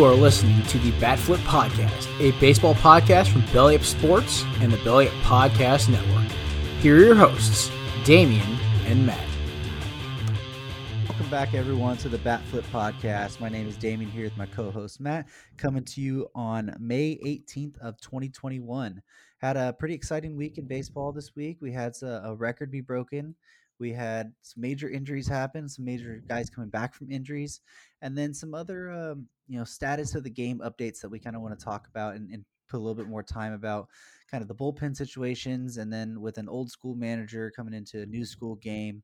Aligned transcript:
You 0.00 0.06
are 0.06 0.14
listening 0.14 0.62
to 0.62 0.78
the 0.78 0.92
Batflip 0.92 1.36
Podcast, 1.40 2.08
a 2.20 2.30
baseball 2.40 2.72
podcast 2.74 3.28
from 3.28 3.44
Belly 3.52 3.76
Up 3.76 3.82
Sports 3.82 4.44
and 4.60 4.72
the 4.72 4.82
Belly 4.82 5.08
Up 5.08 5.14
Podcast 5.16 5.90
Network. 5.90 6.32
Here 6.80 6.96
are 6.96 7.04
your 7.04 7.14
hosts, 7.14 7.70
Damian 8.06 8.56
and 8.86 9.04
Matt. 9.04 9.28
Welcome 11.06 11.28
back, 11.28 11.52
everyone, 11.52 11.98
to 11.98 12.08
the 12.08 12.16
Batflip 12.16 12.62
Podcast. 12.72 13.40
My 13.40 13.50
name 13.50 13.68
is 13.68 13.76
Damian 13.76 14.10
here 14.10 14.24
with 14.24 14.38
my 14.38 14.46
co-host 14.46 15.02
Matt, 15.02 15.28
coming 15.58 15.84
to 15.84 16.00
you 16.00 16.28
on 16.34 16.74
May 16.80 17.18
18th 17.22 17.76
of 17.80 18.00
2021. 18.00 19.02
Had 19.36 19.58
a 19.58 19.74
pretty 19.74 19.92
exciting 19.92 20.34
week 20.34 20.56
in 20.56 20.66
baseball 20.66 21.12
this 21.12 21.36
week. 21.36 21.58
We 21.60 21.72
had 21.72 21.92
a 22.00 22.34
record 22.34 22.70
be 22.70 22.80
broken. 22.80 23.34
We 23.80 23.92
had 23.92 24.32
some 24.42 24.60
major 24.60 24.88
injuries 24.88 25.26
happen, 25.26 25.68
some 25.68 25.84
major 25.84 26.22
guys 26.28 26.50
coming 26.50 26.70
back 26.70 26.94
from 26.94 27.10
injuries, 27.10 27.60
and 28.02 28.16
then 28.16 28.34
some 28.34 28.54
other, 28.54 28.90
um, 28.90 29.26
you 29.48 29.58
know, 29.58 29.64
status 29.64 30.14
of 30.14 30.22
the 30.22 30.30
game 30.30 30.60
updates 30.60 31.00
that 31.00 31.08
we 31.08 31.18
kind 31.18 31.34
of 31.34 31.42
want 31.42 31.58
to 31.58 31.64
talk 31.64 31.88
about 31.88 32.14
and, 32.14 32.30
and 32.30 32.44
put 32.68 32.76
a 32.76 32.82
little 32.82 32.94
bit 32.94 33.08
more 33.08 33.22
time 33.22 33.52
about 33.52 33.88
kind 34.30 34.42
of 34.42 34.48
the 34.48 34.54
bullpen 34.54 34.94
situations, 34.96 35.78
and 35.78 35.92
then 35.92 36.20
with 36.20 36.38
an 36.38 36.48
old 36.48 36.70
school 36.70 36.94
manager 36.94 37.50
coming 37.56 37.74
into 37.74 38.02
a 38.02 38.06
new 38.06 38.24
school 38.24 38.56
game, 38.56 39.02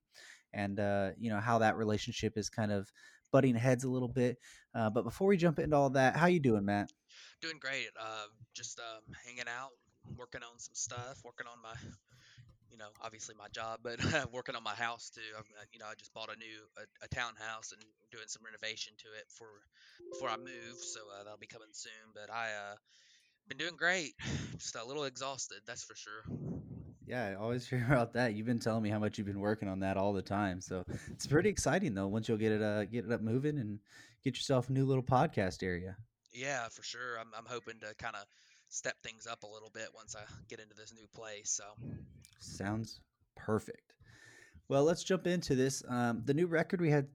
and 0.53 0.79
uh, 0.79 1.11
you 1.19 1.31
know 1.31 1.41
how 1.41 1.59
that 1.59 1.77
relationship 1.77 2.35
is 2.37 2.49
kind 2.49 2.71
of 2.71 2.93
butting 3.33 3.57
heads 3.57 3.85
a 3.85 3.91
little 3.91 4.09
bit. 4.09 4.39
Uh, 4.75 4.91
but 4.91 5.03
before 5.03 5.27
we 5.27 5.37
jump 5.37 5.59
into 5.59 5.77
all 5.77 5.91
that, 5.91 6.17
how 6.17 6.27
you 6.27 6.41
doing, 6.41 6.65
Matt? 6.65 6.91
Doing 7.41 7.59
great. 7.59 7.89
Uh, 8.01 8.27
just 8.55 8.79
um, 8.79 9.03
hanging 9.25 9.49
out, 9.49 9.71
working 10.17 10.43
on 10.43 10.59
some 10.59 10.75
stuff, 10.75 11.21
working 11.25 11.47
on 11.47 11.61
my 11.63 11.75
you 12.77 12.83
know, 12.85 12.91
obviously 13.03 13.35
my 13.39 13.49
job, 13.49 13.81
but 13.83 13.97
working 14.33 14.55
on 14.55 14.63
my 14.63 14.75
house 14.75 15.09
too. 15.09 15.33
I'm, 15.35 15.45
uh, 15.59 15.65
you 15.73 15.79
know, 15.79 15.87
I 15.87 15.95
just 15.97 16.13
bought 16.13 16.29
a 16.29 16.37
new 16.39 16.61
a, 16.77 17.05
a 17.05 17.09
townhouse 17.09 17.73
and 17.73 17.83
doing 18.13 18.27
some 18.27 18.43
renovation 18.45 18.93
to 18.99 19.09
it 19.19 19.25
for 19.31 19.47
before 20.11 20.29
I 20.29 20.37
move, 20.37 20.77
so 20.77 21.01
uh, 21.09 21.25
that'll 21.25 21.39
be 21.39 21.47
coming 21.47 21.73
soon. 21.73 22.13
But 22.15 22.31
I 22.31 22.49
uh 22.53 22.77
been 23.49 23.57
doing 23.57 23.77
great, 23.79 24.13
just 24.59 24.77
a 24.77 24.85
little 24.85 25.05
exhausted, 25.05 25.61
that's 25.67 25.85
for 25.85 25.95
sure. 25.95 26.25
Yeah, 27.07 27.29
I 27.29 27.35
always 27.37 27.67
hear 27.71 27.87
about 27.87 28.13
that. 28.13 28.35
You've 28.35 28.47
been 28.47 28.59
telling 28.59 28.83
me 28.83 28.91
how 28.91 28.99
much 28.99 29.17
you've 29.17 29.27
been 29.27 29.41
working 29.41 29.69
on 29.69 29.81
that 29.81 29.97
all 29.97 30.13
the 30.13 30.21
time, 30.21 30.61
so 30.61 30.85
it's 31.11 31.27
pretty 31.27 31.49
exciting 31.49 31.95
though. 31.95 32.09
Once 32.09 32.29
you'll 32.29 32.37
get 32.37 32.53
it 32.53 32.61
uh 32.61 32.85
get 32.85 33.07
it 33.07 33.13
up 33.13 33.23
moving 33.23 33.59
and 33.59 33.79
get 34.23 34.37
yourself 34.37 34.69
a 34.69 34.73
new 34.73 34.85
little 34.85 35.03
podcast 35.03 35.63
area. 35.63 35.97
Yeah, 36.35 36.69
for 36.69 36.83
sure. 36.83 37.19
I'm 37.19 37.29
I'm 37.37 37.47
hoping 37.47 37.81
to 37.81 37.95
kind 37.95 38.17
of 38.17 38.27
step 38.69 38.97
things 39.03 39.27
up 39.27 39.45
a 39.45 39.47
little 39.47 39.71
bit 39.73 39.89
once 39.95 40.15
I 40.15 40.21
get 40.49 40.61
into 40.61 40.75
this 40.75 40.93
new 40.93 41.07
place. 41.15 41.51
So 41.51 41.65
sounds 42.41 43.01
perfect. 43.37 43.95
Well, 44.69 44.85
let's 44.85 45.05
jump 45.05 45.27
into 45.27 45.55
this. 45.55 45.83
Um, 45.89 46.23
the 46.25 46.35
new 46.35 46.47
record 46.47 46.81
we 46.81 46.91
had 46.91 47.07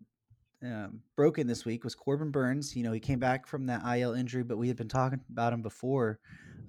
um, 0.63 1.01
broken 1.15 1.47
this 1.47 1.65
week 1.65 1.83
was 1.83 1.95
Corbin 1.95 2.31
Burnes. 2.31 2.75
You 2.75 2.83
know, 2.83 2.91
he 2.91 2.99
came 2.99 3.19
back 3.19 3.47
from 3.47 3.65
that 3.65 3.83
IL 3.85 4.13
injury, 4.13 4.43
but 4.43 4.57
we 4.57 4.67
had 4.67 4.77
been 4.77 4.87
talking 4.87 5.19
about 5.29 5.53
him 5.53 5.61
before. 5.61 6.19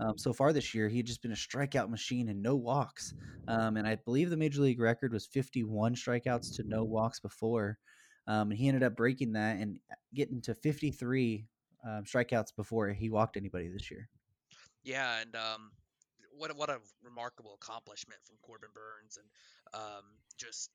Um, 0.01 0.17
so 0.17 0.33
far 0.33 0.53
this 0.53 0.75
year, 0.75 0.89
he 0.89 0.97
had 0.97 1.07
just 1.07 1.23
been 1.23 1.33
a 1.33 1.37
strikeout 1.37 1.91
machine 1.91 2.29
and 2.29 2.43
no 2.43 2.57
walks. 2.57 3.15
Um, 3.47 3.77
and 3.77 3.87
I 3.87 3.97
believe 3.97 4.31
the 4.31 4.37
major 4.37 4.63
league 4.63 4.81
record 4.81 5.13
was 5.13 5.27
51 5.27 5.95
strikeouts 5.95 6.57
to 6.57 6.65
no 6.65 6.85
walks 6.85 7.21
before. 7.21 7.79
Um, 8.27 8.51
and 8.51 8.59
he 8.59 8.69
ended 8.69 8.83
up 8.83 8.97
breaking 8.97 9.33
that 9.33 9.59
and 9.59 9.79
getting 10.15 10.41
to 10.43 10.55
53 10.55 11.45
um, 11.87 12.05
strikeouts 12.05 12.55
before 12.57 12.89
he 12.89 13.11
walked 13.11 13.37
anybody 13.37 13.69
this 13.69 13.91
year. 13.91 14.09
Yeah, 14.85 15.21
and 15.21 15.37
um, 15.37 15.71
what 16.39 16.57
what 16.57 16.71
a 16.71 16.79
remarkable 17.03 17.55
accomplishment 17.55 18.21
from 18.25 18.37
Corbin 18.43 18.71
Burnes 18.75 19.19
and 19.19 19.29
um, 19.75 20.05
just 20.39 20.71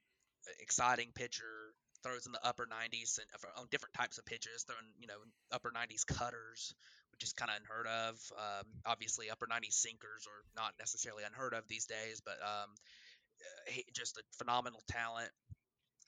exciting 0.61 1.11
pitcher. 1.16 1.73
Throws 2.03 2.27
in 2.27 2.31
the 2.31 2.45
upper 2.45 2.67
90s 2.69 3.17
and 3.17 3.27
on 3.58 3.66
different 3.72 3.95
types 3.95 4.19
of 4.19 4.25
pitches, 4.25 4.64
throwing 4.64 4.86
you 5.02 5.08
know 5.08 5.17
upper 5.52 5.73
90s 5.73 6.05
cutters, 6.05 6.76
which 7.11 7.23
is 7.23 7.33
kind 7.33 7.49
of 7.49 7.58
unheard 7.58 7.87
of. 7.87 8.14
Um, 8.37 8.67
obviously, 8.86 9.31
upper 9.31 9.48
90s 9.48 9.73
sinkers 9.73 10.30
are 10.30 10.45
not 10.55 10.73
necessarily 10.77 11.23
unheard 11.26 11.55
of 11.55 11.67
these 11.67 11.86
days, 11.86 12.21
but 12.23 12.37
um, 12.45 12.70
he, 13.67 13.83
just 13.93 14.17
a 14.17 14.21
phenomenal 14.37 14.83
talent 14.87 15.31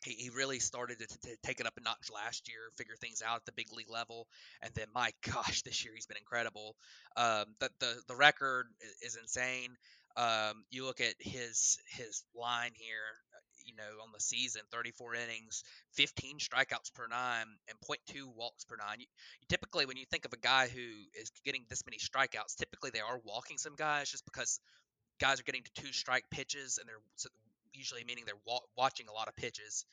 he, 0.04 0.12
he 0.12 0.30
really 0.30 0.60
started 0.60 1.00
to, 1.00 1.08
to, 1.08 1.36
take 1.44 1.60
it 1.60 1.66
up 1.66 1.78
a 1.78 1.82
notch 1.82 2.10
last 2.14 2.48
year, 2.48 2.60
figure 2.78 2.96
things 3.00 3.22
out 3.26 3.38
at 3.38 3.46
the 3.46 3.52
big 3.52 3.72
league 3.74 3.90
level, 3.90 4.28
and 4.62 4.72
then 4.76 4.88
my 4.94 5.12
gosh, 5.34 5.62
this 5.64 5.84
year 5.84 5.94
he's 5.96 6.06
been 6.06 6.18
incredible. 6.18 6.76
Um, 7.18 7.46
the, 7.60 7.70
the 7.80 7.96
the 8.08 8.16
record 8.16 8.68
is 9.02 9.16
insane. 9.16 9.76
Um, 10.18 10.64
you 10.70 10.86
look 10.86 11.02
at 11.02 11.14
his 11.20 11.78
his 11.92 12.24
line 12.36 12.72
here, 12.74 13.08
uh, 13.36 13.40
you 13.66 13.76
know, 13.76 14.04
on 14.04 14.10
the 14.14 14.20
season, 14.20 14.62
34 14.72 15.16
innings, 15.16 15.64
15 15.94 16.40
strikeouts 16.40 16.94
per 16.94 17.08
nine, 17.08 17.46
and 17.68 17.78
0.2 17.80 18.26
walks 18.36 18.66
per 18.66 18.76
nine. 18.76 19.00
You, 19.00 19.06
you, 19.42 19.46
typically, 19.48 19.86
when 19.86 19.98
you 19.98 20.06
think 20.10 20.26
of 20.26 20.34
a 20.34 20.38
guy 20.38 20.68
who 20.68 20.82
is 21.20 21.32
getting 21.46 21.66
this 21.70 21.84
many 21.86 21.98
strikeouts, 21.98 22.56
typically 22.58 22.90
they 22.92 23.00
are 23.00 23.20
walking 23.24 23.58
some 23.58 23.76
guys 23.76 24.10
just 24.10 24.26
because 24.26 24.60
guys 25.20 25.40
are 25.40 25.44
getting 25.44 25.64
to 25.64 25.82
two 25.82 25.94
strike 25.94 26.24
pitches 26.32 26.80
and 26.80 26.88
they're 26.88 27.30
usually 27.80 28.04
meaning 28.06 28.26
they're 28.26 28.46
wa- 28.46 28.60
watching 28.78 29.08
a 29.08 29.14
lot 29.14 29.28
of 29.28 29.36
pitches, 29.36 29.86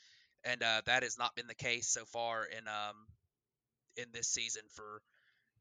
and 0.44 0.62
uh, 0.62 0.82
that 0.86 1.02
has 1.02 1.16
not 1.18 1.34
been 1.34 1.46
the 1.46 1.54
case 1.54 1.88
so 1.88 2.04
far 2.04 2.44
in 2.44 2.66
um, 2.68 2.96
in 3.96 4.06
this 4.12 4.28
season 4.28 4.62
for 4.74 5.00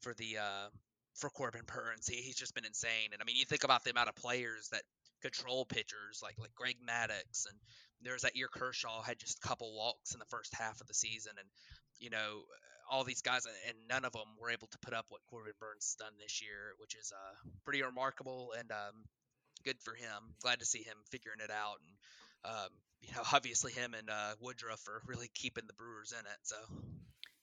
for 0.01 0.13
the 0.15 0.37
uh, 0.37 0.67
for 1.15 1.29
Corbin 1.29 1.61
Burnes. 1.65 2.07
He, 2.07 2.17
he's 2.17 2.35
just 2.35 2.55
been 2.55 2.65
insane, 2.65 3.13
and 3.13 3.21
I 3.21 3.25
mean, 3.25 3.37
you 3.37 3.45
think 3.45 3.63
about 3.63 3.83
the 3.83 3.91
amount 3.91 4.09
of 4.09 4.15
players 4.15 4.69
that 4.71 4.83
control 5.21 5.65
pitchers 5.65 6.19
like 6.21 6.35
like 6.39 6.53
Greg 6.55 6.75
Maddux 6.85 7.47
and 7.49 7.57
there's 8.01 8.21
that 8.21 8.35
year 8.35 8.47
Kershaw 8.47 9.01
had 9.01 9.19
just 9.19 9.39
a 9.43 9.47
couple 9.47 9.75
walks 9.75 10.13
in 10.13 10.19
the 10.19 10.25
first 10.25 10.53
half 10.53 10.81
of 10.81 10.87
the 10.87 10.93
season, 10.93 11.33
and 11.37 11.47
you 11.99 12.09
know 12.09 12.43
all 12.89 13.03
these 13.03 13.21
guys, 13.21 13.45
and 13.67 13.75
none 13.89 14.05
of 14.05 14.13
them 14.13 14.37
were 14.39 14.51
able 14.51 14.67
to 14.67 14.77
put 14.79 14.93
up 14.93 15.05
what 15.09 15.21
Corbin 15.29 15.53
Burnes 15.59 15.95
done 15.97 16.13
this 16.21 16.41
year, 16.41 16.77
which 16.77 16.95
is 16.95 17.11
uh, 17.11 17.49
pretty 17.63 17.81
remarkable. 17.81 18.53
And 18.57 18.71
um, 18.71 19.05
good 19.65 19.81
for 19.81 19.95
him. 19.95 20.33
Glad 20.41 20.59
to 20.59 20.65
see 20.65 20.79
him 20.79 20.95
figuring 21.09 21.39
it 21.43 21.51
out, 21.51 21.77
and 21.83 22.53
um, 22.53 22.69
you 23.01 23.13
know, 23.15 23.23
obviously 23.33 23.71
him 23.71 23.93
and 23.93 24.09
uh, 24.09 24.33
Woodruff 24.39 24.87
are 24.87 25.01
really 25.07 25.29
keeping 25.33 25.65
the 25.67 25.73
Brewers 25.73 26.13
in 26.17 26.25
it. 26.25 26.39
So. 26.43 26.55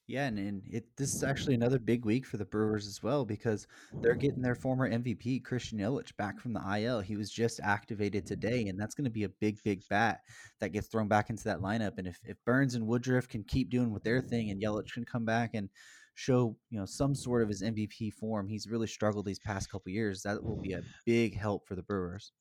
Yeah, 0.08 0.26
and, 0.26 0.36
and 0.36 0.62
it 0.68 0.84
this 0.96 1.14
is 1.14 1.22
actually 1.22 1.54
another 1.54 1.78
big 1.78 2.04
week 2.04 2.26
for 2.26 2.36
the 2.36 2.44
Brewers 2.44 2.88
as 2.88 3.02
well 3.04 3.24
because 3.24 3.68
they're 4.00 4.14
getting 4.14 4.42
their 4.42 4.56
former 4.56 4.90
MVP 4.90 5.44
Christian 5.44 5.78
Yelich 5.78 6.14
back 6.16 6.40
from 6.40 6.52
the 6.52 6.78
IL. 6.78 7.00
He 7.00 7.16
was 7.16 7.30
just 7.30 7.60
activated 7.62 8.26
today, 8.26 8.66
and 8.66 8.78
that's 8.78 8.96
going 8.96 9.04
to 9.04 9.10
be 9.10 9.24
a 9.24 9.28
big, 9.28 9.62
big 9.62 9.82
bat 9.88 10.20
that 10.60 10.72
gets 10.72 10.88
thrown 10.88 11.06
back 11.06 11.30
into 11.30 11.44
that 11.44 11.60
lineup. 11.60 11.98
And 11.98 12.08
if, 12.08 12.18
if 12.24 12.36
Burnes 12.44 12.74
and 12.74 12.86
Woodruff 12.86 13.28
can 13.28 13.44
keep 13.44 13.70
doing 13.70 13.92
what 13.92 14.02
they're 14.02 14.20
thing, 14.20 14.50
and 14.50 14.60
Yelich 14.60 14.92
can 14.92 15.04
come 15.04 15.24
back 15.24 15.52
and 15.54 15.68
show 16.14 16.56
you 16.70 16.78
know 16.78 16.86
some 16.86 17.14
sort 17.14 17.42
of 17.42 17.48
his 17.48 17.62
MVP 17.62 18.12
form. 18.14 18.48
He's 18.48 18.68
really 18.68 18.86
struggled 18.86 19.26
these 19.26 19.38
past 19.38 19.70
couple 19.70 19.92
years. 19.92 20.22
That 20.22 20.42
will 20.42 20.60
be 20.60 20.72
a 20.72 20.82
big 21.06 21.36
help 21.36 21.66
for 21.66 21.74
the 21.74 21.82
Brewers. 21.82 22.32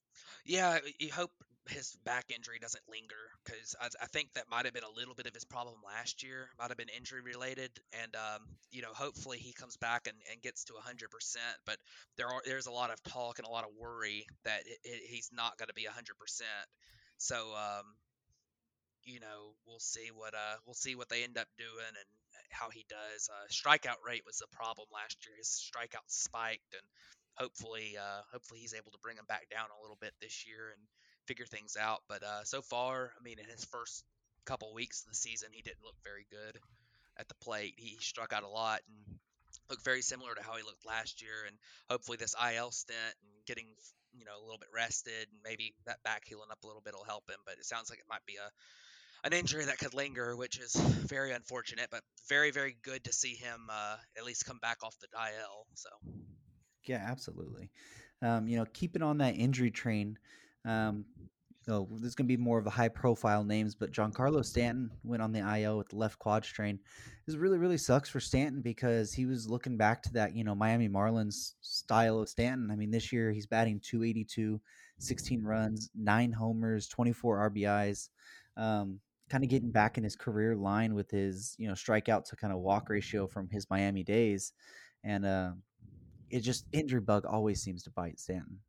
Yeah, 0.46 0.80
you 1.00 1.12
hope 1.12 1.32
his 1.70 1.96
back 2.04 2.26
injury 2.36 2.58
doesn't 2.60 2.84
linger 2.90 3.30
because 3.46 3.76
I, 3.80 3.88
I, 4.02 4.08
think 4.08 4.34
that 4.34 4.50
might 4.50 4.66
have 4.66 4.74
been 4.74 4.84
a 4.84 4.98
little 4.98 5.14
bit 5.14 5.28
of 5.28 5.34
his 5.34 5.46
problem 5.46 5.76
last 5.86 6.24
year. 6.24 6.50
Might 6.58 6.70
have 6.70 6.78
been 6.78 6.90
injury 6.96 7.22
related, 7.22 7.72
and 8.02 8.16
um, 8.16 8.42
you 8.72 8.82
know, 8.82 8.94
hopefully 8.94 9.38
he 9.38 9.54
comes 9.54 9.78
back 9.78 10.08
and, 10.08 10.18
and 10.32 10.42
gets 10.42 10.64
to 10.66 10.74
100%. 10.74 11.36
But 11.66 11.78
there 12.18 12.28
are 12.28 12.42
there's 12.46 12.68
a 12.68 12.72
lot 12.72 12.92
of 12.92 13.02
talk 13.04 13.40
and 13.40 13.48
a 13.48 13.52
lot 13.52 13.64
of 13.64 13.70
worry 13.80 14.26
that 14.44 14.62
it, 14.66 14.80
it, 14.84 15.02
he's 15.08 15.30
not 15.32 15.58
going 15.58 15.68
to 15.68 15.74
be 15.74 15.86
100%. 15.86 16.42
So 17.18 17.36
um, 17.36 17.86
you 19.04 19.20
know, 19.20 19.54
we'll 19.66 19.80
see 19.80 20.10
what 20.14 20.34
uh 20.34 20.58
we'll 20.66 20.74
see 20.74 20.96
what 20.96 21.10
they 21.10 21.24
end 21.24 21.38
up 21.38 21.48
doing 21.58 21.88
and 21.88 22.10
how 22.52 22.70
he 22.70 22.86
does. 22.90 23.30
Uh, 23.30 23.48
strikeout 23.50 24.00
rate 24.06 24.24
was 24.26 24.42
a 24.42 24.56
problem 24.56 24.88
last 24.94 25.18
year. 25.26 25.36
His 25.38 25.48
strikeout 25.48 26.08
spiked, 26.08 26.74
and 26.74 26.84
hopefully, 27.36 27.98
uh, 27.98 28.22
hopefully 28.32 28.60
he's 28.60 28.74
able 28.74 28.92
to 28.92 29.00
bring 29.02 29.18
him 29.18 29.26
back 29.28 29.50
down 29.50 29.68
a 29.72 29.82
little 29.82 29.98
bit 30.00 30.14
this 30.22 30.46
year 30.48 30.72
and 30.76 30.82
figure 31.28 31.46
things 31.46 31.78
out. 31.80 32.02
But 32.08 32.24
uh, 32.24 32.44
so 32.44 32.62
far, 32.62 33.12
I 33.20 33.24
mean, 33.24 33.40
in 33.40 33.46
his 33.46 33.66
first 33.66 34.04
couple 34.46 34.74
weeks 34.74 35.04
of 35.04 35.10
the 35.10 35.16
season, 35.16 35.50
he 35.52 35.62
didn't 35.62 35.84
look 35.84 35.96
very 36.04 36.26
good 36.30 36.60
at 37.18 37.28
the 37.28 37.36
plate. 37.36 37.76
He 37.78 37.98
struck 38.00 38.34
out 38.34 38.44
a 38.44 38.48
lot 38.48 38.82
and 38.88 39.20
looked 39.70 39.84
very 39.84 40.02
similar 40.02 40.36
to 40.36 40.44
how 40.44 40.56
he 40.56 40.64
looked 40.64 40.86
last 40.86 41.22
year. 41.22 41.46
And 41.48 41.56
hopefully, 41.90 42.18
this 42.18 42.36
IL 42.36 42.72
stint 42.72 43.16
and 43.22 43.46
getting 43.46 43.68
you 44.18 44.26
know 44.26 44.36
a 44.38 44.44
little 44.44 44.60
bit 44.60 44.70
rested 44.76 45.28
and 45.32 45.40
maybe 45.44 45.74
that 45.86 46.04
back 46.04 46.28
healing 46.28 46.52
up 46.52 46.64
a 46.64 46.68
little 46.68 46.82
bit 46.82 46.94
will 46.94 47.06
help 47.06 47.30
him. 47.30 47.40
But 47.46 47.56
it 47.60 47.66
sounds 47.66 47.90
like 47.90 48.00
it 48.00 48.10
might 48.10 48.26
be 48.26 48.36
a 48.36 48.50
an 49.24 49.34
injury 49.34 49.66
that 49.66 49.78
could 49.78 49.94
linger, 49.94 50.36
which 50.36 50.60
is 50.60 50.76
very 50.76 51.32
unfortunate, 51.32 51.88
but 51.92 52.02
very, 52.28 52.52
very 52.52 52.76
good 52.84 53.04
to 53.04 53.14
see 53.14 53.36
him 53.36 53.68
uh, 53.70 53.98
at 54.18 54.26
least 54.26 54.46
come 54.46 54.60
back 54.62 54.78
off 54.84 54.96
the 55.00 55.08
IL. 55.16 55.68
So, 55.76 55.90
yeah, 56.86 57.06
absolutely. 57.08 57.70
Um, 58.22 58.48
you 58.48 58.58
know, 58.58 58.66
keeping 58.74 59.04
on 59.04 59.18
that 59.20 59.36
injury 59.36 59.72
train. 59.72 60.18
Um, 60.66 61.06
oh, 61.68 61.88
there's 62.00 62.16
going 62.16 62.28
to 62.28 62.38
be 62.38 62.42
more 62.42 62.58
of 62.58 62.64
the 62.64 62.72
high 62.72 62.90
profile 62.90 63.44
names, 63.44 63.76
but 63.76 63.92
Giancarlo 63.92 64.44
Stanton 64.44 64.90
went 65.04 65.22
on 65.22 65.32
the 65.32 65.40
IL 65.60 65.78
with 65.78 65.90
the 65.90 65.98
left 65.98 66.18
quad 66.20 66.44
strain. 66.44 66.80
This 67.28 67.36
really, 67.36 67.58
really 67.58 67.78
sucks 67.78 68.10
for 68.10 68.20
Stanton 68.20 68.62
because 68.62 69.14
he 69.14 69.26
was 69.26 69.48
looking 69.48 69.78
back 69.78 70.02
to 70.04 70.14
that, 70.14 70.36
you 70.36 70.44
know, 70.44 70.56
Miami 70.56 70.90
Marlins 70.90 71.54
style 71.62 72.20
of 72.20 72.30
Stanton. 72.30 72.70
I 72.72 72.76
mean, 72.76 72.92
this 72.92 73.12
year 73.12 73.32
he's 73.32 73.46
batting 73.46 73.80
282, 73.84 74.60
16 75.00 75.44
runs, 75.44 75.90
nine 75.96 76.32
homers, 76.32 76.88
24 76.88 77.52
RBIs. 77.52 78.10
Um, 78.58 79.00
kind 79.32 79.46
of 79.46 79.50
getting 79.50 79.72
back 79.72 79.98
in 79.98 80.04
his 80.04 80.18
career 80.18 80.58
line 80.58 80.94
with 80.94 81.10
his 81.10 81.56
you 81.58 81.68
know 81.68 81.74
strikeout 81.74 82.26
to 82.26 82.36
kind 82.36 82.52
of 82.52 82.60
walk 82.60 82.90
ratio 82.90 83.26
from 83.26 83.48
his 83.50 83.70
Miami 83.70 84.04
days. 84.04 84.52
and 85.06 85.26
uh, 85.26 85.52
it 86.30 86.42
just 86.42 86.66
injury 86.72 87.00
bug 87.00 87.26
always 87.26 87.62
seems 87.62 87.84
to 87.84 87.90
bite 87.92 88.20
Stanton. 88.20 88.60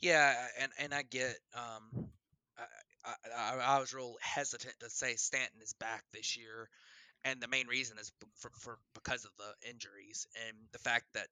Yeah, 0.00 0.34
and 0.60 0.72
and 0.78 0.92
I 0.92 1.02
get. 1.02 1.38
Um, 1.54 2.08
I, 3.04 3.14
I, 3.36 3.76
I 3.76 3.78
was 3.78 3.94
real 3.94 4.16
hesitant 4.20 4.74
to 4.80 4.90
say 4.90 5.14
Stanton 5.14 5.60
is 5.62 5.74
back 5.74 6.04
this 6.12 6.36
year, 6.36 6.68
and 7.22 7.40
the 7.40 7.48
main 7.48 7.66
reason 7.66 7.98
is 7.98 8.12
for, 8.34 8.50
for 8.58 8.78
because 8.94 9.24
of 9.24 9.30
the 9.38 9.68
injuries 9.68 10.26
and 10.48 10.56
the 10.72 10.78
fact 10.78 11.06
that 11.14 11.28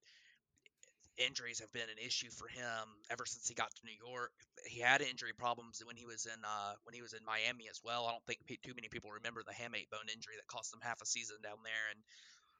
injuries 1.18 1.60
have 1.60 1.72
been 1.72 1.88
an 1.90 2.00
issue 2.04 2.30
for 2.30 2.48
him 2.48 2.84
ever 3.10 3.26
since 3.26 3.48
he 3.48 3.54
got 3.54 3.70
to 3.74 3.82
New 3.84 3.96
York. 3.96 4.32
He 4.66 4.80
had 4.80 5.02
injury 5.02 5.32
problems 5.36 5.82
when 5.84 5.96
he 5.96 6.06
was 6.06 6.26
in 6.26 6.40
uh, 6.44 6.74
when 6.84 6.94
he 6.94 7.02
was 7.02 7.12
in 7.12 7.24
Miami 7.24 7.68
as 7.70 7.80
well. 7.84 8.06
I 8.06 8.12
don't 8.12 8.24
think 8.24 8.40
too 8.62 8.74
many 8.74 8.88
people 8.88 9.10
remember 9.12 9.42
the 9.44 9.52
hamate 9.52 9.90
bone 9.90 10.08
injury 10.08 10.34
that 10.36 10.46
cost 10.46 10.72
him 10.72 10.80
half 10.82 11.02
a 11.02 11.06
season 11.06 11.36
down 11.42 11.58
there, 11.64 11.86
and 11.92 12.00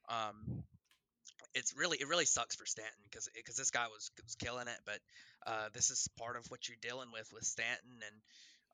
um, 0.09 0.63
it's 1.53 1.75
really 1.77 1.97
it 1.99 2.07
really 2.07 2.25
sucks 2.25 2.55
for 2.55 2.65
Stanton 2.65 3.01
because 3.03 3.29
because 3.35 3.55
this 3.55 3.71
guy 3.71 3.87
was 3.87 4.11
was 4.23 4.35
killing 4.35 4.67
it, 4.67 4.79
but 4.85 4.99
uh, 5.47 5.67
this 5.73 5.89
is 5.89 6.07
part 6.17 6.37
of 6.37 6.45
what 6.49 6.67
you're 6.67 6.81
dealing 6.81 7.09
with 7.11 7.29
with 7.33 7.43
Stanton, 7.43 7.97
and 8.05 8.17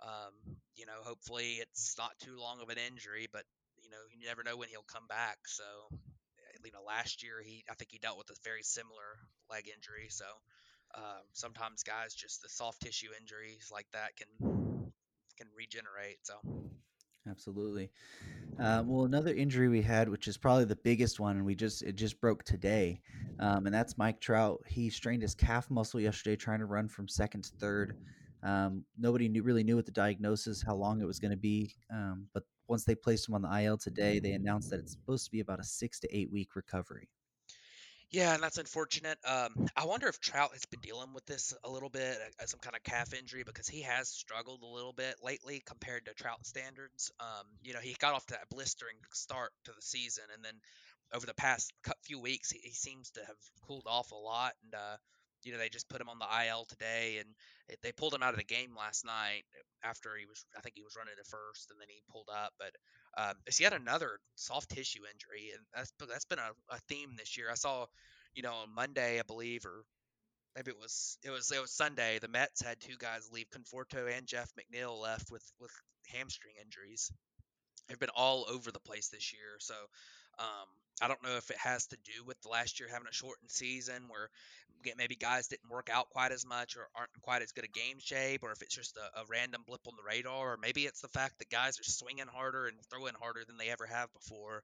um, 0.04 0.34
you 0.76 0.86
know 0.86 1.00
hopefully 1.04 1.60
it's 1.62 1.96
not 1.98 2.12
too 2.24 2.38
long 2.40 2.62
of 2.62 2.70
an 2.70 2.78
injury, 2.78 3.28
but 3.32 3.44
you 3.84 3.90
know 3.90 4.04
you 4.12 4.28
never 4.28 4.44
know 4.44 4.58
when 4.58 4.70
he'll 4.70 4.88
come 4.88 5.08
back. 5.08 5.38
So 5.46 5.64
you 6.64 6.72
know 6.72 6.84
last 6.86 7.24
year 7.24 7.42
he 7.44 7.64
I 7.70 7.74
think 7.76 7.92
he 7.92 8.00
dealt 8.00 8.18
with 8.18 8.30
a 8.30 8.36
very 8.44 8.64
similar 8.64 9.18
leg 9.50 9.70
injury, 9.74 10.08
so 10.10 10.26
uh, 10.96 11.22
sometimes 11.34 11.84
guys 11.84 12.14
just 12.14 12.42
the 12.42 12.50
soft 12.50 12.82
tissue 12.82 13.10
injuries 13.20 13.70
like 13.72 13.88
that 13.94 14.16
can 14.18 14.92
can 15.38 15.48
regenerate. 15.56 16.20
So 16.24 16.34
absolutely. 17.30 17.92
Uh, 18.60 18.84
well, 18.86 19.06
another 19.06 19.34
injury 19.34 19.70
we 19.70 19.82
had, 19.82 20.10
which 20.10 20.28
is 20.28 20.38
probably 20.38 20.66
the 20.66 20.76
biggest 20.76 21.20
one, 21.20 21.38
and 21.38 21.46
we 21.46 21.56
just 21.56 21.82
it 21.82 21.96
just 21.96 22.20
broke 22.20 22.44
today, 22.44 23.02
um, 23.40 23.66
and 23.66 23.74
that's 23.74 23.98
Mike 23.98 24.20
Trout. 24.20 24.60
He 24.68 24.90
strained 24.90 25.22
his 25.22 25.36
calf 25.36 25.70
muscle 25.70 26.00
yesterday 26.00 26.36
trying 26.36 26.60
to 26.60 26.66
run 26.66 26.90
from 26.90 27.08
second 27.08 27.44
to 27.44 27.52
third. 27.60 27.96
Um, 28.44 28.84
nobody 28.98 29.28
knew, 29.28 29.44
really 29.44 29.64
knew 29.64 29.76
what 29.76 29.86
the 29.86 29.92
diagnosis, 29.92 30.62
how 30.62 30.76
long 30.76 31.02
it 31.02 31.06
was 31.06 31.20
going 31.20 31.32
to 31.32 31.38
be, 31.38 31.76
um, 31.92 32.28
but 32.34 32.44
once 32.70 32.86
they 32.86 32.96
placed 32.96 33.28
him 33.28 33.36
on 33.36 33.42
the 33.42 33.64
IL 33.64 33.78
today, 33.78 34.20
they 34.20 34.34
announced 34.34 34.70
that 34.70 34.80
it's 34.80 34.92
supposed 34.92 35.26
to 35.26 35.32
be 35.32 35.40
about 35.40 35.60
a 35.60 35.64
six 35.64 36.00
to 36.00 36.16
eight 36.16 36.32
week 36.32 36.56
recovery. 36.56 37.10
Yeah, 38.12 38.34
and 38.34 38.42
that's 38.42 38.58
unfortunate. 38.58 39.20
Um, 39.24 39.68
I 39.78 39.86
wonder 39.86 40.08
if 40.08 40.20
Trout 40.20 40.52
has 40.54 40.66
been 40.66 40.80
dealing 40.80 41.14
with 41.14 41.28
this 41.28 41.54
a 41.64 41.70
little 41.70 41.90
bit, 41.90 42.18
uh, 42.42 42.46
some 42.48 42.60
kind 42.60 42.76
of 42.76 42.82
calf 42.82 43.14
injury, 43.14 43.44
because 43.44 43.68
he 43.68 43.82
has 43.84 44.10
struggled 44.10 44.64
a 44.64 44.68
little 44.68 44.94
bit 44.94 45.16
lately 45.24 45.62
compared 45.64 46.06
to 46.06 46.14
Trout 46.16 46.44
standards. 46.44 47.12
Um, 47.20 47.46
you 47.62 47.74
know, 47.74 47.80
he 47.80 47.96
got 48.00 48.16
off 48.16 48.26
to 48.28 48.34
that 48.34 48.50
blistering 48.50 48.96
start 49.14 49.52
to 49.66 49.72
the 49.72 49.82
season, 49.82 50.24
and 50.34 50.44
then 50.44 50.56
over 51.14 51.28
the 51.28 51.36
past 51.36 51.72
few 52.02 52.20
weeks, 52.20 52.50
he, 52.50 52.60
he 52.64 52.74
seems 52.74 53.12
to 53.12 53.20
have 53.22 53.38
cooled 53.68 53.86
off 53.86 54.12
a 54.12 54.16
lot. 54.16 54.54
And 54.64 54.74
uh, 54.74 54.98
you 55.44 55.52
know, 55.52 55.58
they 55.58 55.70
just 55.70 55.90
put 55.90 56.02
him 56.02 56.10
on 56.10 56.20
the 56.20 56.48
IL 56.48 56.66
today, 56.66 57.18
and 57.20 57.30
they 57.84 57.92
pulled 57.92 58.14
him 58.14 58.24
out 58.24 58.34
of 58.34 58.40
the 58.40 58.44
game 58.44 58.72
last 58.78 59.06
night 59.06 59.44
after 59.84 60.16
he 60.18 60.26
was, 60.26 60.44
I 60.58 60.62
think 60.62 60.76
he 60.76 60.84
was 60.84 60.96
running 60.96 61.14
at 61.20 61.28
first, 61.28 61.72
and 61.72 61.80
then 61.80 61.88
he 61.90 62.02
pulled 62.12 62.30
up. 62.34 62.54
But 62.58 62.74
um, 63.18 63.36
it's 63.46 63.60
yet 63.60 63.74
another 63.74 64.20
soft 64.36 64.70
tissue 64.70 65.02
injury, 65.12 65.52
and 65.54 65.64
that's 65.74 65.94
that's 66.08 66.26
been 66.26 66.40
a, 66.40 66.52
a 66.74 66.80
theme 66.88 67.16
this 67.18 67.38
year. 67.38 67.48
I 67.52 67.56
saw, 67.56 67.86
you 68.34 68.44
know, 68.44 68.54
on 68.54 68.74
Monday, 68.74 69.20
I 69.20 69.24
believe, 69.24 69.66
or 69.66 69.84
maybe 70.56 70.72
it 70.72 70.80
was 70.80 71.18
it 71.24 71.30
was 71.30 71.52
it 71.52 71.62
was 71.62 71.72
Sunday. 71.72 72.20
The 72.20 72.28
Mets 72.28 72.62
had 72.62 72.80
two 72.80 72.98
guys 72.98 73.30
leave, 73.32 73.48
Conforto 73.50 74.16
and 74.16 74.28
Jeff 74.28 74.52
McNeil 74.56 75.00
left 75.00 75.32
with 75.32 75.44
with 75.60 75.72
hamstring 76.08 76.56
injuries. 76.64 77.12
They've 77.88 78.00
been 78.00 78.10
all 78.16 78.46
over 78.50 78.72
the 78.72 78.80
place 78.80 79.10
this 79.10 79.34
year, 79.34 79.58
so 79.60 79.74
um, 80.38 80.68
I 81.02 81.08
don't 81.08 81.24
know 81.24 81.38
if 81.38 81.50
it 81.50 81.58
has 81.58 81.88
to 81.88 81.98
do 82.04 82.24
with 82.26 82.38
last 82.50 82.80
year 82.80 82.90
having 82.92 83.08
a 83.08 83.14
shortened 83.14 83.52
season 83.52 84.04
where 84.08 84.30
maybe 84.98 85.16
guys 85.16 85.48
didn't 85.48 85.70
work 85.70 85.90
out 85.92 86.10
quite 86.10 86.32
as 86.32 86.46
much 86.46 86.78
or 86.78 86.88
aren't 86.96 87.12
quite 87.22 87.42
as 87.42 87.52
good 87.52 87.66
a 87.66 87.68
game 87.68 87.98
shape, 88.00 88.44
or 88.44 88.52
if 88.52 88.62
it's 88.62 88.76
just 88.76 88.98
a, 88.98 89.20
a, 89.20 89.24
random 89.30 89.64
blip 89.68 89.82
on 89.88 89.94
the 89.98 90.04
radar, 90.04 90.54
or 90.54 90.58
maybe 90.58 90.86
it's 90.86 91.02
the 91.02 91.08
fact 91.10 91.40
that 91.40 91.50
guys 91.50 91.80
are 91.80 91.84
swinging 91.84 92.28
harder 92.28 92.68
and 92.68 92.78
throwing 92.90 93.14
harder 93.20 93.42
than 93.46 93.58
they 93.58 93.70
ever 93.70 93.86
have 93.86 94.12
before. 94.14 94.64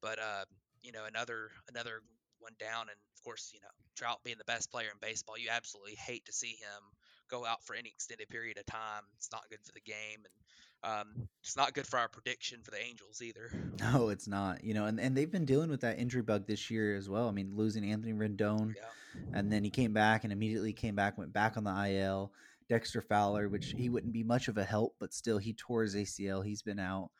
But 0.00 0.18
uh, 0.18 0.44
you 0.82 0.92
know, 0.92 1.04
another 1.06 1.50
another 1.68 2.00
one 2.38 2.54
down, 2.58 2.82
and 2.82 2.98
of 3.16 3.24
course, 3.24 3.50
you 3.52 3.60
know, 3.60 3.68
Trout 3.96 4.20
being 4.24 4.38
the 4.38 4.44
best 4.44 4.70
player 4.70 4.88
in 4.92 4.98
baseball, 5.00 5.38
you 5.38 5.48
absolutely 5.50 5.96
hate 5.96 6.24
to 6.26 6.32
see 6.32 6.56
him 6.60 6.82
go 7.28 7.46
out 7.46 7.62
for 7.64 7.74
any 7.74 7.88
extended 7.88 8.28
period 8.28 8.58
of 8.58 8.66
time. 8.66 9.02
It's 9.16 9.30
not 9.32 9.48
good 9.50 9.60
for 9.64 9.72
the 9.72 9.80
game, 9.80 10.24
and 10.24 10.90
um, 10.92 11.28
it's 11.42 11.56
not 11.56 11.74
good 11.74 11.86
for 11.86 11.98
our 11.98 12.08
prediction 12.08 12.60
for 12.62 12.70
the 12.70 12.82
Angels 12.82 13.22
either. 13.22 13.50
No, 13.80 14.08
it's 14.08 14.26
not. 14.26 14.64
You 14.64 14.74
know, 14.74 14.86
and, 14.86 14.98
and 14.98 15.16
they've 15.16 15.30
been 15.30 15.44
dealing 15.44 15.70
with 15.70 15.82
that 15.82 16.00
injury 16.00 16.22
bug 16.22 16.48
this 16.48 16.68
year 16.68 16.96
as 16.96 17.08
well. 17.08 17.28
I 17.28 17.30
mean, 17.30 17.52
losing 17.54 17.88
Anthony 17.88 18.12
Rendon, 18.12 18.74
yeah. 18.74 19.20
and 19.32 19.52
then 19.52 19.62
he 19.62 19.70
came 19.70 19.92
back 19.92 20.24
and 20.24 20.32
immediately 20.32 20.72
came 20.72 20.96
back, 20.96 21.16
went 21.16 21.32
back 21.32 21.56
on 21.56 21.64
the 21.64 21.90
IL. 21.90 22.32
Dexter 22.68 23.00
Fowler, 23.00 23.48
which 23.48 23.74
he 23.78 23.88
wouldn't 23.88 24.12
be 24.12 24.22
much 24.22 24.48
of 24.48 24.58
a 24.58 24.64
help, 24.64 24.94
but 25.00 25.14
still 25.14 25.38
he 25.38 25.54
tore 25.54 25.82
his 25.82 25.94
ACL. 25.94 26.44
He's 26.44 26.60
been 26.60 26.78
out. 26.78 27.10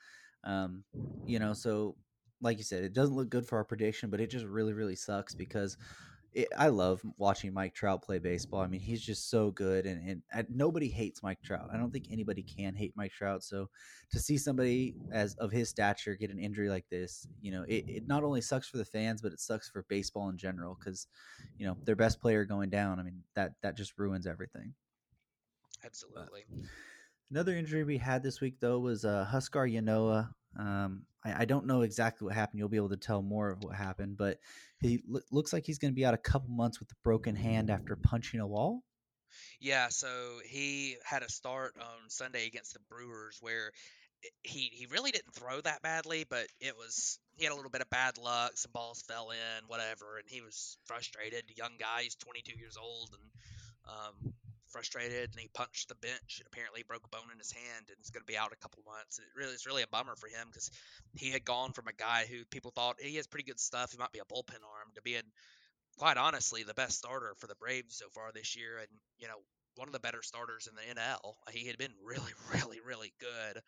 Um, 0.45 0.85
you 1.27 1.39
know, 1.39 1.53
so 1.53 1.97
like 2.41 2.59
you 2.59 2.65
said, 2.65 2.85
it 2.85 2.93
doesn't 2.93 3.17
look 3.17 3.31
good 3.31 3.47
for 3.47 3.57
our 3.57 3.65
prediction, 3.65 4.11
but 4.11 4.21
it 4.21 4.31
just 4.31 4.45
really, 4.45 4.73
really 4.73 4.97
sucks 4.97 5.35
because 5.35 5.77
it, 6.35 6.49
I 6.57 6.69
love 6.69 7.01
watching 7.17 7.53
Mike 7.53 7.75
Trout 7.75 8.03
play 8.03 8.19
baseball. 8.19 8.61
I 8.61 8.67
mean, 8.67 8.81
he's 8.81 9.01
just 9.03 9.31
so 9.31 9.51
good, 9.51 9.87
and, 9.87 10.23
and, 10.33 10.47
nobody 10.51 10.89
hates 10.89 11.23
Mike 11.23 11.43
Trout. 11.43 11.69
I 11.73 11.77
don't 11.77 11.91
think 11.91 12.07
anybody 12.11 12.43
can 12.43 12.75
hate 12.75 12.93
Mike 12.97 13.13
Trout. 13.13 13.43
So 13.43 13.69
to 14.11 14.19
see 14.19 14.37
somebody 14.37 14.95
as 15.11 15.35
of 15.37 15.51
his 15.51 15.69
stature 15.69 16.15
get 16.15 16.31
an 16.31 16.39
injury 16.39 16.69
like 16.69 16.89
this, 16.91 17.27
you 17.41 17.51
know, 17.51 17.65
it, 17.67 17.85
it 17.89 18.07
not 18.07 18.25
only 18.25 18.41
sucks 18.41 18.69
for 18.69 18.77
the 18.77 18.85
fans, 18.85 19.23
but 19.23 19.33
it 19.33 19.41
sucks 19.41 19.69
for 19.69 19.85
baseball 19.89 20.29
in 20.29 20.37
general 20.37 20.77
because, 20.79 21.07
you 21.57 21.67
know, 21.67 21.77
their 21.85 21.97
best 21.97 22.21
player 22.21 22.45
going 22.45 22.71
down. 22.71 23.01
I 23.01 23.03
mean, 23.03 23.23
that 23.35 23.53
that 23.63 23.77
just 23.77 23.99
ruins 23.99 24.27
everything. 24.27 24.75
Absolutely. 25.85 26.45
But 26.51 26.69
another 27.31 27.57
injury 27.57 27.85
we 27.85 27.99
had 27.99 28.23
this 28.23 28.41
week 28.41 28.57
though 28.61 28.79
was 28.79 29.05
uh, 29.05 29.27
Huascar 29.31 29.71
Ynoa. 29.71 30.31
Um, 30.57 31.03
I, 31.25 31.43
I, 31.43 31.45
don't 31.45 31.67
know 31.67 31.83
exactly 31.83 32.27
what 32.27 32.35
happened. 32.35 32.59
You'll 32.59 32.69
be 32.69 32.77
able 32.77 32.89
to 32.91 32.97
tell 32.97 33.23
more 33.23 33.51
of 33.51 33.63
what 33.63 33.75
happened, 33.77 34.17
but 34.17 34.39
he 34.81 35.03
lo- 35.07 35.21
looks 35.31 35.53
like 35.53 35.67
he's 35.67 35.79
going 35.79 35.93
to 35.93 35.97
be 35.97 36.05
out 36.05 36.15
a 36.15 36.19
couple 36.19 36.51
months 36.51 36.81
with 36.81 36.91
a 36.91 36.97
broken 37.05 37.37
hand 37.37 37.71
after 37.71 37.97
punching 37.97 38.41
a 38.41 38.47
wall. 38.47 38.83
Yeah, 39.61 39.89
so 39.89 40.39
he 40.47 40.97
had 41.05 41.23
a 41.23 41.31
start 41.31 41.75
on 41.79 42.09
Sunday 42.09 42.47
against 42.47 42.73
the 42.73 42.81
Brewers 42.89 43.39
where 43.41 43.73
he 44.43 44.71
he 44.73 44.87
really 44.87 45.11
didn't 45.11 45.35
throw 45.35 45.61
that 45.61 45.83
badly, 45.83 46.25
but 46.29 46.47
it 46.61 46.77
was 46.77 47.19
he 47.37 47.45
had 47.45 47.53
a 47.53 47.57
little 47.57 47.71
bit 47.71 47.83
of 47.83 47.91
bad 47.91 48.19
luck. 48.19 48.53
Some 48.57 48.73
balls 48.73 49.03
fell 49.07 49.31
in, 49.31 49.69
whatever, 49.69 50.19
and 50.19 50.29
he 50.29 50.41
was 50.41 50.77
frustrated. 50.87 51.45
Young 51.57 51.73
guy, 51.79 52.03
he's 52.03 52.17
22 52.17 52.59
years 52.59 52.77
old, 52.77 53.11
and 53.13 53.31
um, 53.89 54.35
frustrated 54.71 55.31
and 55.31 55.41
he 55.41 55.49
punched 55.55 55.89
the 55.89 55.95
bench 55.97 56.39
and 56.39 56.47
apparently 56.47 56.83
broke 56.83 57.05
a 57.05 57.09
bone 57.09 57.31
in 57.33 57.39
his 57.39 57.53
hand 57.53 57.87
and 57.89 57.97
is 58.01 58.11
going 58.11 58.23
to 58.23 58.33
be 58.33 58.37
out 58.37 58.53
a 58.53 58.63
couple 58.63 58.83
months. 58.87 59.19
It 59.19 59.27
really 59.37 59.53
it's 59.53 59.67
really 59.67 59.83
a 59.83 59.89
bummer 59.89 60.17
for 60.17 60.29
him 60.29 60.49
because 60.49 60.71
he 61.15 61.31
had 61.31 61.45
gone 61.45 61.73
from 61.73 61.89
a 61.89 61.93
guy 61.93 62.27
who 62.29 62.45
people 62.47 62.71
thought 62.71 63.01
he 63.01 63.17
has 63.17 63.27
pretty 63.27 63.45
good 63.45 63.61
stuff, 63.61 63.93
he 63.93 63.99
might 63.99 64.13
be 64.13 64.21
a 64.21 64.33
bullpen 64.33 64.63
arm, 64.63 64.93
to 64.95 65.03
being 65.03 65.29
quite 65.97 66.17
honestly 66.17 66.63
the 66.63 66.75
best 66.75 66.99
starter 66.99 67.35
for 67.39 67.47
the 67.47 67.57
Braves 67.57 67.97
so 67.97 68.07
far 68.11 68.31
this 68.33 68.57
year 68.57 68.79
and 68.79 68.89
you 69.19 69.29
know 69.29 69.39
one 69.77 69.89
of 69.89 69.93
the 69.93 70.01
better 70.01 70.23
starters 70.23 70.69
in 70.69 70.75
the 70.75 71.01
NL. 71.01 71.35
He 71.53 71.67
had 71.67 71.79
been 71.79 71.93
really 72.05 72.33
really 72.55 72.81
really 72.87 73.13
good. 73.21 73.63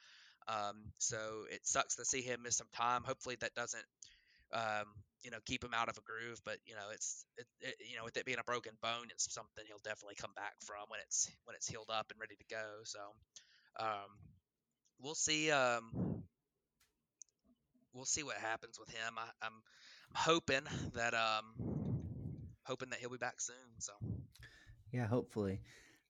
Um, 0.49 0.93
so 0.99 1.45
it 1.51 1.61
sucks 1.67 1.97
to 1.97 2.05
see 2.05 2.23
him 2.23 2.43
miss 2.43 2.57
some 2.57 2.67
time. 2.75 3.03
Hopefully 3.05 3.37
that 3.41 3.55
doesn't 3.55 3.85
um, 4.53 4.87
you 5.23 5.31
know, 5.31 5.39
keep 5.45 5.63
him 5.63 5.75
out 5.75 5.89
of 5.89 5.99
a 5.99 6.01
groove. 6.01 6.41
But 6.45 6.59
you 6.67 6.75
know, 6.75 6.91
it's 6.93 7.25
it, 7.37 7.47
it, 7.61 7.75
you 7.91 7.97
know, 7.97 8.05
with 8.05 8.17
it 8.17 8.25
being 8.25 8.39
a 8.39 8.45
broken 8.45 8.73
bone, 8.83 9.09
it's 9.11 9.33
something 9.33 9.65
he'll 9.67 9.79
definitely 9.85 10.17
come 10.17 10.33
back 10.35 10.55
from 10.61 10.89
when 10.89 11.01
it's 11.01 11.31
when 11.45 11.57
it's 11.57 11.69
healed 11.69 11.91
up 11.91 12.11
and 12.11 12.21
ready 12.21 12.37
to 12.37 12.55
go. 12.55 12.67
So 12.85 13.01
um, 13.79 14.11
we'll 15.01 15.15
see. 15.15 15.51
Um, 15.51 16.23
we'll 17.93 18.05
see 18.05 18.23
what 18.23 18.37
happens 18.37 18.79
with 18.79 18.89
him. 18.91 19.15
I, 19.19 19.23
I'm, 19.45 19.53
I'm 20.11 20.23
hoping 20.23 20.63
that 20.95 21.15
um, 21.15 21.45
hoping 22.65 22.91
that 22.91 23.01
he'll 23.01 23.11
be 23.11 23.19
back 23.19 23.41
soon. 23.41 23.57
So 23.79 23.93
yeah, 24.93 25.07
hopefully. 25.07 25.61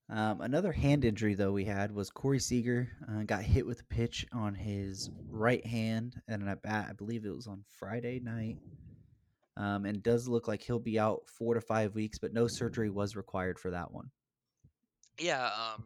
Um, 0.08 0.40
another 0.40 0.72
hand 0.72 1.04
injury 1.04 1.34
though 1.34 1.52
we 1.52 1.64
had 1.64 1.94
was 1.94 2.10
Corey 2.10 2.40
Seager 2.40 2.88
uh, 3.08 3.22
got 3.22 3.42
hit 3.42 3.64
with 3.64 3.82
a 3.82 3.84
pitch 3.84 4.26
on 4.32 4.54
his 4.56 5.08
right 5.28 5.64
hand 5.64 6.20
and 6.26 6.44
bat. 6.62 6.88
I 6.90 6.92
believe 6.94 7.24
it 7.24 7.34
was 7.34 7.46
on 7.46 7.62
Friday 7.78 8.18
night 8.18 8.58
um, 9.60 9.84
and 9.84 10.02
does 10.02 10.26
look 10.26 10.48
like 10.48 10.62
he'll 10.62 10.78
be 10.78 10.98
out 10.98 11.22
four 11.38 11.54
to 11.54 11.60
five 11.60 11.94
weeks, 11.94 12.18
but 12.18 12.32
no 12.32 12.46
surgery 12.48 12.88
was 12.88 13.14
required 13.14 13.58
for 13.58 13.70
that 13.72 13.92
one. 13.92 14.10
Yeah, 15.18 15.44
um, 15.44 15.84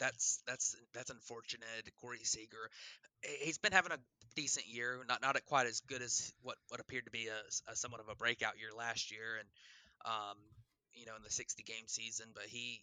that's 0.00 0.40
that's 0.46 0.74
that's 0.94 1.10
unfortunate. 1.10 1.66
Corey 2.00 2.20
Seager, 2.22 2.70
he's 3.42 3.58
been 3.58 3.72
having 3.72 3.92
a 3.92 3.98
decent 4.34 4.66
year, 4.66 5.04
not 5.06 5.20
not 5.20 5.36
quite 5.44 5.66
as 5.66 5.80
good 5.80 6.00
as 6.00 6.32
what 6.42 6.56
what 6.68 6.80
appeared 6.80 7.04
to 7.04 7.10
be 7.10 7.28
a, 7.28 7.70
a 7.70 7.76
somewhat 7.76 8.00
of 8.00 8.08
a 8.08 8.14
breakout 8.14 8.58
year 8.58 8.70
last 8.76 9.12
year, 9.12 9.40
and 9.40 9.48
um, 10.06 10.38
you 10.94 11.04
know 11.04 11.16
in 11.16 11.22
the 11.22 11.30
60 11.30 11.62
game 11.64 11.86
season, 11.86 12.28
but 12.32 12.44
he 12.44 12.80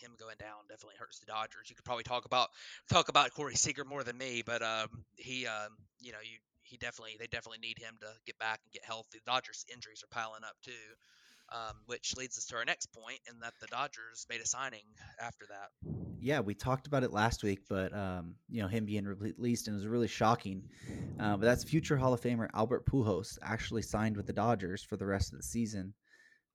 him 0.00 0.12
going 0.20 0.36
down 0.38 0.62
definitely 0.68 0.94
hurts 1.00 1.18
the 1.18 1.26
Dodgers. 1.26 1.68
You 1.68 1.74
could 1.74 1.84
probably 1.84 2.04
talk 2.04 2.26
about 2.26 2.50
talk 2.88 3.08
about 3.08 3.34
Corey 3.34 3.56
Seager 3.56 3.84
more 3.84 4.04
than 4.04 4.16
me, 4.16 4.44
but 4.46 4.62
um, 4.62 4.88
he 5.16 5.48
um, 5.48 5.74
you 6.00 6.12
know 6.12 6.18
you 6.22 6.38
he 6.68 6.76
definitely 6.76 7.16
they 7.18 7.26
definitely 7.26 7.58
need 7.60 7.78
him 7.78 7.96
to 8.00 8.08
get 8.26 8.38
back 8.38 8.60
and 8.64 8.72
get 8.72 8.84
healthy. 8.84 9.18
The 9.18 9.30
Dodgers 9.30 9.64
injuries 9.72 10.04
are 10.04 10.14
piling 10.14 10.44
up 10.44 10.56
too, 10.62 10.86
um, 11.52 11.76
which 11.86 12.16
leads 12.16 12.36
us 12.38 12.46
to 12.46 12.56
our 12.56 12.64
next 12.64 12.88
and 13.28 13.42
that 13.42 13.54
the 13.60 13.66
Dodgers 13.68 14.26
made 14.28 14.40
a 14.40 14.46
signing 14.46 14.84
after 15.20 15.46
that. 15.48 15.70
Yeah, 16.20 16.40
we 16.40 16.54
talked 16.54 16.86
about 16.86 17.04
it 17.04 17.12
last 17.12 17.42
week, 17.42 17.60
but 17.68 17.94
um, 17.96 18.34
you 18.50 18.60
know 18.60 18.68
him 18.68 18.84
being 18.84 19.04
released 19.04 19.68
and 19.68 19.74
it 19.74 19.78
was 19.78 19.86
really 19.86 20.08
shocking. 20.08 20.62
Uh, 21.18 21.36
but 21.36 21.42
that's 21.46 21.64
future 21.64 21.96
Hall 21.96 22.12
of 22.12 22.20
Famer 22.20 22.48
Albert 22.54 22.86
Pujols 22.86 23.38
actually 23.42 23.82
signed 23.82 24.16
with 24.16 24.26
the 24.26 24.32
Dodgers 24.32 24.82
for 24.82 24.96
the 24.96 25.06
rest 25.06 25.32
of 25.32 25.38
the 25.38 25.44
season. 25.44 25.94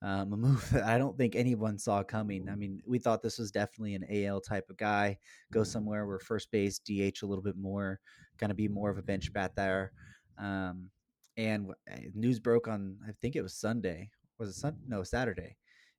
Um, 0.03 0.33
a 0.33 0.38
move 0.38 0.69
that 0.74 0.83
I 0.83 0.98
don't 0.98 1.17
think 1.17 1.36
anyone 1.36 1.79
saw 1.79 2.03
coming. 2.03 2.50
I 2.50 2.55
mean, 2.55 2.81
we 2.86 3.00
thought 3.00 3.24
this 3.24 3.39
was 3.39 3.51
definitely 3.51 3.95
an 3.95 4.05
AL 4.10 4.41
type 4.41 4.69
of 4.69 4.77
guy. 4.77 5.17
Go 5.51 5.63
somewhere 5.63 6.05
where 6.05 6.19
first 6.19 6.51
base, 6.51 6.79
DH 6.79 7.24
a 7.24 7.25
little 7.25 7.43
bit 7.43 7.57
more, 7.57 8.00
going 8.38 8.50
to 8.50 8.55
be 8.55 8.67
more 8.67 8.89
of 8.89 8.98
a 8.98 9.03
bench 9.03 9.31
bat 9.31 9.55
there. 9.55 9.93
Um, 10.38 10.89
and 11.38 11.72
eh, 11.88 12.10
news 12.13 12.39
broke 12.39 12.67
on, 12.67 12.98
I 13.07 13.12
think 13.22 13.36
it 13.36 13.41
was 13.41 13.55
Sunday. 13.55 14.10
Was 14.38 14.50
it 14.50 14.55
Sun? 14.55 14.77
No, 14.88 15.03
Saturday. 15.03 15.55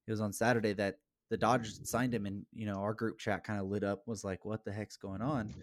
It 0.07 0.11
was 0.11 0.21
on 0.21 0.33
Saturday 0.33 0.75
that 0.75 0.97
the 1.31 1.37
Dodgers 1.37 1.81
signed 1.85 2.15
him, 2.15 2.27
and 2.27 2.45
you 2.53 2.67
know 2.67 2.77
our 2.77 2.95
group 2.95 3.19
chat 3.19 3.45
kind 3.45 3.61
of 3.61 3.67
lit 3.67 3.85
up. 3.85 4.03
Was 4.07 4.25
like, 4.25 4.45
what 4.45 4.65
the 4.65 4.73
heck's 4.73 4.97
going 4.97 5.23
on? 5.23 5.55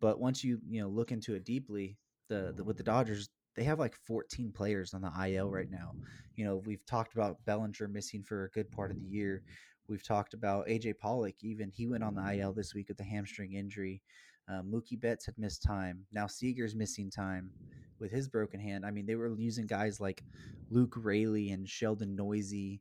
But 0.00 0.20
once 0.20 0.44
you 0.44 0.60
you 0.68 0.82
know 0.82 0.88
look 0.88 1.12
into 1.12 1.34
it 1.34 1.44
deeply, 1.44 1.96
the, 2.28 2.52
the 2.54 2.62
with 2.62 2.76
the 2.76 2.82
Dodgers, 2.82 3.30
they 3.56 3.64
have 3.64 3.78
like 3.78 3.96
14 4.06 4.52
players 4.52 4.94
on 4.94 5.00
the 5.00 5.12
IL 5.28 5.50
right 5.50 5.70
now. 5.70 5.94
You 6.34 6.44
know, 6.44 6.62
we've 6.66 6.84
talked 6.86 7.14
about 7.14 7.44
Bellinger 7.44 7.88
missing 7.88 8.22
for 8.22 8.44
a 8.44 8.50
good 8.50 8.70
part 8.70 8.90
of 8.90 8.98
the 8.98 9.06
year. 9.06 9.42
We've 9.88 10.04
talked 10.04 10.34
about 10.34 10.66
AJ 10.66 10.98
Pollock, 10.98 11.36
even 11.42 11.70
he 11.70 11.86
went 11.86 12.04
on 12.04 12.14
the 12.14 12.38
IL 12.38 12.52
this 12.52 12.74
week 12.74 12.88
with 12.88 13.00
a 13.00 13.04
hamstring 13.04 13.54
injury. 13.54 14.02
Uh, 14.48 14.62
Mookie 14.62 15.00
Betts 15.00 15.26
had 15.26 15.38
missed 15.38 15.62
time. 15.62 16.04
Now 16.12 16.26
Seager's 16.26 16.74
missing 16.74 17.10
time 17.10 17.50
with 17.98 18.10
his 18.10 18.28
broken 18.28 18.60
hand. 18.60 18.84
I 18.84 18.90
mean, 18.90 19.06
they 19.06 19.14
were 19.14 19.34
using 19.36 19.66
guys 19.66 20.00
like 20.00 20.22
Luke 20.70 20.94
Raley 20.96 21.50
and 21.50 21.68
Sheldon 21.68 22.14
Neuse, 22.14 22.78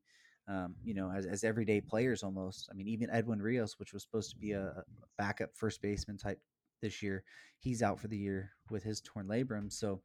um, 0.48 0.76
you 0.84 0.94
know, 0.94 1.12
as, 1.12 1.26
as 1.26 1.44
everyday 1.44 1.82
players 1.82 2.24
almost. 2.24 2.70
I 2.72 2.76
mean, 2.76 2.88
even 2.88 3.10
Edwin 3.10 3.42
Rios, 3.42 3.80
which 3.80 3.94
was 3.94 4.04
supposed 4.04 4.32
to 4.32 4.38
be 4.38 4.52
a 4.52 4.84
backup 5.18 5.52
first 5.56 5.82
baseman 5.82 6.18
type 6.18 6.40
this 6.82 7.02
year, 7.02 7.24
he's 7.60 7.82
out 7.82 8.00
for 8.00 8.08
the 8.08 8.18
year 8.18 8.52
with 8.70 8.84
his 8.84 9.02
torn 9.02 9.28
labrum. 9.28 9.72
So, 9.72 10.02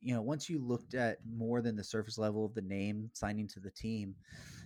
you 0.00 0.14
know, 0.14 0.22
once 0.22 0.48
you 0.48 0.58
looked 0.58 0.94
at 0.94 1.18
more 1.28 1.60
than 1.60 1.76
the 1.76 1.84
surface 1.84 2.18
level 2.18 2.44
of 2.44 2.54
the 2.54 2.62
name 2.62 3.10
signing 3.12 3.48
to 3.48 3.60
the 3.60 3.70
team, 3.70 4.14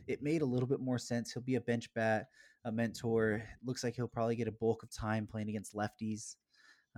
it 0.07 0.23
made 0.23 0.43
a 0.43 0.47
little 0.47 0.69
bit 0.69 0.81
more 0.81 0.99
sense. 0.99 1.33
He'll 1.33 1.43
be 1.43 1.57
a 1.57 1.61
bench 1.61 1.93
bat, 1.95 2.29
a 2.65 2.73
mentor. 2.73 3.43
Looks 3.65 3.83
like 3.83 3.97
he'll 3.97 4.09
probably 4.09 4.37
get 4.37 4.49
a 4.49 4.53
bulk 4.53 4.83
of 4.83 4.95
time 4.95 5.27
playing 5.27 5.49
against 5.49 5.75
lefties, 5.75 6.37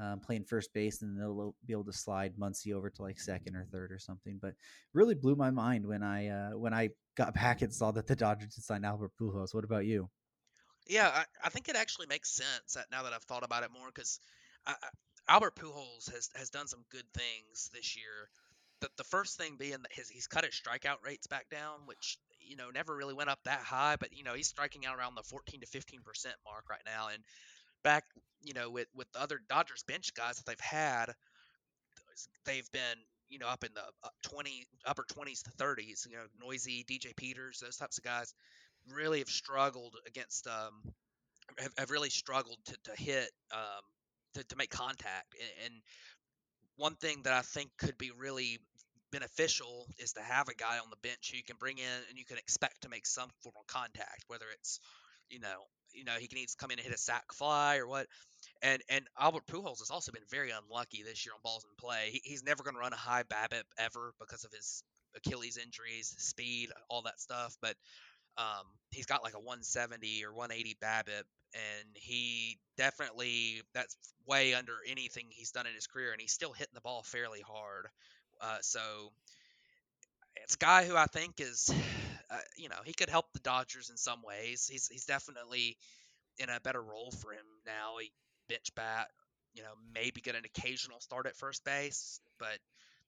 um, 0.01 0.21
playing 0.21 0.45
first 0.45 0.73
base, 0.75 1.03
and 1.03 1.13
then 1.13 1.21
they'll 1.21 1.55
be 1.65 1.73
able 1.73 1.85
to 1.85 1.93
slide 1.93 2.37
Muncy 2.37 2.75
over 2.75 2.91
to 2.91 3.03
like 3.03 3.19
second 3.21 3.57
or 3.57 3.67
third 3.73 3.93
or 3.93 3.99
something. 3.99 4.39
But 4.41 4.55
really 4.93 5.15
blew 5.15 5.37
my 5.37 5.51
mind 5.51 5.87
when 5.87 6.03
I 6.03 6.29
uh, 6.29 6.51
when 6.59 6.75
I 6.75 6.91
got 7.17 7.35
back 7.43 7.63
and 7.63 7.73
saw 7.73 7.91
that 7.93 8.07
the 8.07 8.17
Dodgers 8.17 8.55
had 8.55 8.65
signed 8.65 8.85
Albert 8.85 9.13
Pujols. 9.21 9.55
What 9.55 9.65
about 9.65 9.87
you? 9.87 10.11
Yeah, 10.89 11.11
I, 11.13 11.25
I 11.45 11.49
think 11.49 11.69
it 11.69 11.75
actually 11.77 12.07
makes 12.07 12.31
sense 12.31 12.77
now 12.93 13.03
that 13.03 13.13
I've 13.13 13.25
thought 13.25 13.45
about 13.45 13.65
it 13.65 13.71
more 13.73 13.89
because 13.93 14.21
Albert 15.29 15.57
Pujols 15.57 16.13
has 16.13 16.31
has 16.35 16.51
done 16.51 16.69
some 16.69 16.85
good 16.91 17.07
things 17.15 17.71
this 17.75 17.97
year. 17.97 18.29
The, 18.81 18.89
the 18.99 19.05
first 19.05 19.39
thing 19.39 19.57
being 19.59 19.73
that 19.83 19.93
his, 19.93 20.09
he's 20.09 20.27
cut 20.27 20.45
his 20.45 20.55
strikeout 20.55 21.03
rates 21.05 21.27
back 21.27 21.49
down, 21.51 21.81
which 21.87 22.19
you 22.41 22.57
know 22.57 22.71
never 22.71 22.95
really 22.95 23.15
went 23.15 23.31
up 23.31 23.41
that 23.45 23.61
high, 23.61 23.97
but 23.99 24.17
you 24.17 24.25
know 24.25 24.35
he's 24.35 24.49
striking 24.49 24.87
out 24.87 24.99
around 24.99 25.15
the 25.15 25.23
14 25.23 25.61
to 25.61 25.67
15 25.67 26.03
percent 26.03 26.35
mark 26.45 26.69
right 26.71 26.83
now. 26.85 27.09
And 27.13 27.23
back, 27.83 28.05
you 28.43 28.55
know, 28.55 28.71
with 28.71 28.87
with 28.95 29.11
the 29.13 29.21
other 29.21 29.41
Dodgers 29.49 29.83
bench 29.87 30.15
guys 30.15 30.37
that 30.37 30.47
they've 30.47 30.61
had, 30.61 31.07
they've 32.45 32.71
been 32.73 32.99
you 33.29 33.39
know 33.39 33.49
up 33.49 33.65
in 33.65 33.71
the 33.75 34.09
20 34.29 34.67
upper 34.85 35.05
20s 35.05 35.43
to 35.45 35.51
30s. 35.53 36.07
You 36.09 36.17
know, 36.17 36.25
Neuse, 36.47 36.67
DJ 36.67 37.17
Peters, 37.17 37.61
those 37.61 37.77
types 37.77 37.99
of 37.99 38.05
guys 38.05 38.33
really 38.95 39.19
have 39.19 39.29
struggled 39.29 39.97
against 40.07 40.47
um 40.47 40.93
have, 41.59 41.73
have 41.79 41.91
really 41.91 42.11
struggled 42.11 42.59
to, 42.67 42.77
to 42.85 43.03
hit 43.03 43.31
um 43.53 43.83
to, 44.37 44.45
to 44.45 44.57
make 44.57 44.71
contact. 44.71 45.35
And, 45.65 45.75
one 46.77 46.95
thing 46.95 47.23
that 47.25 47.33
I 47.33 47.41
think 47.41 47.71
could 47.79 47.99
be 47.99 48.11
really 48.19 48.59
beneficial 49.13 49.87
is 49.99 50.13
to 50.13 50.21
have 50.21 50.49
a 50.49 50.55
guy 50.55 50.79
on 50.79 50.91
the 50.91 51.09
bench 51.09 51.31
who 51.31 51.39
you 51.39 51.43
can 51.43 51.57
bring 51.59 51.79
in 51.79 51.99
and 52.09 52.19
you 52.19 52.25
can 52.25 52.39
expect 52.39 52.83
to 52.83 52.89
make 52.89 53.07
some 53.07 53.31
form 53.43 53.55
of 53.59 53.67
contact, 53.67 54.25
whether 54.29 54.47
it's 54.53 54.81
you 55.29 55.41
know 55.41 55.65
you 55.93 56.05
know 56.05 56.13
he 56.19 56.29
can 56.29 56.39
either 56.39 56.53
come 56.59 56.71
in 56.71 56.79
and 56.79 56.87
hit 56.87 56.95
a 56.95 56.99
sac 56.99 57.33
fly 57.33 57.79
or 57.79 57.87
what. 57.87 58.07
And 58.63 58.83
and 58.89 59.07
Albert 59.19 59.47
Pujols 59.47 59.79
has 59.79 59.91
also 59.91 60.13
been 60.13 60.23
very 60.31 60.51
unlucky 60.51 61.03
this 61.03 61.25
year 61.25 61.33
on 61.35 61.41
balls 61.43 61.65
in 61.65 61.71
play. 61.79 62.11
He, 62.13 62.21
he's 62.25 62.45
never 62.45 62.63
going 62.63 62.75
to 62.75 62.81
run 62.81 62.93
a 62.93 62.97
high 62.97 63.23
BABIP 63.23 63.65
ever 63.79 64.13
because 64.21 64.45
of 64.45 64.53
his 64.53 64.83
Achilles 65.17 65.57
injuries, 65.57 66.15
speed, 66.19 66.71
all 66.91 67.03
that 67.03 67.21
stuff. 67.21 67.57
But 67.63 67.77
um, 68.39 68.67
he's 68.91 69.07
got 69.07 69.23
like 69.23 69.35
a 69.35 69.39
170 69.39 70.25
or 70.25 70.33
180 70.33 70.77
BABIP, 70.83 71.25
and 71.55 71.89
he 71.95 72.59
definitely 72.77 73.63
that's 73.75 73.97
way 74.27 74.55
under 74.55 74.75
anything 74.87 75.27
he's 75.31 75.53
done 75.53 75.67
in 75.67 75.75
his 75.75 75.87
career, 75.87 76.13
and 76.13 76.21
he's 76.21 76.33
still 76.33 76.53
hitting 76.53 76.75
the 76.75 76.81
ball 76.81 77.03
fairly 77.03 77.41
hard. 77.41 77.87
Uh, 78.41 78.59
so 78.61 78.81
it's 80.37 80.55
a 80.55 80.59
guy 80.59 80.85
who 80.85 80.97
I 80.97 81.07
think 81.07 81.41
is, 81.41 81.73
uh, 82.31 82.39
you 82.57 82.69
know, 82.69 82.77
he 82.85 82.93
could 82.93 83.09
help 83.09 83.33
the 83.33 83.41
Dodgers 83.41 83.91
in 83.91 83.97
some 83.97 84.23
ways. 84.23 84.69
He's 84.71 84.89
he's 84.89 85.07
definitely 85.07 85.77
in 86.39 86.49
a 86.49 86.61
better 86.61 86.83
role 86.83 87.11
for 87.11 87.33
him 87.33 87.45
now. 87.67 87.95
He 88.01 88.13
bench 88.49 88.75
bat, 88.75 89.09
you 89.55 89.63
know, 89.63 89.73
maybe 89.95 90.21
get 90.21 90.37
an 90.37 90.45
occasional 90.45 91.01
start 91.01 91.27
at 91.27 91.37
first 91.37 91.65
base, 91.65 92.21
but 92.39 92.59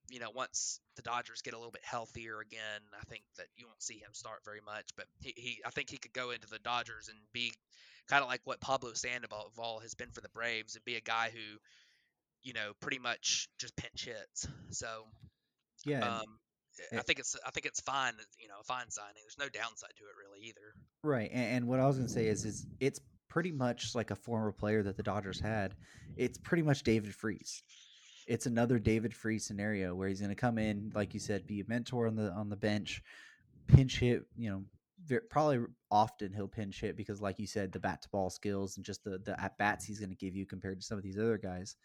you 0.09 0.21
know, 0.21 0.31
once 0.35 0.81
the 0.97 1.03
Dodgers 1.03 1.43
get 1.43 1.55
a 1.55 1.57
little 1.57 1.73
bit 1.73 1.85
healthier 1.85 2.41
again, 2.41 2.81
I 2.99 3.05
think 3.09 3.23
that 3.37 3.47
you 3.57 3.67
won't 3.67 3.83
see 3.83 3.95
him 3.95 4.11
start 4.13 4.41
very 4.45 4.61
much. 4.65 4.91
But 4.97 5.07
he, 5.21 5.33
he 5.37 5.63
I 5.65 5.71
think 5.71 5.91
he 5.91 5.99
could 5.99 6.13
go 6.13 6.31
into 6.31 6.49
the 6.49 6.59
Dodgers 6.59 7.09
and 7.09 7.19
be 7.33 7.53
kind 8.09 8.23
of 8.23 8.29
like 8.29 8.41
what 8.45 8.61
Pablo 8.61 8.93
Sandoval 8.95 9.81
has 9.83 9.95
been 9.95 10.11
for 10.11 10.21
the 10.21 10.31
Braves 10.31 10.75
and 10.75 10.85
be 10.85 10.97
a 10.97 11.01
guy 11.01 11.31
who, 11.33 11.59
you 12.43 12.55
know, 12.55 12.73
pretty 12.81 12.99
much 12.99 13.49
just 13.59 13.77
pinch 13.77 14.07
hits. 14.07 14.49
So, 14.71 15.05
yeah, 15.85 16.01
um, 16.01 16.39
I 16.93 17.03
think 17.03 17.19
it's 17.19 17.37
I 17.47 17.51
think 17.51 17.67
it's 17.67 17.81
fine. 17.81 18.15
You 18.39 18.49
know, 18.49 18.55
a 18.61 18.65
fine 18.65 18.91
signing. 18.91 19.23
There's 19.23 19.39
no 19.39 19.51
downside 19.51 19.91
to 19.97 20.05
it 20.05 20.15
really 20.19 20.47
either. 20.49 20.75
Right, 21.05 21.31
and, 21.33 21.57
and 21.57 21.69
what 21.69 21.81
I 21.81 21.87
was 21.87 21.97
gonna 21.97 22.09
say 22.09 22.27
is, 22.27 22.45
is 22.45 22.67
it's 22.81 23.01
pretty 23.29 23.53
much 23.53 23.95
like 23.95 24.11
a 24.11 24.17
former 24.17 24.53
player 24.53 24.83
that 24.83 24.97
the 24.97 25.03
Dodgers 25.03 25.39
had. 25.39 25.75
It's 26.17 26.39
pretty 26.39 26.63
much 26.63 26.83
David 26.83 27.15
Freese 27.15 27.63
it's 28.29 28.47
another 28.47 28.79
David 28.79 29.15
Freese 29.15 29.47
scenario 29.47 29.95
where 29.95 30.09
he's 30.09 30.21
going 30.21 30.29
to 30.29 30.37
come 30.37 30.59
in, 30.59 30.93
like 30.95 31.15
you 31.15 31.21
said, 31.21 31.47
be 31.47 31.61
a 31.61 31.65
mentor 31.67 32.07
on 32.07 32.15
the 32.15 32.31
on 32.33 32.51
the 32.51 32.57
bench, 32.57 33.03
pinch 33.67 33.99
hit. 33.99 34.23
You 34.37 34.51
know, 34.51 34.65
very, 35.07 35.23
probably 35.23 35.61
often 35.91 36.33
he'll 36.35 36.47
pinch 36.47 36.81
hit 36.81 36.97
because, 36.97 37.23
like 37.23 37.39
you 37.39 37.47
said, 37.47 37.73
the 37.73 37.81
bat 37.81 38.03
to 38.03 38.09
ball 38.11 38.29
skills 38.29 38.77
and 38.77 38.85
just 38.85 39.03
the 39.03 39.19
the 39.19 39.41
at 39.43 39.57
bats 39.57 39.85
he's 39.85 39.99
going 39.99 40.11
to 40.11 40.17
give 40.17 40.37
you 40.37 40.45
compared 40.47 40.79
to 40.79 40.87
some 40.87 40.99
of 40.99 41.05
these 41.05 41.19
other 41.19 41.39
guys. 41.39 41.77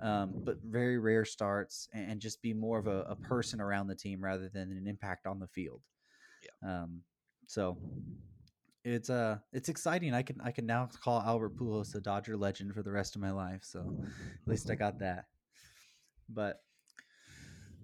Um, 0.00 0.32
but 0.42 0.56
very 0.64 0.98
rare 0.98 1.26
starts 1.26 1.88
and 1.92 2.18
just 2.18 2.40
be 2.40 2.54
more 2.54 2.78
of 2.78 2.86
a, 2.86 3.02
a, 3.02 3.14
person 3.14 3.60
around 3.60 3.86
the 3.86 3.94
team 3.94 4.24
rather 4.24 4.48
than 4.48 4.72
an 4.72 4.86
impact 4.88 5.26
on 5.26 5.38
the 5.38 5.46
field. 5.46 5.82
Yeah. 6.42 6.82
Um, 6.82 7.02
so 7.46 7.76
it's 8.82 9.10
uh 9.10 9.36
it's 9.52 9.68
exciting. 9.68 10.14
I 10.14 10.22
can 10.22 10.40
I 10.42 10.50
can 10.50 10.64
now 10.64 10.88
call 11.02 11.20
Albert 11.20 11.56
Pujols 11.56 11.94
a 11.94 12.00
Dodger 12.00 12.36
legend 12.36 12.72
for 12.72 12.82
the 12.82 12.90
rest 12.90 13.14
of 13.14 13.20
my 13.20 13.30
life. 13.30 13.60
So 13.62 13.80
at 13.80 14.48
least 14.48 14.70
I 14.70 14.74
got 14.74 14.98
that. 15.00 15.26
But 16.28 16.60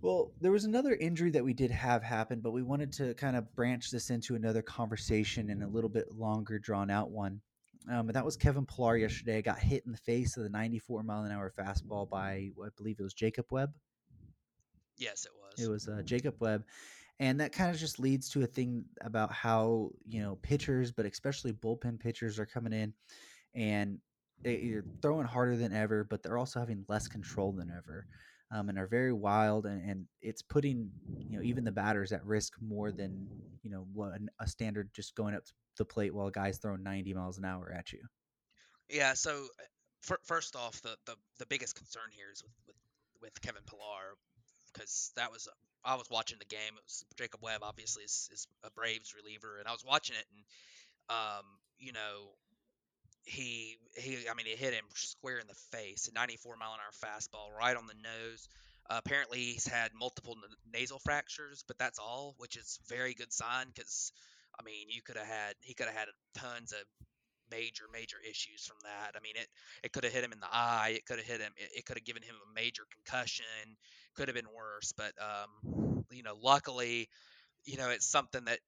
well, 0.02 0.32
there 0.40 0.52
was 0.52 0.64
another 0.64 0.94
injury 0.94 1.30
that 1.32 1.44
we 1.44 1.52
did 1.52 1.70
have 1.70 2.02
happen, 2.02 2.40
but 2.40 2.52
we 2.52 2.62
wanted 2.62 2.92
to 2.94 3.14
kind 3.14 3.36
of 3.36 3.54
branch 3.54 3.90
this 3.90 4.10
into 4.10 4.34
another 4.34 4.62
conversation 4.62 5.50
and 5.50 5.62
a 5.62 5.68
little 5.68 5.90
bit 5.90 6.12
longer 6.12 6.58
drawn 6.58 6.90
out 6.90 7.10
one. 7.10 7.40
Um, 7.88 8.08
and 8.08 8.14
that 8.14 8.24
was 8.24 8.36
Kevin 8.36 8.66
Pillar 8.66 8.96
yesterday. 8.96 9.38
I 9.38 9.40
got 9.42 9.58
hit 9.58 9.84
in 9.84 9.92
the 9.92 9.98
face 9.98 10.36
of 10.36 10.42
the 10.42 10.48
94 10.48 11.02
mile 11.02 11.24
an 11.24 11.32
hour 11.32 11.52
fastball 11.58 12.08
by, 12.08 12.50
I 12.62 12.68
believe 12.76 12.98
it 12.98 13.02
was 13.02 13.14
Jacob 13.14 13.46
Webb. 13.50 13.72
Yes, 14.96 15.26
it 15.26 15.32
was. 15.34 15.66
It 15.66 15.70
was 15.70 15.88
uh, 15.88 16.02
Jacob 16.02 16.36
Webb. 16.40 16.64
And 17.18 17.40
that 17.40 17.52
kind 17.52 17.70
of 17.70 17.78
just 17.78 17.98
leads 17.98 18.30
to 18.30 18.42
a 18.42 18.46
thing 18.46 18.84
about 19.02 19.32
how, 19.32 19.90
you 20.06 20.22
know, 20.22 20.38
pitchers, 20.40 20.92
but 20.92 21.04
especially 21.04 21.52
bullpen 21.52 22.00
pitchers 22.00 22.38
are 22.38 22.46
coming 22.46 22.72
in 22.72 22.94
and 23.54 23.98
they're 24.42 24.84
throwing 25.02 25.26
harder 25.26 25.56
than 25.56 25.74
ever, 25.74 26.04
but 26.04 26.22
they're 26.22 26.38
also 26.38 26.60
having 26.60 26.86
less 26.88 27.08
control 27.08 27.52
than 27.52 27.70
ever 27.70 28.06
um, 28.50 28.68
and 28.68 28.78
are 28.78 28.86
very 28.86 29.12
wild, 29.12 29.66
and, 29.66 29.88
and, 29.88 30.06
it's 30.20 30.42
putting 30.42 30.90
you 31.28 31.38
know 31.38 31.42
even 31.42 31.64
the 31.64 31.72
batters 31.72 32.12
at 32.12 32.24
risk 32.24 32.54
more 32.60 32.90
than 32.92 33.26
you 33.62 33.70
know 33.70 33.86
what 33.92 34.12
a 34.40 34.46
standard 34.46 34.90
just 34.92 35.14
going 35.14 35.34
up 35.34 35.42
the 35.76 35.84
plate 35.84 36.14
while 36.14 36.26
a 36.26 36.32
guy's 36.32 36.58
throwing 36.58 36.82
90 36.82 37.14
miles 37.14 37.38
an 37.38 37.44
hour 37.44 37.72
at 37.76 37.92
you. 37.92 38.00
Yeah. 38.88 39.14
So 39.14 39.46
uh, 40.10 40.16
first 40.24 40.56
off, 40.56 40.82
the, 40.82 40.96
the 41.06 41.14
the 41.38 41.46
biggest 41.46 41.76
concern 41.76 42.10
here 42.10 42.26
is 42.32 42.42
with 42.42 42.52
with, 42.66 42.76
with 43.22 43.40
Kevin 43.40 43.62
Pillar 43.66 44.16
because 44.72 45.12
that 45.16 45.30
was 45.30 45.48
I 45.84 45.94
was 45.94 46.10
watching 46.10 46.38
the 46.38 46.44
game. 46.44 46.74
It 46.76 46.82
was 46.84 47.04
Jacob 47.16 47.40
Webb, 47.42 47.60
obviously, 47.62 48.04
is, 48.04 48.28
is 48.32 48.46
a 48.64 48.70
Braves 48.70 49.14
reliever, 49.14 49.58
and 49.58 49.66
I 49.66 49.72
was 49.72 49.84
watching 49.84 50.16
it, 50.16 50.26
and 50.34 50.44
um, 51.08 51.44
you 51.78 51.92
know, 51.92 52.34
he 53.30 53.76
he 53.96 54.18
I 54.30 54.34
mean 54.34 54.46
he 54.46 54.56
hit 54.56 54.74
him 54.74 54.84
square 54.94 55.38
in 55.38 55.46
the 55.46 55.54
face, 55.78 56.08
a 56.08 56.14
94 56.14 56.56
mile 56.56 56.74
an 56.74 56.80
hour 56.80 56.92
fastball 57.10 57.56
right 57.56 57.76
on 57.76 57.86
the 57.86 57.94
nose. 57.94 58.48
Uh, 58.88 59.00
apparently, 59.04 59.38
he's 59.38 59.66
had 59.66 59.92
multiple 59.94 60.36
n- 60.36 60.56
nasal 60.72 60.98
fractures, 60.98 61.64
but 61.68 61.78
that's 61.78 61.98
all, 61.98 62.34
which 62.38 62.56
is 62.56 62.80
very 62.88 63.14
good 63.14 63.32
sign 63.32 63.66
because, 63.72 64.12
I 64.58 64.64
mean, 64.64 64.88
you 64.88 65.00
could 65.02 65.16
have 65.16 65.26
had 65.28 65.54
he 65.60 65.74
could 65.74 65.86
have 65.86 65.94
had 65.96 66.08
tons 66.34 66.72
of 66.72 66.80
major 67.50 67.84
major 67.92 68.16
issues 68.28 68.64
from 68.66 68.76
that. 68.84 69.12
I 69.16 69.20
mean, 69.22 69.34
it 69.36 69.46
it 69.84 69.92
could 69.92 70.04
have 70.04 70.12
hit 70.12 70.24
him 70.24 70.32
in 70.32 70.40
the 70.40 70.48
eye, 70.52 70.94
it 70.96 71.06
could 71.06 71.18
have 71.18 71.26
hit 71.26 71.40
him, 71.40 71.52
it, 71.56 71.70
it 71.78 71.86
could 71.86 71.98
have 71.98 72.04
given 72.04 72.22
him 72.22 72.34
a 72.34 72.54
major 72.54 72.82
concussion, 72.92 73.44
could 74.16 74.28
have 74.28 74.34
been 74.34 74.52
worse. 74.54 74.92
But 74.96 75.12
um, 75.20 76.04
you 76.10 76.22
know, 76.24 76.34
luckily, 76.42 77.08
you 77.64 77.76
know, 77.76 77.90
it's 77.90 78.06
something 78.06 78.44
that 78.46 78.58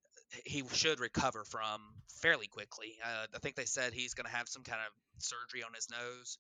he 0.45 0.63
should 0.73 1.01
recover 1.01 1.45
from 1.45 1.81
fairly 2.21 2.47
quickly. 2.47 2.97
Uh, 3.05 3.27
I 3.35 3.39
think 3.39 3.57
they 3.57 3.65
said 3.65 3.93
he's 3.93 4.15
going 4.15 4.27
to 4.27 4.37
have 4.37 4.49
some 4.49 4.63
kind 4.63 4.81
of 4.81 4.93
surgery 5.23 5.63
on 5.63 5.75
his 5.75 5.89
nose 5.91 6.39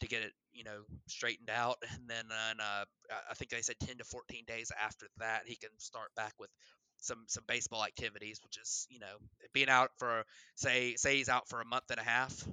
to 0.00 0.08
get 0.08 0.22
it, 0.22 0.32
you 0.52 0.64
know, 0.64 0.82
straightened 1.08 1.50
out, 1.50 1.76
and 1.92 2.08
then 2.08 2.24
uh, 2.32 2.84
I 3.30 3.34
think 3.34 3.50
they 3.50 3.62
said 3.62 3.76
10 3.80 3.98
to 3.98 4.04
14 4.04 4.44
days 4.46 4.72
after 4.82 5.06
that 5.18 5.42
he 5.46 5.56
can 5.56 5.70
start 5.78 6.08
back 6.16 6.32
with 6.38 6.50
some 6.98 7.24
some 7.28 7.44
baseball 7.46 7.84
activities, 7.84 8.40
which 8.42 8.56
is 8.56 8.86
you 8.90 8.98
know 8.98 9.16
being 9.52 9.68
out 9.68 9.90
for 9.98 10.24
say 10.54 10.94
say 10.96 11.16
he's 11.16 11.28
out 11.28 11.48
for 11.48 11.60
a 11.60 11.64
month 11.66 11.90
and 11.90 12.00
a 12.00 12.04
half. 12.04 12.46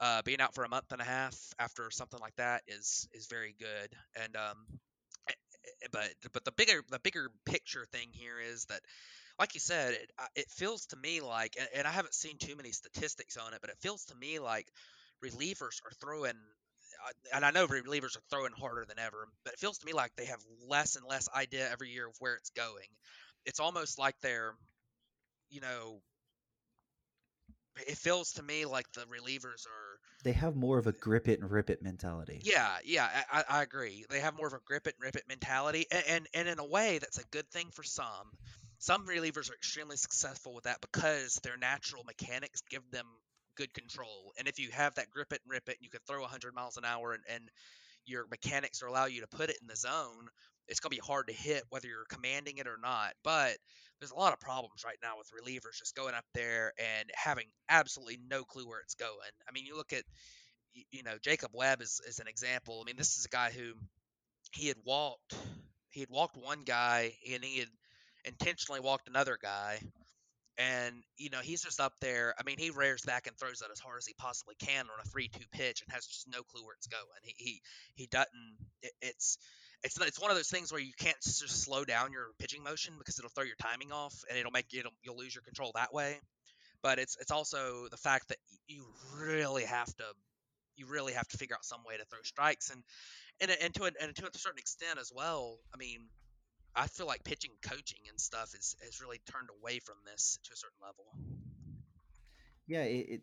Uh, 0.00 0.22
being 0.22 0.40
out 0.40 0.54
for 0.54 0.62
a 0.62 0.68
month 0.68 0.92
and 0.92 1.00
a 1.00 1.04
half 1.04 1.36
after 1.58 1.90
something 1.90 2.20
like 2.20 2.36
that 2.36 2.62
is 2.68 3.08
is 3.12 3.26
very 3.26 3.54
good. 3.58 3.92
And 4.22 4.36
um, 4.36 4.56
eh, 5.28 5.32
eh, 5.82 5.88
but 5.90 6.08
but 6.32 6.44
the 6.44 6.52
bigger 6.52 6.82
the 6.90 7.00
bigger 7.00 7.30
picture 7.46 7.86
thing 7.90 8.08
here 8.12 8.38
is 8.38 8.66
that 8.66 8.80
like 9.38 9.54
you 9.54 9.60
said, 9.60 9.94
it, 9.94 10.10
it 10.34 10.50
feels 10.50 10.86
to 10.86 10.96
me 10.96 11.20
like, 11.20 11.56
and 11.74 11.86
I 11.86 11.90
haven't 11.90 12.14
seen 12.14 12.38
too 12.38 12.56
many 12.56 12.72
statistics 12.72 13.36
on 13.36 13.54
it, 13.54 13.60
but 13.60 13.70
it 13.70 13.78
feels 13.80 14.04
to 14.06 14.14
me 14.14 14.38
like 14.38 14.66
relievers 15.24 15.80
are 15.84 15.92
throwing, 16.00 16.30
uh, 17.06 17.12
and 17.34 17.44
I 17.44 17.50
know 17.50 17.66
relievers 17.66 18.16
are 18.16 18.22
throwing 18.30 18.52
harder 18.52 18.84
than 18.86 18.98
ever, 18.98 19.28
but 19.44 19.54
it 19.54 19.58
feels 19.60 19.78
to 19.78 19.86
me 19.86 19.92
like 19.92 20.12
they 20.16 20.26
have 20.26 20.40
less 20.66 20.96
and 20.96 21.06
less 21.06 21.28
idea 21.34 21.70
every 21.70 21.90
year 21.90 22.08
of 22.08 22.16
where 22.18 22.34
it's 22.34 22.50
going 22.50 22.88
it's 23.46 23.60
almost 23.60 23.98
like 23.98 24.14
they're, 24.20 24.54
you 25.50 25.60
know, 25.60 26.00
it 27.86 27.96
feels 27.96 28.32
to 28.34 28.42
me 28.42 28.66
like 28.66 28.90
the 28.92 29.02
relievers 29.02 29.66
are. 29.66 29.98
They 30.22 30.32
have 30.32 30.54
more 30.54 30.78
of 30.78 30.86
a 30.86 30.92
grip 30.92 31.26
it 31.28 31.40
and 31.40 31.50
rip 31.50 31.70
it 31.70 31.82
mentality. 31.82 32.42
Yeah, 32.42 32.78
yeah, 32.84 33.24
I, 33.32 33.44
I 33.48 33.62
agree. 33.62 34.06
They 34.08 34.20
have 34.20 34.36
more 34.36 34.46
of 34.46 34.52
a 34.52 34.60
grip 34.60 34.86
it 34.86 34.94
and 34.94 35.04
rip 35.04 35.16
it 35.16 35.26
mentality, 35.28 35.86
and, 35.90 36.04
and 36.06 36.28
and 36.34 36.48
in 36.48 36.58
a 36.60 36.64
way, 36.64 36.98
that's 36.98 37.18
a 37.18 37.24
good 37.24 37.50
thing 37.50 37.70
for 37.72 37.82
some. 37.82 38.30
Some 38.78 39.06
relievers 39.06 39.50
are 39.50 39.54
extremely 39.54 39.96
successful 39.96 40.54
with 40.54 40.64
that 40.64 40.80
because 40.80 41.34
their 41.42 41.56
natural 41.56 42.04
mechanics 42.04 42.62
give 42.70 42.88
them 42.90 43.06
good 43.56 43.74
control. 43.74 44.32
And 44.38 44.46
if 44.46 44.58
you 44.58 44.70
have 44.70 44.94
that 44.94 45.10
grip 45.10 45.32
it 45.32 45.40
and 45.44 45.52
rip 45.52 45.68
it, 45.68 45.76
and 45.78 45.84
you 45.84 45.90
can 45.90 46.00
throw 46.06 46.20
100 46.20 46.54
miles 46.54 46.76
an 46.76 46.84
hour, 46.84 47.12
and, 47.12 47.22
and 47.28 47.50
your 48.06 48.26
mechanics 48.30 48.82
allow 48.82 49.06
you 49.06 49.20
to 49.20 49.26
put 49.26 49.50
it 49.50 49.58
in 49.60 49.66
the 49.66 49.76
zone, 49.76 50.28
it's 50.68 50.80
going 50.80 50.90
to 50.90 50.96
be 50.96 51.06
hard 51.06 51.26
to 51.28 51.32
hit 51.32 51.64
whether 51.70 51.88
you're 51.88 52.04
commanding 52.08 52.58
it 52.58 52.68
or 52.68 52.78
not. 52.80 53.14
But 53.24 53.56
there's 53.98 54.12
a 54.12 54.16
lot 54.16 54.32
of 54.32 54.40
problems 54.40 54.84
right 54.84 54.98
now 55.02 55.14
with 55.18 55.30
relievers 55.30 55.78
just 55.78 55.96
going 55.96 56.14
up 56.14 56.24
there 56.34 56.72
and 56.78 57.10
having 57.14 57.46
absolutely 57.68 58.18
no 58.30 58.44
clue 58.44 58.68
where 58.68 58.80
it's 58.80 58.94
going. 58.94 59.32
I 59.48 59.52
mean, 59.52 59.66
you 59.66 59.76
look 59.76 59.92
at, 59.92 60.04
you 60.92 61.02
know, 61.02 61.16
Jacob 61.20 61.50
Webb 61.52 61.82
is, 61.82 62.00
is 62.06 62.20
an 62.20 62.28
example. 62.28 62.80
I 62.80 62.84
mean, 62.84 62.96
this 62.96 63.18
is 63.18 63.24
a 63.24 63.28
guy 63.28 63.50
who 63.50 63.72
he 64.52 64.68
had 64.68 64.76
walked, 64.84 65.34
he 65.90 66.00
had 66.00 66.10
walked 66.10 66.36
one 66.36 66.62
guy 66.64 67.14
and 67.32 67.42
he 67.42 67.58
had 67.58 67.68
intentionally 68.24 68.80
walked 68.80 69.08
another 69.08 69.38
guy 69.40 69.80
and 70.58 71.04
you 71.16 71.30
know 71.30 71.38
he's 71.38 71.62
just 71.62 71.80
up 71.80 71.94
there. 72.00 72.34
I 72.38 72.42
mean, 72.42 72.56
he 72.58 72.70
rears 72.70 73.02
back 73.02 73.26
and 73.26 73.36
throws 73.38 73.62
it 73.62 73.68
as 73.72 73.78
hard 73.78 73.98
as 73.98 74.06
he 74.06 74.14
possibly 74.18 74.56
can 74.56 74.84
on 74.86 75.00
a 75.00 75.08
three-two 75.08 75.44
pitch, 75.52 75.82
and 75.82 75.92
has 75.92 76.04
just 76.04 76.28
no 76.28 76.42
clue 76.42 76.64
where 76.64 76.74
it's 76.74 76.88
going. 76.88 77.04
He 77.22 77.34
he, 77.38 77.62
he 77.94 78.06
doesn't. 78.06 78.56
It, 78.82 78.92
it's 79.00 79.38
it's 79.84 80.00
it's 80.00 80.20
one 80.20 80.30
of 80.30 80.36
those 80.36 80.48
things 80.48 80.72
where 80.72 80.80
you 80.80 80.92
can't 80.98 81.16
just 81.22 81.62
slow 81.62 81.84
down 81.84 82.12
your 82.12 82.26
pitching 82.40 82.64
motion 82.64 82.94
because 82.98 83.18
it'll 83.18 83.30
throw 83.30 83.44
your 83.44 83.56
timing 83.62 83.92
off, 83.92 84.14
and 84.28 84.38
it'll 84.38 84.50
make 84.50 84.72
you 84.72 84.82
you'll 85.04 85.16
lose 85.16 85.34
your 85.34 85.42
control 85.42 85.70
that 85.76 85.94
way. 85.94 86.18
But 86.82 86.98
it's 86.98 87.16
it's 87.20 87.30
also 87.30 87.86
the 87.90 87.96
fact 87.96 88.28
that 88.28 88.38
you 88.66 88.84
really 89.16 89.64
have 89.64 89.94
to 89.96 90.04
you 90.76 90.86
really 90.86 91.12
have 91.12 91.26
to 91.28 91.38
figure 91.38 91.54
out 91.54 91.64
some 91.64 91.80
way 91.86 91.96
to 91.96 92.04
throw 92.04 92.20
strikes 92.22 92.70
and 92.70 92.82
and 93.40 93.56
and 93.62 93.74
to 93.74 93.84
and 93.84 94.16
to 94.16 94.26
a 94.26 94.38
certain 94.38 94.58
extent 94.58 94.98
as 94.98 95.12
well. 95.14 95.58
I 95.72 95.76
mean, 95.76 96.08
I 96.78 96.86
feel 96.86 97.06
like 97.06 97.24
pitching 97.24 97.50
coaching 97.60 97.98
and 98.08 98.20
stuff 98.20 98.54
is 98.54 98.76
has 98.84 99.00
really 99.00 99.20
turned 99.30 99.48
away 99.60 99.80
from 99.80 99.96
this 100.06 100.38
to 100.44 100.52
a 100.52 100.56
certain 100.56 100.78
level. 100.80 101.04
Yeah, 102.68 102.82
it, 102.82 103.22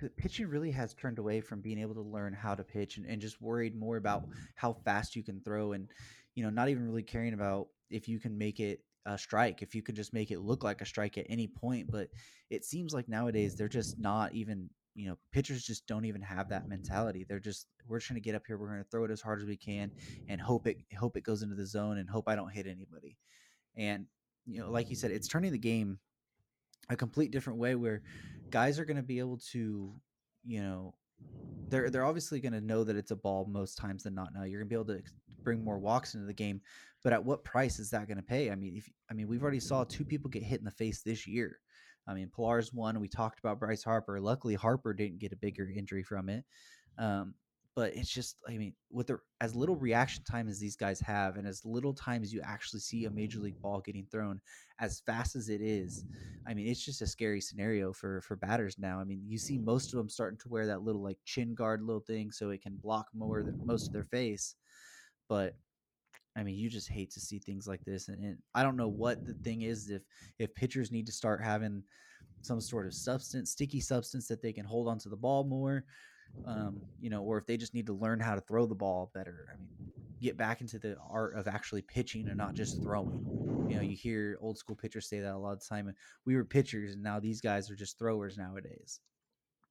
it 0.00 0.16
pitching 0.16 0.48
really 0.48 0.72
has 0.72 0.92
turned 0.92 1.18
away 1.18 1.40
from 1.40 1.60
being 1.60 1.78
able 1.78 1.94
to 1.94 2.00
learn 2.00 2.32
how 2.32 2.54
to 2.54 2.64
pitch 2.64 2.96
and, 2.96 3.06
and 3.06 3.20
just 3.20 3.40
worried 3.40 3.78
more 3.78 3.96
about 3.96 4.24
how 4.56 4.72
fast 4.84 5.14
you 5.14 5.22
can 5.22 5.40
throw 5.40 5.72
and 5.72 5.88
you 6.34 6.42
know 6.42 6.50
not 6.50 6.68
even 6.68 6.86
really 6.86 7.02
caring 7.02 7.32
about 7.32 7.68
if 7.90 8.08
you 8.08 8.18
can 8.18 8.36
make 8.36 8.60
it 8.60 8.80
a 9.06 9.16
strike 9.16 9.62
if 9.62 9.74
you 9.74 9.82
can 9.82 9.94
just 9.94 10.12
make 10.12 10.30
it 10.30 10.40
look 10.40 10.64
like 10.64 10.80
a 10.82 10.86
strike 10.86 11.16
at 11.16 11.24
any 11.30 11.46
point 11.46 11.88
but 11.90 12.08
it 12.50 12.64
seems 12.64 12.92
like 12.92 13.08
nowadays 13.08 13.54
they're 13.54 13.68
just 13.68 13.98
not 13.98 14.34
even 14.34 14.68
you 14.96 15.08
know 15.08 15.18
pitchers 15.30 15.62
just 15.62 15.86
don't 15.86 16.06
even 16.06 16.22
have 16.22 16.48
that 16.48 16.68
mentality. 16.68 17.24
They're 17.28 17.38
just 17.38 17.66
we're 17.86 18.00
trying 18.00 18.16
to 18.16 18.24
get 18.24 18.34
up 18.34 18.42
here 18.46 18.56
we're 18.56 18.68
going 18.68 18.82
to 18.82 18.88
throw 18.90 19.04
it 19.04 19.10
as 19.10 19.20
hard 19.20 19.40
as 19.40 19.46
we 19.46 19.56
can 19.56 19.92
and 20.28 20.40
hope 20.40 20.66
it 20.66 20.78
hope 20.98 21.16
it 21.16 21.22
goes 21.22 21.42
into 21.42 21.54
the 21.54 21.66
zone 21.66 21.98
and 21.98 22.08
hope 22.08 22.28
i 22.28 22.34
don't 22.34 22.50
hit 22.50 22.66
anybody. 22.66 23.16
And 23.76 24.06
you 24.46 24.60
know 24.60 24.70
like 24.70 24.88
you 24.88 24.96
said 24.96 25.10
it's 25.10 25.28
turning 25.28 25.52
the 25.52 25.58
game 25.58 25.98
a 26.88 26.96
complete 26.96 27.30
different 27.30 27.58
way 27.58 27.74
where 27.74 28.02
guys 28.50 28.78
are 28.78 28.84
going 28.84 28.96
to 28.96 29.02
be 29.02 29.18
able 29.18 29.38
to 29.52 29.92
you 30.44 30.62
know 30.62 30.94
they're 31.68 31.90
they're 31.90 32.04
obviously 32.04 32.40
going 32.40 32.52
to 32.52 32.60
know 32.60 32.82
that 32.82 32.96
it's 32.96 33.10
a 33.10 33.16
ball 33.16 33.46
most 33.50 33.76
times 33.76 34.02
than 34.04 34.14
not 34.14 34.32
now. 34.34 34.44
You're 34.44 34.60
going 34.60 34.68
to 34.68 34.84
be 34.84 34.92
able 34.92 35.02
to 35.02 35.02
bring 35.42 35.62
more 35.62 35.78
walks 35.78 36.14
into 36.14 36.26
the 36.26 36.32
game 36.32 36.60
but 37.04 37.12
at 37.12 37.24
what 37.24 37.44
price 37.44 37.78
is 37.78 37.90
that 37.90 38.08
going 38.08 38.16
to 38.16 38.22
pay? 38.22 38.50
I 38.50 38.54
mean 38.54 38.76
if 38.76 38.88
i 39.10 39.14
mean 39.14 39.28
we've 39.28 39.42
already 39.42 39.60
saw 39.60 39.84
two 39.84 40.04
people 40.04 40.30
get 40.30 40.42
hit 40.42 40.58
in 40.58 40.64
the 40.64 40.70
face 40.70 41.02
this 41.02 41.26
year 41.26 41.60
I 42.06 42.14
mean, 42.14 42.30
Pillar's 42.34 42.72
one. 42.72 43.00
We 43.00 43.08
talked 43.08 43.38
about 43.38 43.58
Bryce 43.58 43.82
Harper. 43.82 44.20
Luckily, 44.20 44.54
Harper 44.54 44.94
didn't 44.94 45.18
get 45.18 45.32
a 45.32 45.36
bigger 45.36 45.68
injury 45.68 46.02
from 46.02 46.28
it. 46.28 46.44
Um, 46.98 47.34
but 47.74 47.94
it's 47.94 48.10
just, 48.10 48.36
I 48.48 48.56
mean, 48.56 48.72
with 48.90 49.08
the 49.08 49.18
as 49.42 49.54
little 49.54 49.76
reaction 49.76 50.24
time 50.24 50.48
as 50.48 50.58
these 50.58 50.76
guys 50.76 50.98
have, 51.00 51.36
and 51.36 51.46
as 51.46 51.62
little 51.66 51.92
time 51.92 52.22
as 52.22 52.32
you 52.32 52.40
actually 52.42 52.80
see 52.80 53.04
a 53.04 53.10
major 53.10 53.38
league 53.38 53.60
ball 53.60 53.82
getting 53.84 54.06
thrown, 54.10 54.40
as 54.80 55.00
fast 55.00 55.36
as 55.36 55.50
it 55.50 55.60
is, 55.60 56.06
I 56.46 56.54
mean, 56.54 56.68
it's 56.68 56.82
just 56.82 57.02
a 57.02 57.06
scary 57.06 57.40
scenario 57.42 57.92
for 57.92 58.22
for 58.22 58.34
batters 58.34 58.78
now. 58.78 58.98
I 58.98 59.04
mean, 59.04 59.20
you 59.26 59.36
see 59.36 59.58
most 59.58 59.92
of 59.92 59.98
them 59.98 60.08
starting 60.08 60.38
to 60.38 60.48
wear 60.48 60.66
that 60.66 60.82
little 60.82 61.02
like 61.02 61.18
chin 61.26 61.54
guard 61.54 61.82
little 61.82 62.00
thing 62.00 62.30
so 62.30 62.48
it 62.48 62.62
can 62.62 62.76
block 62.76 63.08
more 63.14 63.42
than 63.42 63.60
most 63.66 63.88
of 63.88 63.92
their 63.92 64.04
face. 64.04 64.54
But 65.28 65.54
I 66.36 66.42
mean, 66.42 66.56
you 66.56 66.68
just 66.68 66.88
hate 66.88 67.10
to 67.12 67.20
see 67.20 67.38
things 67.38 67.66
like 67.66 67.84
this, 67.84 68.08
and, 68.08 68.22
and, 68.22 68.38
I 68.54 68.62
don't 68.62 68.76
know 68.76 68.88
what 68.88 69.24
the 69.24 69.34
thing 69.34 69.62
is 69.62 69.90
if 69.90 70.02
if 70.38 70.54
pitchers 70.54 70.92
need 70.92 71.06
to 71.06 71.12
start 71.12 71.42
having 71.42 71.82
some 72.42 72.60
sort 72.60 72.86
of 72.86 72.94
substance, 72.94 73.50
sticky 73.50 73.80
substance 73.80 74.28
that 74.28 74.42
they 74.42 74.52
can 74.52 74.64
hold 74.64 74.88
onto 74.88 75.08
the 75.08 75.16
ball 75.16 75.44
more, 75.44 75.84
um, 76.44 76.80
you 77.00 77.10
know, 77.10 77.22
or 77.22 77.38
if 77.38 77.46
they 77.46 77.56
just 77.56 77.74
need 77.74 77.86
to 77.86 77.92
learn 77.92 78.20
how 78.20 78.34
to 78.34 78.40
throw 78.42 78.66
the 78.66 78.74
ball 78.74 79.10
better. 79.14 79.48
I 79.52 79.56
mean, 79.58 79.68
get 80.20 80.36
back 80.36 80.60
into 80.60 80.78
the 80.78 80.96
art 81.10 81.34
of 81.34 81.48
actually 81.48 81.82
pitching 81.82 82.28
and 82.28 82.36
not 82.36 82.54
just 82.54 82.82
throwing. 82.82 83.66
You 83.68 83.76
know, 83.76 83.82
you 83.82 83.96
hear 83.96 84.38
old 84.40 84.58
school 84.58 84.76
pitchers 84.76 85.08
say 85.08 85.20
that 85.20 85.34
a 85.34 85.38
lot 85.38 85.52
of 85.52 85.60
the 85.60 85.66
time. 85.66 85.92
We 86.24 86.36
were 86.36 86.44
pitchers, 86.44 86.94
and 86.94 87.02
now 87.02 87.20
these 87.20 87.40
guys 87.40 87.70
are 87.70 87.76
just 87.76 87.98
throwers 87.98 88.36
nowadays. 88.38 89.00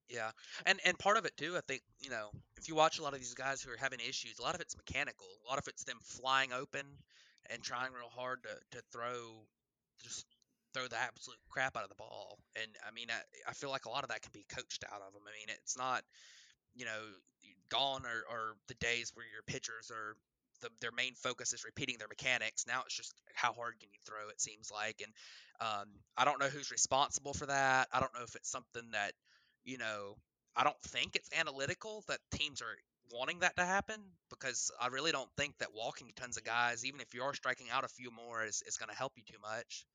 Yeah, 0.10 0.30
and 0.66 0.80
and 0.86 0.98
part 1.00 1.18
of 1.18 1.26
it 1.26 1.36
too, 1.36 1.56
I 1.58 1.62
think 1.68 1.82
you 2.00 2.10
know, 2.10 2.30
if 2.58 2.68
you 2.68 2.76
watch 2.76 3.00
a 3.00 3.04
lot 3.04 3.14
of 3.14 3.20
these 3.20 3.34
guys 3.34 3.62
who 3.62 3.72
are 3.72 3.78
having 3.78 4.00
issues, 4.00 4.38
a 4.40 4.44
lot 4.44 4.54
of 4.56 4.62
it's 4.62 4.78
mechanical. 4.78 5.26
A 5.46 5.50
lot 5.50 5.58
of 5.58 5.68
it's 5.68 5.84
them 5.84 5.98
flying 6.02 6.54
open 6.54 6.86
and 7.50 7.62
trying 7.64 7.92
real 7.92 8.10
hard 8.10 8.44
to 8.44 8.78
to 8.78 8.84
throw, 8.92 9.48
just 10.04 10.26
throw 10.74 10.88
the 10.88 10.98
absolute 10.98 11.40
crap 11.50 11.76
out 11.76 11.84
of 11.84 11.90
the 11.90 11.96
ball. 11.96 12.38
And 12.56 12.70
I 12.88 12.92
mean, 12.92 13.08
I, 13.10 13.50
I 13.50 13.54
feel 13.54 13.70
like 13.72 13.86
a 13.86 13.90
lot 13.90 14.04
of 14.04 14.10
that 14.10 14.22
can 14.22 14.32
be 14.34 14.46
coached 14.54 14.84
out 14.94 15.02
of 15.02 15.14
them. 15.14 15.24
I 15.26 15.32
mean, 15.40 15.56
it's 15.58 15.78
not, 15.78 16.04
you 16.76 16.86
know, 16.86 17.02
gone 17.70 18.04
or, 18.06 18.56
the 18.68 18.76
days 18.76 19.12
where 19.16 19.26
your 19.32 19.44
pitchers 19.48 19.92
are 19.92 20.16
the, 20.62 20.70
their 20.82 20.92
main 20.92 21.14
focus 21.16 21.54
is 21.54 21.64
repeating 21.66 21.98
their 21.98 22.08
mechanics. 22.08 22.66
Now 22.68 22.82
it's 22.86 22.96
just 22.96 23.14
how 23.34 23.54
hard 23.54 23.76
can 23.80 23.90
you 23.92 24.00
throw? 24.06 24.30
It 24.30 24.42
seems 24.42 24.72
like, 24.72 25.02
and 25.04 25.12
um, 25.62 25.88
I 26.18 26.26
don't 26.26 26.40
know 26.40 26.48
who's 26.48 26.72
responsible 26.72 27.34
for 27.34 27.46
that. 27.48 27.88
I 27.92 28.00
don't 28.00 28.14
know 28.14 28.24
if 28.24 28.36
it's 28.36 28.50
something 28.50 28.90
that 28.92 29.14
you 29.66 29.78
know, 29.78 30.16
I 30.56 30.64
don't 30.64 30.82
think 30.84 31.16
it's 31.16 31.30
analytical 31.38 32.04
that 32.08 32.20
teams 32.32 32.62
are 32.62 32.78
wanting 33.12 33.40
that 33.40 33.58
to 33.58 33.66
happen 33.66 34.00
because 34.30 34.72
I 34.80 34.88
really 34.88 35.12
don't 35.12 35.30
think 35.38 35.58
that 35.60 35.70
walking 35.76 36.12
tons 36.16 36.38
of 36.38 36.44
guys, 36.44 36.86
even 36.86 37.02
if 37.02 37.14
you 37.14 37.24
are 37.24 37.34
striking 37.34 37.68
out 37.72 37.84
a 37.84 37.90
few 37.90 38.10
more, 38.12 38.44
is, 38.44 38.64
is 38.66 38.78
going 38.78 38.90
to 38.90 38.96
help 38.96 39.14
you 39.16 39.24
too 39.26 39.40
much. 39.42 39.86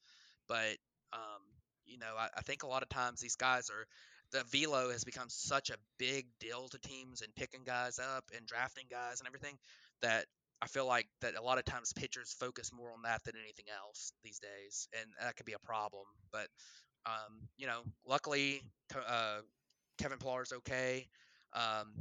But, 0.48 0.76
um, 1.12 1.42
you 1.86 1.98
know, 1.98 2.14
I, 2.18 2.28
I 2.36 2.42
think 2.42 2.62
a 2.62 2.66
lot 2.66 2.82
of 2.82 2.88
times 2.88 3.20
these 3.20 3.36
guys 3.36 3.70
are, 3.70 3.86
the 4.32 4.44
velo 4.44 4.90
has 4.90 5.02
become 5.02 5.28
such 5.28 5.70
a 5.70 5.76
big 5.98 6.26
deal 6.38 6.68
to 6.68 6.78
teams 6.78 7.22
and 7.22 7.34
picking 7.34 7.64
guys 7.64 7.98
up 7.98 8.24
and 8.36 8.46
drafting 8.46 8.84
guys 8.90 9.20
and 9.20 9.26
everything 9.26 9.58
that 10.02 10.26
I 10.62 10.66
feel 10.66 10.86
like 10.86 11.06
that 11.22 11.36
a 11.36 11.42
lot 11.42 11.58
of 11.58 11.64
times 11.64 11.92
pitchers 11.92 12.36
focus 12.38 12.70
more 12.72 12.92
on 12.92 13.02
that 13.04 13.24
than 13.24 13.34
anything 13.42 13.64
else 13.74 14.12
these 14.22 14.38
days, 14.38 14.88
and 15.00 15.10
that 15.20 15.36
could 15.36 15.46
be 15.46 15.54
a 15.54 15.58
problem. 15.58 16.04
But 16.30 16.48
um, 17.06 17.48
you 17.56 17.66
know, 17.66 17.80
luckily, 18.06 18.62
uh, 18.94 19.40
Kevin 20.00 20.18
Pillar's 20.18 20.52
okay. 20.52 21.06
Um, 21.52 21.92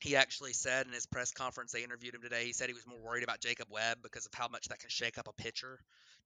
he 0.00 0.14
actually 0.16 0.52
said 0.52 0.86
in 0.86 0.92
his 0.92 1.06
press 1.06 1.32
conference 1.32 1.72
they 1.72 1.82
interviewed 1.82 2.14
him 2.14 2.22
today. 2.22 2.44
He 2.44 2.52
said 2.52 2.68
he 2.68 2.74
was 2.74 2.86
more 2.86 3.00
worried 3.00 3.24
about 3.24 3.40
Jacob 3.40 3.66
Webb 3.70 3.98
because 4.02 4.26
of 4.26 4.34
how 4.34 4.48
much 4.48 4.68
that 4.68 4.78
can 4.78 4.90
shake 4.90 5.18
up 5.18 5.28
a 5.28 5.32
pitcher, 5.32 5.80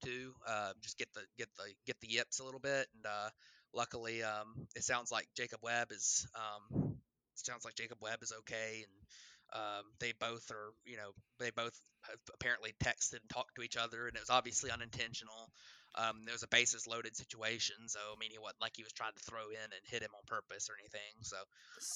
too. 0.05 0.35
Uh, 0.47 0.73
just 0.83 0.99
get 0.99 1.09
the 1.15 1.21
get 1.39 1.49
the 1.57 1.65
get 1.87 2.01
the 2.01 2.09
yips 2.11 2.41
a 2.41 2.45
little 2.45 2.61
bit, 2.61 2.87
and 2.95 3.07
uh, 3.07 3.31
luckily, 3.73 4.23
um, 4.23 4.67
it 4.77 4.85
sounds 4.85 5.11
like 5.11 5.27
Jacob 5.35 5.61
Webb 5.63 5.89
is 5.91 6.27
um, 6.35 6.97
sounds 7.35 7.65
like 7.65 7.75
Jacob 7.75 7.99
Webb 8.01 8.23
is 8.23 8.33
okay, 8.41 8.85
and 8.85 9.63
um, 9.63 9.85
they 10.01 10.13
both 10.19 10.51
are 10.51 10.73
you 10.85 10.97
know 10.97 11.13
they 11.39 11.51
both 11.51 11.79
have 12.03 12.19
apparently 12.35 12.75
texted 12.83 13.21
and 13.21 13.31
talked 13.31 13.55
to 13.57 13.63
each 13.63 13.77
other, 13.77 14.07
and 14.07 14.17
it 14.17 14.21
was 14.21 14.31
obviously 14.31 14.71
unintentional. 14.71 15.51
Um, 15.94 16.22
there 16.24 16.33
was 16.33 16.42
a 16.42 16.48
bases 16.48 16.87
loaded 16.87 17.16
situation, 17.16 17.76
so 17.87 17.98
I 18.00 18.18
mean, 18.18 18.31
he 18.31 18.38
wasn't 18.38 18.61
like 18.61 18.72
he 18.76 18.83
was 18.83 18.92
trying 18.92 19.12
to 19.12 19.22
throw 19.22 19.50
in 19.50 19.64
and 19.64 19.83
hit 19.85 20.02
him 20.02 20.11
on 20.14 20.22
purpose 20.26 20.68
or 20.70 20.74
anything. 20.81 21.14
So, 21.20 21.37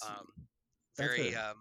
um, 0.07 0.27
very, 0.97 1.35
um, 1.35 1.57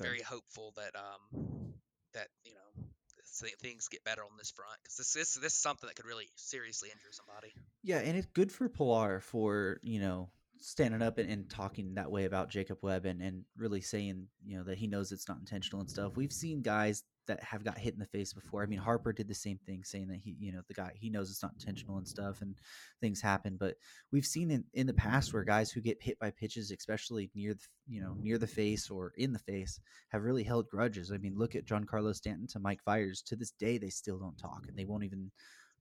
very 0.00 0.22
hopeful 0.22 0.72
that 0.76 0.96
um, 0.96 1.74
that 2.14 2.28
you 2.44 2.52
know 2.52 3.48
things 3.60 3.88
get 3.88 4.04
better 4.04 4.22
on 4.22 4.30
this 4.38 4.50
front 4.50 4.76
because 4.82 4.96
this, 4.96 5.12
this 5.12 5.34
this 5.34 5.52
is 5.52 5.58
something 5.58 5.86
that 5.86 5.96
could 5.96 6.06
really 6.06 6.28
seriously 6.36 6.88
injure 6.90 7.12
somebody. 7.12 7.52
Yeah, 7.82 7.98
and 7.98 8.16
it's 8.16 8.26
good 8.26 8.50
for 8.50 8.68
Pillar 8.68 9.20
for 9.20 9.80
you 9.82 10.00
know 10.00 10.30
standing 10.60 11.02
up 11.02 11.18
and, 11.18 11.30
and, 11.30 11.48
talking 11.48 11.94
that 11.94 12.10
way 12.10 12.26
about 12.26 12.50
Jacob 12.50 12.78
Webb 12.82 13.06
and, 13.06 13.22
and 13.22 13.44
really 13.56 13.80
saying, 13.80 14.26
you 14.44 14.58
know, 14.58 14.64
that 14.64 14.76
he 14.76 14.86
knows 14.86 15.10
it's 15.10 15.26
not 15.26 15.38
intentional 15.38 15.80
and 15.80 15.90
stuff. 15.90 16.16
We've 16.16 16.32
seen 16.32 16.60
guys 16.60 17.02
that 17.26 17.42
have 17.42 17.64
got 17.64 17.78
hit 17.78 17.94
in 17.94 18.00
the 18.00 18.06
face 18.06 18.32
before. 18.32 18.62
I 18.62 18.66
mean, 18.66 18.78
Harper 18.78 19.12
did 19.12 19.28
the 19.28 19.34
same 19.34 19.58
thing, 19.66 19.82
saying 19.84 20.08
that 20.08 20.20
he, 20.22 20.36
you 20.38 20.52
know, 20.52 20.60
the 20.68 20.74
guy 20.74 20.92
he 20.94 21.10
knows 21.10 21.30
it's 21.30 21.42
not 21.42 21.52
intentional 21.52 21.98
and 21.98 22.06
stuff, 22.06 22.42
and 22.42 22.54
things 23.00 23.20
happen. 23.20 23.56
But 23.58 23.76
we've 24.12 24.26
seen 24.26 24.50
in, 24.50 24.64
in 24.74 24.86
the 24.86 24.94
past 24.94 25.32
where 25.32 25.44
guys 25.44 25.70
who 25.70 25.80
get 25.80 26.02
hit 26.02 26.18
by 26.18 26.30
pitches, 26.30 26.70
especially 26.70 27.30
near 27.34 27.54
the, 27.54 27.66
you 27.88 28.00
know, 28.00 28.16
near 28.20 28.38
the 28.38 28.46
face 28.46 28.90
or 28.90 29.12
in 29.16 29.32
the 29.32 29.38
face, 29.38 29.80
have 30.08 30.24
really 30.24 30.42
held 30.42 30.68
grudges. 30.68 31.12
I 31.12 31.18
mean, 31.18 31.36
look 31.36 31.54
at 31.54 31.66
Giancarlo 31.66 32.14
Stanton 32.14 32.46
to 32.48 32.58
Mike 32.58 32.82
Fiers. 32.82 33.22
To 33.22 33.36
this 33.36 33.52
day, 33.52 33.78
they 33.78 33.90
still 33.90 34.18
don't 34.18 34.38
talk, 34.38 34.64
and 34.68 34.76
they 34.76 34.84
won't 34.84 35.04
even, 35.04 35.30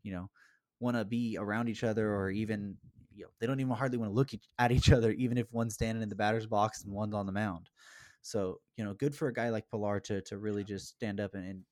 you 0.03 0.11
know, 0.11 0.29
want 0.79 0.97
to 0.97 1.05
be 1.05 1.37
around 1.39 1.69
each 1.69 1.83
other 1.83 2.13
or 2.13 2.29
even 2.29 2.77
you 3.15 3.23
know 3.23 3.29
they 3.39 3.47
don't 3.47 3.59
even 3.59 3.73
hardly 3.73 3.97
want 3.97 4.09
to 4.09 4.15
look 4.15 4.31
at 4.57 4.71
each 4.71 4.91
other, 4.91 5.11
even 5.11 5.37
if 5.37 5.51
one's 5.51 5.73
standing 5.73 6.01
in 6.01 6.09
the 6.09 6.15
batter's 6.15 6.47
box 6.47 6.83
and 6.83 6.93
one's 6.93 7.13
on 7.13 7.25
the 7.25 7.31
mound. 7.31 7.69
So 8.29 8.59
you 8.77 8.83
know, 8.83 8.93
good 8.93 9.15
for 9.15 9.27
a 9.27 9.33
guy 9.33 9.49
like 9.49 9.69
Pillar 9.69 9.99
to 10.01 10.21
to 10.21 10.37
really 10.37 10.63
just 10.63 10.89
stand 10.89 11.19
up 11.19 11.33
and, 11.33 11.45
and 11.45 11.63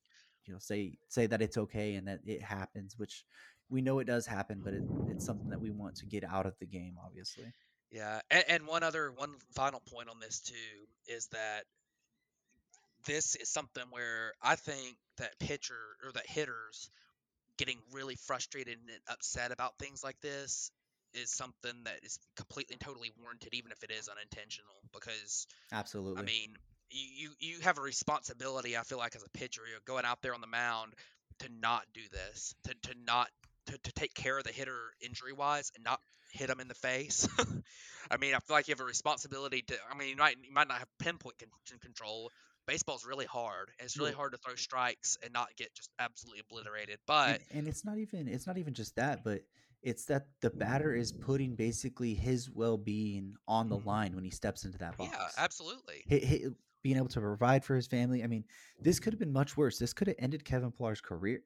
you 0.45 0.53
know 0.53 0.59
say 0.59 0.97
say 1.07 1.27
that 1.27 1.41
it's 1.41 1.57
okay 1.57 1.95
and 1.95 2.07
that 2.07 2.19
it 2.25 2.41
happens, 2.41 2.97
which 2.97 3.23
we 3.69 3.81
know 3.81 3.99
it 3.99 4.05
does 4.05 4.25
happen, 4.25 4.61
but 4.63 4.73
it, 4.73 4.85
it's 5.07 5.25
something 5.25 5.49
that 5.49 5.61
we 5.61 5.71
want 5.71 5.95
to 5.97 6.05
get 6.05 6.23
out 6.23 6.45
of 6.45 6.57
the 6.59 6.65
game, 6.65 6.95
obviously. 7.05 7.45
Yeah, 7.91 8.21
and, 8.31 8.43
and 8.47 8.67
one 8.67 8.83
other 8.83 9.11
one 9.11 9.35
final 9.55 9.81
point 9.93 10.09
on 10.09 10.19
this 10.19 10.39
too 10.39 10.53
is 11.07 11.27
that 11.27 11.63
this 13.05 13.35
is 13.35 13.49
something 13.49 13.85
where 13.91 14.33
I 14.41 14.55
think 14.55 14.97
that 15.17 15.39
pitcher 15.39 15.97
or 16.03 16.11
that 16.13 16.27
hitters 16.27 16.89
getting 17.57 17.77
really 17.91 18.15
frustrated 18.15 18.77
and 18.79 18.99
upset 19.09 19.51
about 19.51 19.77
things 19.79 20.03
like 20.03 20.19
this 20.21 20.71
is 21.17 21.31
something 21.31 21.83
that 21.85 21.99
is 22.03 22.19
completely 22.35 22.73
and 22.73 22.81
totally 22.81 23.11
warranted, 23.21 23.53
even 23.53 23.71
if 23.71 23.83
it 23.83 23.91
is 23.91 24.07
unintentional. 24.07 24.73
Because 24.93 25.47
absolutely, 25.71 26.21
I 26.21 26.25
mean, 26.25 26.55
you 26.89 27.31
you 27.39 27.59
have 27.61 27.77
a 27.77 27.81
responsibility. 27.81 28.77
I 28.77 28.81
feel 28.81 28.97
like 28.97 29.15
as 29.15 29.23
a 29.23 29.29
pitcher, 29.29 29.61
you're 29.69 29.79
going 29.85 30.05
out 30.05 30.21
there 30.21 30.33
on 30.33 30.41
the 30.41 30.47
mound 30.47 30.93
to 31.39 31.49
not 31.61 31.83
do 31.93 32.01
this, 32.11 32.55
to 32.65 32.73
to 32.89 32.95
not 33.05 33.29
to, 33.67 33.77
to 33.77 33.91
take 33.93 34.13
care 34.13 34.37
of 34.37 34.43
the 34.43 34.51
hitter 34.51 34.91
injury 35.01 35.33
wise 35.33 35.71
and 35.75 35.83
not 35.83 35.99
hit 36.31 36.47
them 36.47 36.59
in 36.59 36.67
the 36.67 36.75
face. 36.75 37.27
I 38.11 38.17
mean, 38.17 38.33
I 38.33 38.39
feel 38.39 38.55
like 38.55 38.67
you 38.67 38.73
have 38.73 38.81
a 38.81 38.85
responsibility 38.85 39.63
to. 39.67 39.75
I 39.91 39.97
mean, 39.97 40.09
you 40.09 40.15
might 40.15 40.37
you 40.43 40.53
might 40.53 40.67
not 40.67 40.79
have 40.79 40.87
pinpoint 40.99 41.37
con- 41.39 41.79
control. 41.79 42.31
Baseball's 42.67 43.05
really 43.05 43.25
hard. 43.25 43.71
It's 43.79 43.97
really 43.97 44.11
hard 44.11 44.33
to 44.33 44.37
throw 44.37 44.55
strikes 44.55 45.17
and 45.23 45.31
not 45.31 45.47
get 45.55 45.73
just 45.73 45.89
absolutely 45.99 46.41
obliterated. 46.41 46.99
But 47.07 47.29
and, 47.29 47.59
and 47.59 47.67
it's 47.67 47.85
not 47.85 47.97
even 47.97 48.27
it's 48.27 48.45
not 48.45 48.57
even 48.57 48.73
just 48.73 48.97
that, 48.97 49.23
but 49.23 49.41
it's 49.83 50.05
that 50.05 50.27
the 50.41 50.49
batter 50.49 50.93
is 50.93 51.13
mm. 51.13 51.21
putting 51.21 51.55
basically 51.55 52.13
his 52.13 52.49
well-being 52.49 53.35
on 53.47 53.69
the 53.69 53.77
mm. 53.77 53.85
line 53.85 54.15
when 54.15 54.23
he 54.23 54.31
steps 54.31 54.65
into 54.65 54.77
that 54.79 54.97
box. 54.97 55.11
Yeah, 55.13 55.27
absolutely. 55.37 56.03
He, 56.07 56.19
he, 56.19 56.45
uh, 56.45 56.49
being 56.83 56.97
able 56.97 57.07
to 57.09 57.19
provide 57.19 57.65
for 57.65 57.75
his 57.75 57.87
family. 57.87 58.23
I 58.23 58.27
mean, 58.27 58.43
this 58.81 58.99
could 58.99 59.13
have 59.13 59.19
been 59.19 59.33
much 59.33 59.57
worse. 59.57 59.77
This 59.77 59.93
could 59.93 60.07
have 60.07 60.15
ended 60.19 60.45
Kevin 60.45 60.71
Pillar's 60.71 61.01
career. 61.01 61.41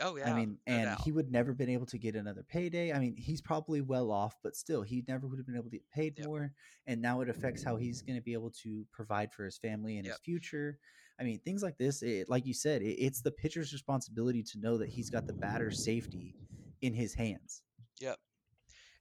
Oh 0.00 0.16
yeah. 0.16 0.30
I 0.30 0.34
mean, 0.34 0.58
no 0.66 0.74
and 0.74 0.84
doubt. 0.86 1.02
he 1.02 1.12
would 1.12 1.30
never 1.30 1.52
been 1.52 1.68
able 1.68 1.86
to 1.86 1.98
get 1.98 2.16
another 2.16 2.44
payday. 2.48 2.92
I 2.92 2.98
mean, 2.98 3.16
he's 3.16 3.40
probably 3.40 3.80
well 3.80 4.10
off, 4.10 4.36
but 4.42 4.56
still, 4.56 4.82
he 4.82 5.04
never 5.06 5.26
would 5.26 5.38
have 5.38 5.46
been 5.46 5.54
able 5.54 5.64
to 5.64 5.70
get 5.70 5.88
paid 5.90 6.14
yep. 6.18 6.26
more. 6.26 6.52
And 6.86 7.00
now 7.00 7.20
it 7.20 7.28
affects 7.28 7.62
how 7.62 7.76
he's 7.76 8.02
going 8.02 8.16
to 8.16 8.22
be 8.22 8.32
able 8.32 8.50
to 8.62 8.84
provide 8.92 9.32
for 9.32 9.44
his 9.44 9.58
family 9.58 9.96
and 9.96 10.06
yep. 10.06 10.14
his 10.14 10.20
future. 10.20 10.78
I 11.20 11.22
mean, 11.22 11.38
things 11.44 11.62
like 11.62 11.78
this, 11.78 12.02
it, 12.02 12.28
like 12.28 12.44
you 12.44 12.54
said, 12.54 12.82
it, 12.82 12.98
it's 12.98 13.22
the 13.22 13.30
pitcher's 13.30 13.72
responsibility 13.72 14.42
to 14.42 14.58
know 14.58 14.76
that 14.78 14.88
he's 14.88 15.10
got 15.10 15.26
the 15.26 15.32
batter's 15.32 15.84
safety 15.84 16.34
in 16.82 16.92
his 16.92 17.14
hands. 17.14 17.62
Yep. 18.00 18.18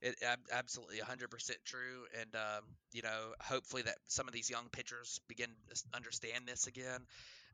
It 0.02 0.16
absolutely 0.52 1.00
100% 1.00 1.60
true, 1.66 2.06
and 2.20 2.36
um, 2.36 2.64
you 2.94 3.02
know, 3.02 3.34
hopefully 3.42 3.84
that 3.84 3.98
some 4.08 4.28
of 4.28 4.34
these 4.34 4.50
young 4.50 4.70
pitchers 4.72 5.20
begin 5.28 5.50
to 5.74 5.84
understand 5.94 6.48
this 6.48 6.68
again, 6.68 7.06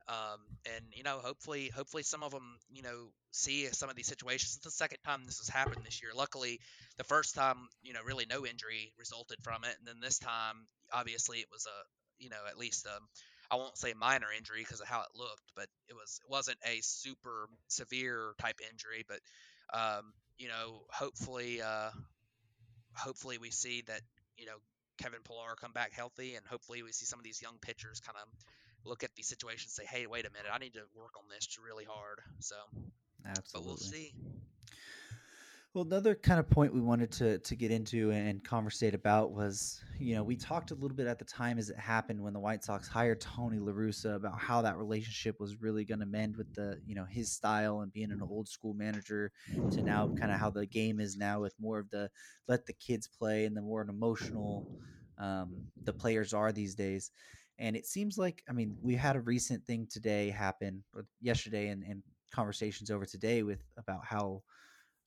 um, 0.08 0.40
and 0.66 0.86
you 0.94 1.04
know, 1.04 1.20
hopefully, 1.20 1.70
hopefully 1.76 2.04
some 2.04 2.24
of 2.24 2.32
them, 2.32 2.58
you 2.72 2.84
know, 2.84 3.12
see 3.32 3.68
some 3.68 3.90
of 3.90 3.96
these 3.96 4.08
situations. 4.08 4.56
It's 4.58 4.66
the 4.66 4.72
second 4.72 5.00
time 5.06 5.26
this 5.26 5.40
has 5.40 5.50
happened 5.50 5.84
this 5.86 6.02
year. 6.02 6.12
Luckily, 6.16 6.60
the 6.98 7.04
first 7.06 7.36
time, 7.36 7.68
you 7.84 7.94
know, 7.94 8.02
really 8.06 8.26
no 8.30 8.46
injury 8.46 8.94
resulted 8.98 9.40
from 9.44 9.64
it, 9.64 9.76
and 9.80 9.88
then 9.88 10.00
this 10.02 10.20
time, 10.20 10.68
obviously, 10.94 11.40
it 11.40 11.48
was 11.52 11.68
a, 11.68 12.24
you 12.24 12.30
know, 12.30 12.42
at 12.50 12.58
least 12.58 12.86
a, 12.86 13.00
I 13.52 13.58
won't 13.58 13.78
say 13.78 13.94
minor 13.94 14.28
injury 14.38 14.62
because 14.62 14.82
of 14.82 14.88
how 14.88 15.02
it 15.02 15.10
looked, 15.16 15.52
but 15.56 15.68
it 15.88 15.94
was 15.94 16.20
it 16.24 16.30
wasn't 16.32 16.60
a 16.66 16.82
super 16.82 17.50
severe 17.68 18.34
type 18.40 18.60
injury, 18.72 19.06
but 19.08 19.20
um, 19.74 20.14
you 20.40 20.48
know, 20.48 20.82
hopefully, 20.90 21.62
uh, 21.62 21.92
hopefully 22.94 23.38
we 23.38 23.52
see 23.52 23.84
that 23.88 24.02
you 24.38 24.46
know 24.46 24.56
Kevin 24.98 25.20
Pillar 25.24 25.56
come 25.60 25.74
back 25.74 25.94
healthy, 25.94 26.36
and 26.36 26.46
hopefully 26.46 26.82
we 26.82 26.92
see 26.92 27.06
some 27.06 27.20
of 27.20 27.24
these 27.24 27.42
young 27.42 27.58
pitchers 27.62 28.00
kind 28.00 28.18
of 28.18 28.28
look 28.86 29.04
at 29.04 29.14
these 29.16 29.28
situations, 29.28 29.74
say, 29.74 29.86
"Hey, 29.86 30.08
wait 30.08 30.26
a 30.26 30.32
minute, 30.32 30.50
I 30.52 30.58
need 30.58 30.74
to 30.74 30.84
work 30.96 31.12
on 31.18 31.26
this 31.30 31.48
really 31.64 31.86
hard." 31.86 32.20
So, 32.40 32.56
absolutely, 33.26 33.52
but 33.54 33.66
we'll 33.66 33.78
see. 33.78 34.14
Well, 35.76 35.84
another 35.84 36.16
kind 36.16 36.40
of 36.40 36.50
point 36.50 36.74
we 36.74 36.82
wanted 36.82 37.12
to 37.14 37.38
to 37.38 37.56
get 37.56 37.70
into 37.70 38.10
and 38.10 38.44
conversate 38.44 38.96
about 38.96 39.34
was, 39.34 39.80
you 40.00 40.16
know, 40.16 40.24
we 40.24 40.36
talked 40.36 40.72
a 40.72 40.74
little 40.74 40.98
bit 40.98 41.06
at 41.06 41.20
the 41.20 41.26
time 41.26 41.60
as 41.60 41.70
it 41.70 41.78
happened 41.78 42.20
when 42.20 42.34
the 42.34 42.40
White 42.40 42.64
Sox 42.64 42.88
hired 42.88 43.22
Tony 43.22 43.60
La 43.60 43.72
Russa 43.72 44.16
about 44.16 44.40
how 44.40 44.64
that 44.64 44.78
relationship 44.78 45.40
was 45.40 45.62
really 45.62 45.86
going 45.86 46.00
to 46.00 46.08
mend 46.08 46.36
with 46.38 46.52
the, 46.56 46.82
you 46.88 46.96
know, 46.96 47.06
his 47.06 47.32
style 47.32 47.82
and 47.82 47.94
being 47.94 48.10
an 48.12 48.24
old 48.24 48.50
school 48.50 48.74
manager 48.74 49.32
to 49.72 49.84
now 49.84 50.08
kind 50.20 50.32
of 50.32 50.40
how 50.40 50.50
the 50.50 50.66
game 50.66 51.00
is 51.00 51.16
now 51.16 51.40
with 51.40 51.54
more 51.60 51.78
of 51.78 51.88
the 51.92 52.10
let 52.48 52.66
the 52.66 52.74
kids 52.74 53.08
play 53.08 53.46
and 53.46 53.56
the 53.56 53.62
more 53.62 53.82
emotional 53.84 54.66
um, 55.20 55.68
the 55.84 55.94
players 55.94 56.34
are 56.34 56.52
these 56.52 56.74
days. 56.74 57.12
And 57.60 57.76
it 57.76 57.86
seems 57.86 58.18
like, 58.18 58.42
I 58.50 58.54
mean, 58.54 58.76
we 58.82 58.96
had 58.96 59.16
a 59.16 59.22
recent 59.22 59.64
thing 59.66 59.88
today 59.88 60.32
happen 60.32 60.84
yesterday 61.22 61.68
and, 61.68 61.84
and 61.84 62.02
conversations 62.32 62.90
over 62.90 63.06
today 63.06 63.44
with 63.44 63.62
about 63.78 64.04
how 64.04 64.42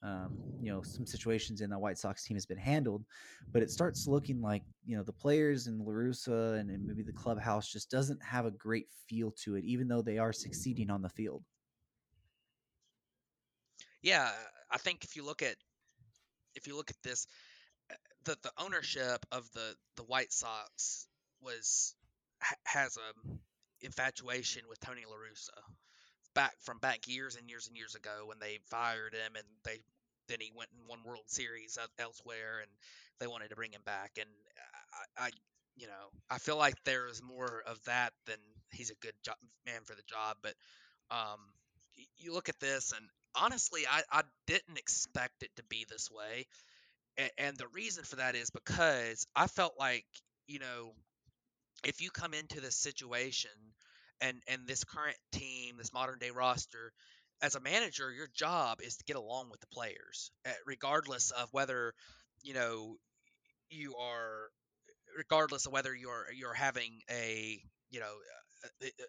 um, 0.03 0.37
you 0.61 0.73
know 0.73 0.83
some 0.83 1.07
situations 1.07 1.61
in 1.61 1.71
the 1.71 1.79
White 1.79 1.99
Sox 1.99 2.25
team 2.25 2.37
has 2.37 2.47
been 2.47 2.59
handled, 2.59 3.05
but 3.53 3.63
it 3.63 3.71
starts 3.71 4.07
looking 4.07 4.41
like 4.41 4.63
you 4.85 4.97
know 4.97 5.03
the 5.03 5.13
players 5.13 5.67
and 5.67 5.81
La 5.81 5.93
Russa 5.93 6.59
and, 6.59 6.71
and 6.71 6.87
maybe 6.87 7.03
the 7.03 7.13
clubhouse 7.13 7.71
just 7.71 7.91
doesn't 7.91 8.23
have 8.23 8.47
a 8.47 8.51
great 8.51 8.89
feel 9.09 9.33
to 9.45 9.57
it, 9.57 9.65
even 9.65 9.89
though 9.89 10.03
they 10.03 10.19
are 10.19 10.33
succeeding 10.33 10.91
on 10.91 11.03
the 11.03 11.09
field. 11.09 11.45
Yeah, 14.03 14.31
I 14.71 14.79
think 14.79 15.05
if 15.05 15.15
you 15.17 15.25
look 15.25 15.43
at 15.43 15.57
if 16.55 16.67
you 16.67 16.77
look 16.77 16.91
at 16.91 17.01
this, 17.03 17.27
uh, 17.91 17.95
the 18.25 18.37
the 18.43 18.53
ownership 18.59 19.25
of 19.31 19.51
the 19.53 19.75
the 19.97 20.03
White 20.03 20.33
Sox 20.33 21.07
was 21.41 21.95
has 22.65 22.97
a 22.97 23.31
infatuation 23.81 24.63
with 24.69 24.81
Tony 24.81 25.03
La 25.09 25.17
Russa 25.17 25.63
back 26.35 26.55
from 26.63 26.79
back 26.79 27.09
years 27.09 27.37
and 27.37 27.49
years 27.49 27.69
and 27.69 27.77
years 27.77 27.95
ago 27.95 28.25
when 28.27 28.39
they 28.41 28.59
fired 28.71 29.15
him 29.15 29.33
and 29.37 29.45
they 29.65 29.79
then 30.29 30.39
he 30.41 30.53
went 30.57 30.71
and 30.79 30.89
won 30.89 30.99
World 31.05 31.25
Series 31.27 31.79
elsewhere 31.99 32.61
and 32.61 32.71
they 33.21 33.27
wanted 33.27 33.51
to 33.51 33.57
bring 33.57 33.73
him 33.73 33.83
back. 33.85 34.13
And 34.19 34.29
I, 35.19 35.27
I 35.27 35.31
you 35.77 35.87
know 35.87 36.11
I 36.31 36.39
feel 36.39 36.57
like 36.57 36.75
there's 36.85 37.23
more 37.23 37.63
of 37.67 37.83
that 37.85 38.13
than 38.27 38.37
he's 38.73 38.91
a 38.91 38.95
good 38.97 39.15
job, 39.25 39.37
man 39.67 39.83
for 39.85 39.95
the 39.95 40.03
job. 40.09 40.37
But 40.43 40.55
um 41.11 41.39
you 42.19 42.33
look 42.33 42.49
at 42.49 42.61
this 42.61 42.93
and 42.93 43.07
honestly 43.35 43.83
I, 43.91 44.03
I 44.11 44.23
didn't 44.47 44.79
expect 44.79 45.43
it 45.43 45.51
to 45.57 45.65
be 45.65 45.87
this 45.89 46.11
way. 46.11 46.47
And, 47.19 47.31
and 47.39 47.57
the 47.57 47.69
reason 47.69 48.05
for 48.05 48.17
that 48.17 48.37
is 48.37 48.51
because 48.51 49.27
I 49.37 49.47
felt 49.47 49.75
like 49.79 50.07
you 50.47 50.59
know 50.59 50.93
if 51.85 52.01
you 52.01 52.11
come 52.11 52.35
into 52.35 52.61
this 52.61 52.77
situation 52.77 53.51
and 54.23 54.43
and 54.49 54.67
this 54.67 54.85
current 54.85 55.17
team, 55.33 55.77
this 55.79 55.93
modern 55.93 56.19
day 56.19 56.31
roster, 56.31 56.93
as 57.43 57.57
a 57.57 57.61
manager, 57.61 58.11
your 58.13 58.29
job 58.35 58.81
is 58.83 58.97
to 58.97 59.05
get 59.05 59.17
along 59.17 59.51
with 59.51 59.61
the 59.61 59.67
players, 59.67 60.31
eh, 60.47 60.53
regardless 60.67 61.31
of 61.33 61.49
whether 61.53 61.93
you 62.43 62.55
know 62.55 62.97
you 63.71 63.97
are, 63.97 64.49
regardless 65.17 65.67
of 65.67 65.73
whether 65.73 65.95
you're 65.95 66.27
you're 66.37 66.55
having 66.55 67.01
a 67.11 67.61
you 67.91 68.01
know 68.01 68.15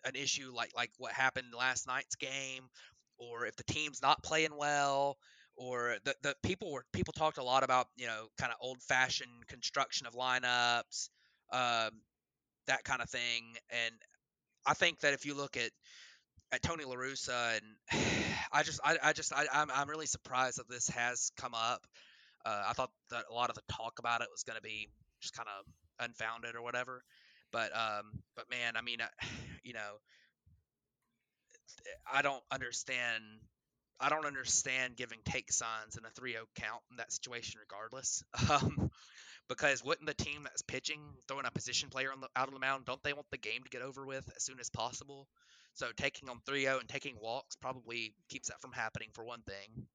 an 0.06 0.15
issue 0.15 0.52
like 0.54 0.71
like 0.76 0.89
what 0.97 1.12
happened 1.13 1.47
last 1.58 1.88
night's 1.88 2.15
game, 2.15 2.63
or 3.17 3.45
if 3.45 3.56
the 3.56 3.63
team's 3.63 4.02
not 4.02 4.23
playing 4.23 4.56
well, 4.58 5.17
or 5.56 5.97
the 6.04 6.15
the 6.23 6.36
people 6.43 6.71
were 6.71 6.86
people 6.93 7.13
talked 7.13 7.38
a 7.38 7.43
lot 7.43 7.63
about 7.63 7.88
you 7.95 8.08
know 8.08 8.28
kind 8.39 8.52
of 8.52 8.58
old 8.62 8.82
fashioned 8.82 9.47
construction 9.47 10.08
of 10.08 10.13
lineups, 10.13 11.10
um, 11.52 11.91
that 12.67 12.84
kind 12.84 13.02
of 13.02 13.10
thing, 13.10 13.56
and 13.69 13.95
I 14.65 14.73
think 14.73 14.99
that 15.02 15.13
if 15.13 15.26
you 15.26 15.34
look 15.34 15.58
at 15.58 15.71
at 16.52 16.62
Tony 16.62 16.86
La 16.86 16.95
Russa, 16.95 17.58
and 17.58 18.02
I 18.52 18.63
just 18.63 18.80
I, 18.84 18.97
I 19.04 19.13
just 19.13 19.34
I, 19.34 19.45
I'm 19.52 19.69
I'm 19.73 19.89
really 19.89 20.06
surprised 20.06 20.60
that 20.60 20.69
this 20.69 20.88
has 20.89 21.32
come 21.38 21.54
up. 21.54 21.86
Uh, 22.45 22.63
I 22.69 22.73
thought 22.73 22.91
that 23.10 23.26
a 23.30 23.34
lot 23.34 23.49
of 23.49 23.56
the 23.56 23.62
talk 23.71 23.99
about 23.99 24.21
it 24.21 24.28
was 24.32 24.43
going 24.43 24.58
to 24.58 24.62
be 24.62 24.89
just 25.21 25.34
kind 25.36 25.47
of 25.47 26.06
unfounded 26.06 26.56
or 26.56 26.62
whatever. 26.62 27.02
But 27.52 27.71
um, 27.76 28.21
but 28.36 28.49
man, 28.49 28.76
I 28.76 28.82
mean, 28.82 28.99
I, 29.02 29.08
you 29.63 29.73
know, 29.73 29.97
I 32.12 32.21
don't 32.21 32.43
understand. 32.52 33.23
I 33.99 34.10
don't 34.10 34.26
understand 34.26 34.97
giving 34.97 35.19
take 35.23 35.52
signs 35.52 35.97
in 35.97 36.04
a 36.04 36.10
3-0 36.10 36.41
count 36.56 36.82
in 36.91 36.97
that 36.97 37.12
situation, 37.13 37.62
regardless. 37.62 38.23
Um, 38.52 38.89
because 39.54 39.84
wouldn't 39.84 40.08
the 40.08 40.13
team 40.13 40.44
that's 40.44 40.62
pitching 40.62 41.00
throwing 41.28 41.46
a 41.46 41.52
position 41.52 41.89
player 41.89 42.12
on 42.12 42.22
the, 42.22 42.28
out 42.36 42.48
of 42.48 42.54
the 42.54 42.60
mound, 42.60 42.86
don't 42.86 43.02
they 43.04 43.13
want 43.13 43.30
the 43.32 43.38
game 43.38 43.63
to 43.63 43.70
get 43.70 43.82
over 43.82 44.06
with 44.06 44.30
as 44.36 44.44
soon 44.44 44.60
as 44.60 44.70
possible? 44.70 45.28
So 45.76 45.88
taking 45.96 46.30
on 46.30 46.39
3-0 46.48 46.80
and 46.80 46.89
taking 46.89 47.16
walks 47.22 47.56
probably 47.56 48.13
keeps 48.30 48.50
that 48.50 48.62
from 48.62 48.72
happening 48.72 49.10
for 49.13 49.24
one 49.24 49.42
thing. 49.42 49.86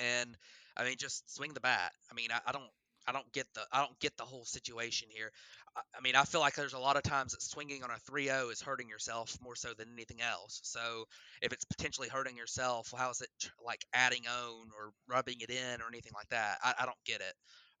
And 0.00 0.36
I 0.76 0.84
mean, 0.84 0.96
just 0.98 1.34
swing 1.34 1.52
the 1.54 1.60
bat. 1.60 1.92
I 2.10 2.14
mean, 2.14 2.28
I, 2.32 2.40
I 2.46 2.52
don't 2.52 2.70
I 3.06 3.12
don't 3.12 3.30
get 3.32 3.46
the 3.54 3.62
I 3.72 3.80
don't 3.80 3.98
get 4.00 4.16
the 4.16 4.24
whole 4.24 4.44
situation 4.44 5.08
here. 5.10 5.30
I, 5.76 5.80
I, 5.98 6.00
mean, 6.00 6.14
I 6.14 6.24
feel 6.24 6.40
like 6.40 6.54
there's 6.54 6.72
a 6.72 6.78
lot 6.78 6.96
of 6.96 7.02
times 7.02 7.32
that 7.32 7.42
swinging 7.42 7.82
on 7.82 7.90
a 7.90 8.10
3-0 8.10 8.52
is 8.52 8.62
hurting 8.62 8.88
yourself 8.88 9.36
more 9.42 9.56
so 9.56 9.74
than 9.76 9.88
anything 9.92 10.20
else. 10.20 10.60
So 10.62 11.04
if 11.42 11.52
it's 11.52 11.64
potentially 11.64 12.08
hurting 12.08 12.36
yourself, 12.36 12.92
how 12.96 13.10
is 13.10 13.20
it 13.20 13.50
like 13.64 13.84
adding 13.92 14.22
on 14.28 14.68
or 14.78 14.92
rubbing 15.08 15.40
it 15.40 15.50
in 15.50 15.80
or 15.80 15.88
anything 15.88 16.12
like 16.14 16.28
that? 16.28 16.58
I, 16.62 16.74
I 16.80 16.84
don't 16.86 17.04
get 17.04 17.20
it. 17.20 17.34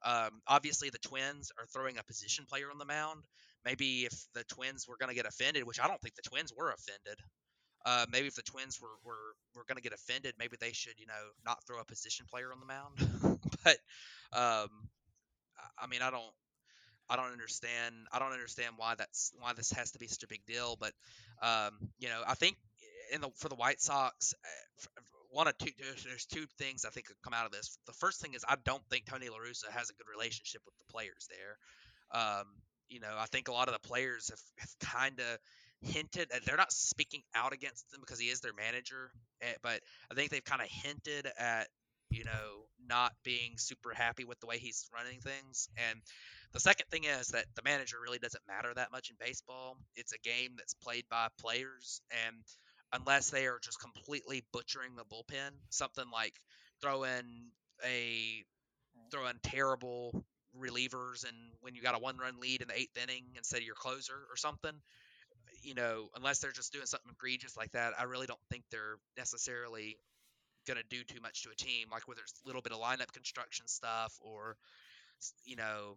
Um, 0.04 0.40
obviously, 0.46 0.90
the 0.90 0.98
Twins 0.98 1.52
are 1.58 1.66
throwing 1.66 1.98
a 1.98 2.02
position 2.02 2.44
player 2.48 2.70
on 2.70 2.78
the 2.78 2.84
mound. 2.84 3.22
Maybe 3.64 4.04
if 4.04 4.26
the 4.34 4.44
Twins 4.44 4.88
were 4.88 4.96
going 4.96 5.10
to 5.10 5.14
get 5.14 5.26
offended, 5.26 5.64
which 5.64 5.80
I 5.80 5.86
don't 5.86 6.00
think 6.00 6.16
the 6.16 6.28
Twins 6.28 6.52
were 6.56 6.70
offended. 6.70 7.22
Uh, 7.84 8.06
maybe 8.10 8.26
if 8.26 8.34
the 8.34 8.42
Twins 8.42 8.80
were 8.80 8.96
were, 9.04 9.34
were 9.54 9.64
going 9.66 9.76
to 9.76 9.82
get 9.82 9.92
offended, 9.92 10.34
maybe 10.38 10.56
they 10.60 10.72
should, 10.72 10.98
you 10.98 11.06
know, 11.06 11.22
not 11.44 11.64
throw 11.66 11.80
a 11.80 11.84
position 11.84 12.26
player 12.30 12.52
on 12.52 12.60
the 12.60 12.66
mound. 12.66 13.40
but 13.64 13.76
um, 14.32 14.68
I 15.78 15.86
mean, 15.88 16.02
I 16.02 16.10
don't, 16.10 16.22
I 17.08 17.16
don't 17.16 17.32
understand. 17.32 17.94
I 18.12 18.18
don't 18.18 18.32
understand 18.32 18.74
why 18.76 18.94
that's 18.96 19.32
why 19.38 19.52
this 19.52 19.72
has 19.72 19.92
to 19.92 19.98
be 19.98 20.06
such 20.06 20.22
a 20.22 20.28
big 20.28 20.44
deal. 20.46 20.76
But 20.78 20.92
um, 21.42 21.90
you 21.98 22.08
know, 22.08 22.22
I 22.26 22.34
think 22.34 22.56
in 23.12 23.20
the 23.20 23.30
for 23.36 23.48
the 23.48 23.56
White 23.56 23.80
Sox, 23.80 24.34
eh, 24.44 24.88
one 25.32 25.48
of 25.48 25.56
two. 25.58 25.70
There's, 25.78 26.26
two 26.26 26.46
things 26.58 26.84
I 26.84 26.90
think 26.90 27.06
could 27.06 27.20
come 27.24 27.34
out 27.34 27.46
of 27.46 27.52
this. 27.52 27.78
The 27.86 27.92
first 27.92 28.20
thing 28.20 28.34
is 28.34 28.44
I 28.46 28.56
don't 28.64 28.82
think 28.90 29.06
Tony 29.06 29.28
La 29.28 29.38
Russa 29.38 29.70
has 29.70 29.90
a 29.90 29.94
good 29.94 30.06
relationship 30.10 30.62
with 30.64 30.74
the 30.78 30.92
players 30.92 31.28
there. 31.28 32.20
Um, 32.20 32.46
you 32.88 33.00
know, 33.00 33.14
I 33.18 33.26
think 33.26 33.48
a 33.48 33.52
lot 33.52 33.68
of 33.68 33.74
the 33.74 33.88
players 33.88 34.28
have, 34.28 34.40
have 34.58 34.92
kind 34.92 35.18
of 35.18 35.38
hinted 35.80 36.28
that 36.30 36.44
they're 36.44 36.56
not 36.56 36.72
speaking 36.72 37.22
out 37.34 37.52
against 37.52 37.92
him 37.92 38.00
because 38.00 38.20
he 38.20 38.26
is 38.26 38.40
their 38.40 38.52
manager, 38.52 39.10
eh, 39.40 39.54
but 39.62 39.80
I 40.10 40.14
think 40.14 40.30
they've 40.30 40.44
kind 40.44 40.62
of 40.62 40.68
hinted 40.70 41.26
at 41.38 41.68
you 42.10 42.24
know 42.24 42.66
not 42.86 43.12
being 43.24 43.54
super 43.56 43.92
happy 43.94 44.24
with 44.24 44.38
the 44.40 44.46
way 44.46 44.58
he's 44.58 44.86
running 44.94 45.20
things. 45.20 45.68
And 45.90 46.00
the 46.52 46.60
second 46.60 46.86
thing 46.90 47.04
is 47.04 47.28
that 47.28 47.46
the 47.56 47.62
manager 47.62 47.96
really 48.02 48.18
doesn't 48.18 48.42
matter 48.46 48.72
that 48.74 48.92
much 48.92 49.10
in 49.10 49.16
baseball. 49.18 49.78
It's 49.96 50.12
a 50.12 50.18
game 50.18 50.52
that's 50.56 50.74
played 50.74 51.04
by 51.10 51.28
players, 51.40 52.02
and 52.26 52.44
unless 52.92 53.30
they 53.30 53.46
are 53.46 53.58
just 53.62 53.80
completely 53.80 54.44
butchering 54.52 54.92
the 54.96 55.04
bullpen, 55.04 55.50
something 55.70 56.04
like 56.12 56.34
throwing 56.80 57.50
a 57.84 58.44
throwing 59.10 59.34
terrible 59.42 60.24
relievers 60.58 61.26
and 61.26 61.36
when 61.60 61.74
you 61.74 61.82
got 61.82 61.94
a 61.94 61.98
one 61.98 62.16
run 62.18 62.34
lead 62.40 62.60
in 62.60 62.68
the 62.68 62.78
eighth 62.78 62.96
inning 63.02 63.24
instead 63.36 63.58
of 63.58 63.64
your 63.64 63.74
closer 63.74 64.14
or 64.30 64.36
something 64.36 64.72
you 65.62 65.74
know 65.74 66.08
unless 66.16 66.40
they're 66.40 66.52
just 66.52 66.72
doing 66.72 66.84
something 66.86 67.10
egregious 67.12 67.56
like 67.56 67.72
that 67.72 67.92
i 67.98 68.02
really 68.04 68.26
don't 68.26 68.40
think 68.50 68.62
they're 68.70 68.96
necessarily 69.16 69.96
going 70.66 70.76
to 70.76 70.84
do 70.90 71.02
too 71.04 71.20
much 71.22 71.42
to 71.42 71.50
a 71.50 71.54
team 71.54 71.88
like 71.90 72.06
whether 72.06 72.20
it's 72.20 72.34
a 72.44 72.46
little 72.46 72.62
bit 72.62 72.72
of 72.72 72.78
lineup 72.80 73.12
construction 73.12 73.66
stuff 73.66 74.14
or 74.20 74.56
you 75.44 75.56
know 75.56 75.96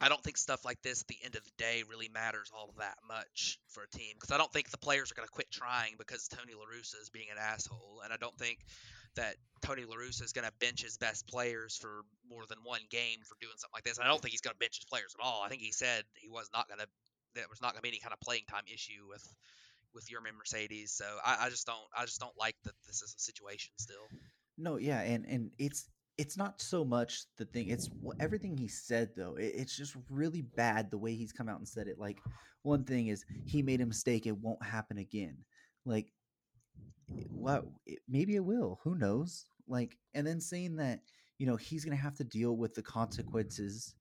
I 0.00 0.08
don't 0.10 0.22
think 0.22 0.36
stuff 0.36 0.64
like 0.64 0.82
this 0.82 1.00
at 1.00 1.08
the 1.08 1.16
end 1.24 1.36
of 1.36 1.44
the 1.44 1.50
day 1.56 1.82
really 1.88 2.10
matters 2.12 2.50
all 2.54 2.74
that 2.78 2.98
much 3.08 3.58
for 3.68 3.82
a 3.82 3.88
team 3.88 4.12
because 4.14 4.30
I 4.30 4.36
don't 4.36 4.52
think 4.52 4.70
the 4.70 4.78
players 4.78 5.10
are 5.10 5.14
going 5.14 5.26
to 5.26 5.32
quit 5.32 5.50
trying 5.50 5.94
because 5.96 6.28
Tony 6.28 6.52
La 6.52 6.64
Russa 6.64 7.00
is 7.00 7.08
being 7.08 7.28
an 7.30 7.38
asshole, 7.40 8.02
and 8.04 8.12
I 8.12 8.16
don't 8.16 8.36
think 8.36 8.58
that 9.14 9.36
Tony 9.62 9.84
La 9.84 9.96
Russa 9.96 10.22
is 10.22 10.32
going 10.32 10.46
to 10.46 10.52
bench 10.60 10.82
his 10.82 10.98
best 10.98 11.26
players 11.26 11.76
for 11.76 12.02
more 12.28 12.44
than 12.46 12.58
one 12.62 12.82
game 12.90 13.20
for 13.24 13.36
doing 13.40 13.54
something 13.56 13.72
like 13.74 13.84
this. 13.84 13.98
I 13.98 14.06
don't 14.06 14.20
think 14.20 14.32
he's 14.32 14.42
going 14.42 14.54
to 14.54 14.58
bench 14.58 14.76
his 14.76 14.84
players 14.84 15.14
at 15.18 15.24
all. 15.24 15.42
I 15.42 15.48
think 15.48 15.62
he 15.62 15.72
said 15.72 16.04
he 16.14 16.28
was 16.28 16.50
not 16.52 16.68
going 16.68 16.80
to 16.80 16.86
there 17.34 17.44
was 17.50 17.60
not 17.60 17.72
going 17.72 17.78
to 17.78 17.82
be 17.82 17.88
any 17.88 17.98
kind 17.98 18.12
of 18.12 18.20
playing 18.20 18.44
time 18.48 18.64
issue 18.72 19.08
with 19.08 19.24
with 19.94 20.08
Yermin 20.08 20.36
Mercedes. 20.36 20.92
So 20.92 21.04
I, 21.24 21.46
I 21.46 21.50
just 21.50 21.66
don't 21.66 21.88
I 21.96 22.04
just 22.04 22.20
don't 22.20 22.36
like 22.38 22.56
that 22.64 22.74
this 22.86 23.02
is 23.02 23.14
a 23.16 23.20
situation 23.20 23.72
still. 23.78 24.04
No, 24.58 24.76
yeah, 24.76 25.00
and 25.00 25.24
and 25.26 25.50
it's 25.58 25.88
it's 26.18 26.36
not 26.36 26.60
so 26.60 26.84
much 26.84 27.24
the 27.36 27.44
thing 27.44 27.68
it's 27.68 27.90
everything 28.20 28.56
he 28.56 28.68
said 28.68 29.10
though 29.16 29.34
it, 29.36 29.52
it's 29.54 29.76
just 29.76 29.96
really 30.10 30.42
bad 30.42 30.90
the 30.90 30.98
way 30.98 31.14
he's 31.14 31.32
come 31.32 31.48
out 31.48 31.58
and 31.58 31.68
said 31.68 31.86
it 31.86 31.98
like 31.98 32.18
one 32.62 32.84
thing 32.84 33.08
is 33.08 33.24
he 33.44 33.62
made 33.62 33.80
a 33.80 33.86
mistake 33.86 34.26
it 34.26 34.36
won't 34.36 34.64
happen 34.64 34.98
again 34.98 35.36
like 35.84 36.12
eh, 37.18 37.24
what 37.30 37.64
maybe 38.08 38.34
it 38.34 38.44
will 38.44 38.80
who 38.82 38.94
knows 38.94 39.46
like 39.68 39.96
and 40.14 40.26
then 40.26 40.40
saying 40.40 40.76
that 40.76 41.00
you 41.38 41.46
know 41.46 41.56
he's 41.56 41.84
gonna 41.84 41.96
have 41.96 42.14
to 42.14 42.24
deal 42.24 42.56
with 42.56 42.74
the 42.74 42.82
consequences 42.82 43.94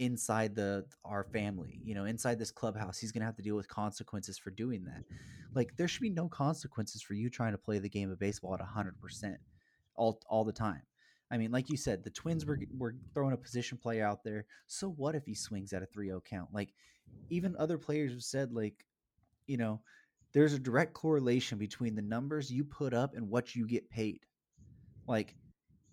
inside 0.00 0.54
the 0.54 0.84
our 1.04 1.24
family 1.24 1.78
you 1.84 1.94
know 1.94 2.06
inside 2.06 2.38
this 2.38 2.50
clubhouse 2.50 2.98
he's 2.98 3.12
gonna 3.12 3.24
have 3.24 3.36
to 3.36 3.42
deal 3.42 3.54
with 3.54 3.68
consequences 3.68 4.38
for 4.38 4.50
doing 4.50 4.82
that 4.84 5.04
like 5.54 5.76
there 5.76 5.86
should 5.86 6.00
be 6.00 6.10
no 6.10 6.26
consequences 6.28 7.02
for 7.02 7.14
you 7.14 7.28
trying 7.28 7.52
to 7.52 7.58
play 7.58 7.78
the 7.78 7.88
game 7.88 8.10
of 8.10 8.18
baseball 8.18 8.54
at 8.54 8.60
100% 8.60 9.36
all 9.96 10.20
all 10.28 10.44
the 10.44 10.52
time 10.52 10.80
I 11.30 11.38
mean, 11.38 11.52
like 11.52 11.70
you 11.70 11.76
said, 11.76 12.02
the 12.02 12.10
Twins 12.10 12.44
were 12.44 12.58
mm. 12.58 12.66
were 12.76 12.96
throwing 13.14 13.32
a 13.32 13.38
position 13.38 13.78
player 13.78 14.04
out 14.04 14.24
there. 14.24 14.46
So 14.66 14.88
what 14.88 15.14
if 15.14 15.24
he 15.24 15.34
swings 15.34 15.72
at 15.72 15.82
a 15.82 15.86
3-0 15.86 16.24
count? 16.24 16.48
Like 16.52 16.70
even 17.28 17.56
other 17.56 17.78
players 17.78 18.12
have 18.12 18.22
said 18.22 18.52
like, 18.52 18.84
you 19.46 19.56
know, 19.56 19.80
there's 20.32 20.52
a 20.52 20.58
direct 20.58 20.94
correlation 20.94 21.58
between 21.58 21.94
the 21.94 22.02
numbers 22.02 22.50
you 22.50 22.64
put 22.64 22.94
up 22.94 23.14
and 23.14 23.28
what 23.28 23.54
you 23.54 23.66
get 23.66 23.90
paid. 23.90 24.20
Like 25.06 25.34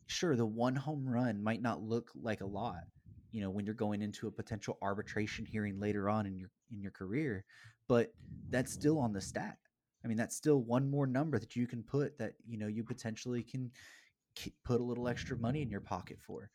sure, 0.07 0.35
the 0.35 0.45
one 0.45 0.75
home 0.75 1.07
run 1.07 1.43
might 1.43 1.61
not 1.61 1.81
look 1.81 2.09
like 2.15 2.41
a 2.41 2.45
lot, 2.45 2.83
you 3.31 3.41
know, 3.41 3.49
when 3.49 3.65
you're 3.65 3.75
going 3.75 4.01
into 4.01 4.27
a 4.27 4.31
potential 4.31 4.77
arbitration 4.81 5.45
hearing 5.45 5.79
later 5.79 6.09
on 6.09 6.25
in 6.25 6.37
your 6.37 6.49
in 6.71 6.81
your 6.81 6.91
career, 6.91 7.45
but 7.87 8.13
that's 8.49 8.73
still 8.73 8.99
on 8.99 9.13
the 9.13 9.21
stat. 9.21 9.57
I 10.03 10.07
mean, 10.07 10.17
that's 10.17 10.35
still 10.35 10.61
one 10.61 10.89
more 10.89 11.07
number 11.07 11.39
that 11.39 11.55
you 11.55 11.67
can 11.67 11.83
put 11.83 12.17
that, 12.17 12.33
you 12.47 12.57
know, 12.57 12.67
you 12.67 12.83
potentially 12.83 13.43
can 13.43 13.71
put 14.63 14.81
a 14.81 14.83
little 14.83 15.07
extra 15.07 15.37
money 15.37 15.61
in 15.61 15.69
your 15.69 15.81
pocket 15.81 16.17
for 16.19 16.49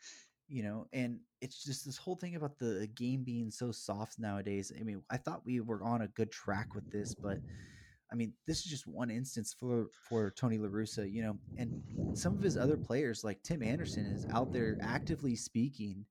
you 0.48 0.62
know 0.62 0.86
and 0.92 1.18
it's 1.40 1.64
just 1.64 1.84
this 1.84 1.96
whole 1.96 2.16
thing 2.16 2.36
about 2.36 2.58
the 2.58 2.88
game 2.94 3.22
being 3.24 3.50
so 3.50 3.70
soft 3.70 4.18
nowadays 4.18 4.72
i 4.78 4.82
mean 4.82 5.02
i 5.10 5.16
thought 5.16 5.46
we 5.46 5.60
were 5.60 5.82
on 5.82 6.02
a 6.02 6.08
good 6.08 6.30
track 6.30 6.74
with 6.74 6.90
this 6.90 7.14
but 7.14 7.38
i 8.10 8.14
mean 8.14 8.32
this 8.46 8.58
is 8.58 8.64
just 8.64 8.86
one 8.86 9.10
instance 9.10 9.54
for 9.58 9.86
for 10.08 10.30
tony 10.30 10.58
La 10.58 10.68
Russa, 10.68 11.10
you 11.10 11.22
know 11.22 11.38
and 11.56 11.82
some 12.14 12.34
of 12.34 12.42
his 12.42 12.56
other 12.56 12.76
players 12.76 13.24
like 13.24 13.42
tim 13.42 13.62
anderson 13.62 14.04
is 14.06 14.26
out 14.32 14.52
there 14.52 14.76
actively 14.82 15.36
speaking 15.36 16.04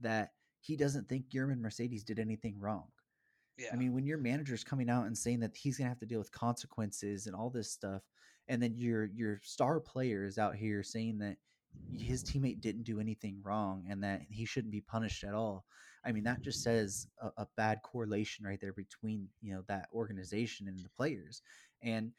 that 0.00 0.30
he 0.60 0.76
doesn't 0.76 1.08
think 1.08 1.30
Yermin 1.30 1.60
mercedes 1.60 2.04
did 2.04 2.18
anything 2.18 2.58
wrong 2.58 2.88
yeah. 3.58 3.68
I 3.72 3.76
mean, 3.76 3.94
when 3.94 4.06
your 4.06 4.18
manager's 4.18 4.64
coming 4.64 4.90
out 4.90 5.06
and 5.06 5.16
saying 5.16 5.40
that 5.40 5.56
he's 5.56 5.78
going 5.78 5.86
to 5.86 5.90
have 5.90 5.98
to 6.00 6.06
deal 6.06 6.18
with 6.18 6.30
consequences 6.30 7.26
and 7.26 7.34
all 7.34 7.48
this 7.48 7.70
stuff, 7.70 8.02
and 8.48 8.62
then 8.62 8.74
your 8.76 9.06
your 9.06 9.40
star 9.42 9.80
player 9.80 10.24
is 10.24 10.38
out 10.38 10.56
here 10.56 10.82
saying 10.82 11.18
that 11.18 11.36
his 11.92 12.24
teammate 12.24 12.60
didn't 12.60 12.84
do 12.84 13.00
anything 13.00 13.40
wrong 13.42 13.84
and 13.88 14.02
that 14.02 14.22
he 14.30 14.44
shouldn't 14.44 14.72
be 14.72 14.80
punished 14.80 15.24
at 15.24 15.34
all. 15.34 15.64
I 16.04 16.12
mean, 16.12 16.24
that 16.24 16.42
just 16.42 16.62
says 16.62 17.08
a, 17.20 17.30
a 17.42 17.48
bad 17.56 17.80
correlation 17.82 18.44
right 18.44 18.60
there 18.60 18.72
between 18.72 19.28
you 19.42 19.54
know 19.54 19.62
that 19.68 19.88
organization 19.92 20.68
and 20.68 20.78
the 20.78 20.88
players. 20.90 21.42
And 21.82 22.12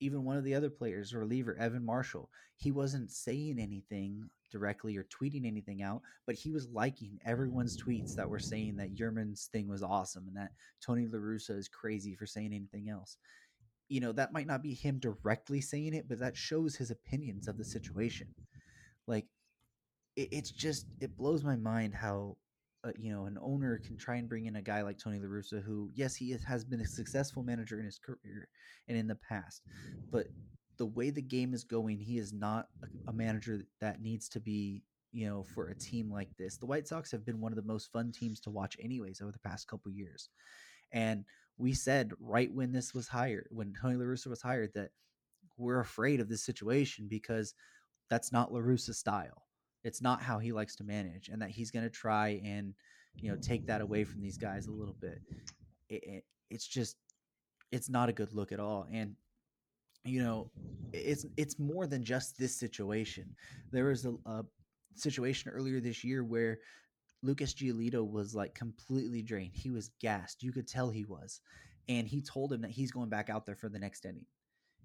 even 0.00 0.24
one 0.24 0.36
of 0.36 0.44
the 0.44 0.54
other 0.54 0.70
players, 0.70 1.14
reliever 1.14 1.56
Evan 1.58 1.84
Marshall, 1.84 2.30
he 2.56 2.70
wasn't 2.70 3.10
saying 3.10 3.58
anything 3.58 4.28
directly 4.50 4.96
or 4.96 5.04
tweeting 5.04 5.46
anything 5.46 5.82
out, 5.82 6.02
but 6.26 6.34
he 6.34 6.50
was 6.50 6.68
liking 6.70 7.18
everyone's 7.24 7.80
tweets 7.80 8.14
that 8.16 8.28
were 8.28 8.38
saying 8.38 8.76
that 8.76 8.94
Yermin's 8.94 9.48
thing 9.52 9.68
was 9.68 9.82
awesome 9.82 10.26
and 10.26 10.36
that 10.36 10.52
Tony 10.84 11.06
La 11.06 11.18
Russa 11.18 11.56
is 11.56 11.68
crazy 11.68 12.14
for 12.14 12.26
saying 12.26 12.52
anything 12.52 12.88
else 12.88 13.18
you 13.90 14.00
know, 14.00 14.12
that 14.12 14.32
might 14.32 14.46
not 14.46 14.62
be 14.62 14.72
him 14.72 14.98
directly 14.98 15.60
saying 15.60 15.92
it, 15.94 16.08
but 16.08 16.20
that 16.20 16.36
shows 16.36 16.76
his 16.76 16.90
opinions 16.90 17.48
of 17.48 17.58
the 17.58 17.64
situation. 17.64 18.28
Like, 19.06 19.26
it, 20.16 20.28
it's 20.32 20.50
just, 20.50 20.86
it 21.00 21.16
blows 21.16 21.44
my 21.44 21.56
mind 21.56 21.94
how 21.94 22.36
uh, 22.84 22.92
you 22.98 23.12
know 23.12 23.26
an 23.26 23.38
owner 23.42 23.78
can 23.84 23.96
try 23.96 24.16
and 24.16 24.28
bring 24.28 24.46
in 24.46 24.56
a 24.56 24.62
guy 24.62 24.82
like 24.82 24.98
Tony 24.98 25.18
La 25.18 25.26
Russa, 25.26 25.62
who 25.62 25.90
yes 25.94 26.16
he 26.16 26.32
is, 26.32 26.42
has 26.44 26.64
been 26.64 26.80
a 26.80 26.86
successful 26.86 27.42
manager 27.42 27.78
in 27.78 27.84
his 27.84 27.98
career 27.98 28.48
and 28.88 28.96
in 28.96 29.06
the 29.06 29.18
past, 29.28 29.62
but 30.10 30.28
the 30.78 30.86
way 30.86 31.10
the 31.10 31.20
game 31.20 31.52
is 31.52 31.62
going, 31.62 31.98
he 31.98 32.16
is 32.16 32.32
not 32.32 32.68
a, 32.82 33.10
a 33.10 33.12
manager 33.12 33.60
that 33.82 34.00
needs 34.00 34.28
to 34.30 34.40
be 34.40 34.82
you 35.12 35.28
know 35.28 35.42
for 35.42 35.68
a 35.68 35.76
team 35.76 36.10
like 36.10 36.30
this. 36.38 36.56
The 36.56 36.66
White 36.66 36.88
Sox 36.88 37.10
have 37.10 37.26
been 37.26 37.40
one 37.40 37.52
of 37.52 37.56
the 37.56 37.70
most 37.70 37.92
fun 37.92 38.12
teams 38.12 38.40
to 38.40 38.50
watch 38.50 38.76
anyways 38.80 39.20
over 39.20 39.32
the 39.32 39.38
past 39.40 39.68
couple 39.68 39.90
years, 39.90 40.30
and 40.92 41.24
we 41.60 41.74
said 41.74 42.12
right 42.18 42.52
when 42.52 42.72
this 42.72 42.94
was 42.94 43.06
hired, 43.06 43.48
when 43.50 43.74
Tony 43.80 43.96
La 43.96 44.04
Russa 44.04 44.28
was 44.28 44.40
hired, 44.40 44.72
that 44.74 44.90
we're 45.58 45.80
afraid 45.80 46.20
of 46.20 46.28
this 46.28 46.42
situation 46.42 47.06
because 47.08 47.54
that's 48.08 48.32
not 48.32 48.52
La 48.52 48.60
Russa's 48.60 48.98
style. 48.98 49.46
It's 49.84 50.02
not 50.02 50.22
how 50.22 50.38
he 50.38 50.52
likes 50.52 50.74
to 50.76 50.84
manage, 50.84 51.28
and 51.28 51.40
that 51.42 51.50
he's 51.50 51.70
going 51.70 51.84
to 51.84 51.90
try 51.90 52.40
and 52.44 52.74
you 53.16 53.30
know 53.30 53.36
take 53.36 53.66
that 53.66 53.80
away 53.80 54.04
from 54.04 54.20
these 54.20 54.38
guys 54.38 54.66
a 54.66 54.72
little 54.72 54.96
bit. 55.00 55.20
It, 55.88 56.02
it, 56.04 56.24
it's 56.50 56.66
just 56.66 56.96
it's 57.72 57.88
not 57.88 58.08
a 58.08 58.12
good 58.12 58.32
look 58.32 58.52
at 58.52 58.60
all, 58.60 58.86
and 58.92 59.14
you 60.04 60.22
know 60.22 60.50
it's 60.92 61.26
it's 61.36 61.58
more 61.58 61.86
than 61.86 62.02
just 62.02 62.38
this 62.38 62.56
situation. 62.56 63.34
There 63.70 63.86
was 63.86 64.06
a, 64.06 64.14
a 64.26 64.44
situation 64.94 65.50
earlier 65.50 65.80
this 65.80 66.04
year 66.04 66.24
where 66.24 66.58
Lucas 67.22 67.54
Giolito 67.54 68.08
was 68.08 68.34
like 68.34 68.54
completely 68.54 69.22
drained. 69.22 69.52
He 69.54 69.70
was 69.70 69.90
gassed. 70.00 70.42
You 70.42 70.52
could 70.52 70.66
tell 70.66 70.90
he 70.90 71.04
was. 71.04 71.40
And 71.88 72.06
he 72.06 72.22
told 72.22 72.52
him 72.52 72.62
that 72.62 72.70
he's 72.70 72.92
going 72.92 73.08
back 73.08 73.30
out 73.30 73.46
there 73.46 73.56
for 73.56 73.68
the 73.68 73.78
next 73.78 74.04
inning. 74.04 74.26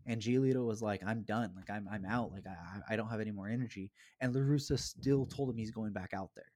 And 0.08 0.22
Giolito 0.22 0.66
was 0.66 0.82
like, 0.82 1.02
I'm 1.06 1.24
done. 1.24 1.52
Like, 1.56 1.70
I'm, 1.70 1.88
I'm 1.92 2.06
out. 2.06 2.32
Like, 2.32 2.46
I, 2.48 2.94
I 2.94 2.96
don't 2.96 3.10
have 3.10 3.22
any 3.22 3.32
more 3.32 3.48
energy. 3.48 3.92
And 4.20 4.34
La 4.34 4.42
Russa 4.42 4.78
still 4.78 5.26
told 5.26 5.50
him 5.50 5.58
he's 5.58 5.72
going 5.72 5.94
back 5.94 6.14
out 6.14 6.30
there. 6.36 6.52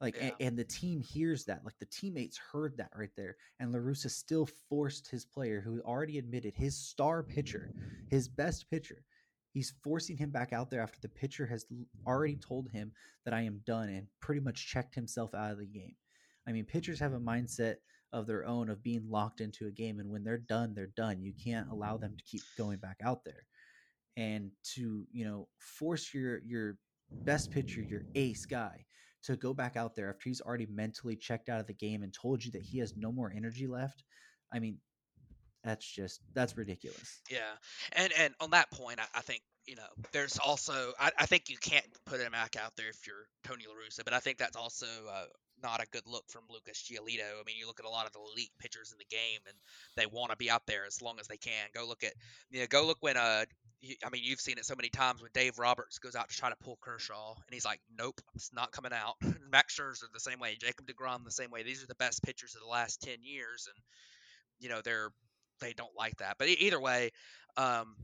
Like, 0.00 0.16
yeah. 0.16 0.22
and, 0.24 0.32
and, 0.40 0.58
the 0.58 0.64
team 0.64 1.00
hears 1.00 1.44
that. 1.44 1.64
Like, 1.64 1.78
the 1.78 1.86
teammates 1.86 2.38
heard 2.52 2.76
that 2.76 2.90
right 2.94 3.12
there. 3.16 3.36
And 3.60 3.72
La 3.72 3.78
Russa 3.78 4.10
still 4.10 4.48
forced 4.68 5.08
his 5.08 5.24
player, 5.24 5.60
who 5.60 5.80
already 5.82 6.18
admitted 6.18 6.54
his 6.54 6.76
star 6.76 7.22
pitcher, 7.22 7.72
his 8.10 8.28
best 8.28 8.68
pitcher, 8.68 9.04
he's 9.54 9.72
forcing 9.82 10.16
him 10.16 10.30
back 10.30 10.52
out 10.52 10.68
there 10.70 10.82
after 10.82 11.00
the 11.00 11.08
pitcher 11.08 11.46
has 11.46 11.64
already 12.06 12.36
told 12.36 12.68
him 12.70 12.92
that 13.24 13.32
I 13.32 13.42
am 13.42 13.62
done 13.64 13.88
and 13.88 14.06
pretty 14.20 14.40
much 14.40 14.66
checked 14.66 14.94
himself 14.94 15.32
out 15.32 15.52
of 15.52 15.58
the 15.58 15.66
game. 15.66 15.94
I 16.46 16.52
mean, 16.52 16.66
pitchers 16.66 17.00
have 17.00 17.14
a 17.14 17.20
mindset 17.20 17.76
of 18.14 18.26
their 18.28 18.46
own 18.46 18.70
of 18.70 18.82
being 18.82 19.10
locked 19.10 19.40
into 19.40 19.66
a 19.66 19.72
game 19.72 19.98
and 19.98 20.08
when 20.08 20.22
they're 20.22 20.38
done 20.38 20.72
they're 20.72 20.92
done 20.96 21.20
you 21.20 21.32
can't 21.44 21.68
allow 21.68 21.96
them 21.96 22.14
to 22.16 22.22
keep 22.22 22.42
going 22.56 22.78
back 22.78 22.96
out 23.04 23.24
there 23.24 23.44
and 24.16 24.52
to 24.62 25.04
you 25.10 25.24
know 25.24 25.48
force 25.58 26.14
your 26.14 26.40
your 26.46 26.78
best 27.24 27.50
pitcher 27.50 27.82
your 27.82 28.02
ace 28.14 28.46
guy 28.46 28.84
to 29.24 29.34
go 29.34 29.52
back 29.52 29.76
out 29.76 29.96
there 29.96 30.08
after 30.10 30.28
he's 30.28 30.40
already 30.40 30.66
mentally 30.66 31.16
checked 31.16 31.48
out 31.48 31.58
of 31.58 31.66
the 31.66 31.74
game 31.74 32.04
and 32.04 32.14
told 32.14 32.44
you 32.44 32.52
that 32.52 32.62
he 32.62 32.78
has 32.78 32.94
no 32.96 33.10
more 33.10 33.32
energy 33.36 33.66
left 33.66 34.04
i 34.52 34.60
mean 34.60 34.78
that's 35.64 35.86
just 35.86 36.20
that's 36.34 36.56
ridiculous 36.56 37.20
yeah 37.30 37.38
and 37.92 38.12
and 38.18 38.34
on 38.40 38.50
that 38.50 38.70
point 38.70 39.00
i, 39.00 39.18
I 39.18 39.22
think 39.22 39.40
you 39.66 39.76
know 39.76 39.82
there's 40.12 40.38
also 40.38 40.92
I, 41.00 41.10
I 41.18 41.26
think 41.26 41.48
you 41.48 41.56
can't 41.56 41.86
put 42.06 42.20
him 42.20 42.32
back 42.32 42.56
out 42.56 42.72
there 42.76 42.88
if 42.88 43.06
you're 43.06 43.26
tony 43.44 43.64
la 43.66 43.74
russa 43.74 44.04
but 44.04 44.12
i 44.14 44.20
think 44.20 44.38
that's 44.38 44.56
also 44.56 44.86
uh, 45.10 45.24
not 45.62 45.82
a 45.82 45.86
good 45.92 46.06
look 46.06 46.24
from 46.28 46.42
Lucas 46.50 46.82
Giolito. 46.82 47.24
I 47.24 47.42
mean, 47.46 47.56
you 47.58 47.66
look 47.66 47.80
at 47.80 47.86
a 47.86 47.88
lot 47.88 48.06
of 48.06 48.12
the 48.12 48.18
elite 48.18 48.50
pitchers 48.58 48.92
in 48.92 48.98
the 48.98 49.06
game, 49.08 49.40
and 49.46 49.56
they 49.96 50.04
want 50.04 50.30
to 50.30 50.36
be 50.36 50.50
out 50.50 50.66
there 50.66 50.84
as 50.84 51.00
long 51.00 51.18
as 51.20 51.28
they 51.28 51.38
can. 51.38 51.68
Go 51.74 51.86
look 51.86 52.04
at, 52.04 52.12
you 52.50 52.60
know, 52.60 52.66
go 52.68 52.84
look 52.84 52.98
when 53.00 53.16
uh, 53.16 53.44
I 54.04 54.10
mean, 54.10 54.22
you've 54.24 54.40
seen 54.40 54.58
it 54.58 54.64
so 54.64 54.74
many 54.76 54.88
times 54.88 55.20
when 55.20 55.30
Dave 55.34 55.58
Roberts 55.58 55.98
goes 55.98 56.14
out 56.14 56.28
to 56.28 56.36
try 56.36 56.48
to 56.50 56.56
pull 56.56 56.78
Kershaw, 56.80 57.34
and 57.34 57.52
he's 57.52 57.64
like, 57.64 57.80
"Nope, 57.98 58.20
it's 58.34 58.52
not 58.52 58.72
coming 58.72 58.92
out." 58.92 59.14
Max 59.50 59.78
Scherzer 59.78 60.04
the 60.12 60.20
same 60.20 60.38
way, 60.38 60.56
Jacob 60.58 60.86
Degrom 60.86 61.24
the 61.24 61.30
same 61.30 61.50
way. 61.50 61.62
These 61.62 61.82
are 61.82 61.86
the 61.86 61.94
best 61.96 62.22
pitchers 62.22 62.54
of 62.54 62.62
the 62.62 62.68
last 62.68 63.02
ten 63.02 63.18
years, 63.22 63.68
and 63.68 63.84
you 64.60 64.68
know 64.68 64.80
they're 64.82 65.10
they 65.64 65.72
don't 65.72 65.96
like 65.96 66.16
that. 66.18 66.36
But 66.38 66.48
either 66.48 66.80
way, 66.80 67.10
um, 67.56 67.96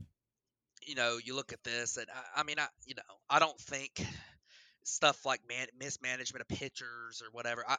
you 0.85 0.95
know, 0.95 1.19
you 1.23 1.35
look 1.35 1.53
at 1.53 1.63
this, 1.63 1.97
and 1.97 2.07
I, 2.09 2.41
I 2.41 2.43
mean, 2.43 2.59
I 2.59 2.67
you 2.85 2.95
know, 2.95 3.15
I 3.29 3.39
don't 3.39 3.59
think 3.59 4.03
stuff 4.83 5.25
like 5.25 5.41
man, 5.47 5.67
mismanagement 5.79 6.41
of 6.41 6.47
pitchers 6.47 7.21
or 7.21 7.29
whatever. 7.31 7.63
I, 7.67 7.77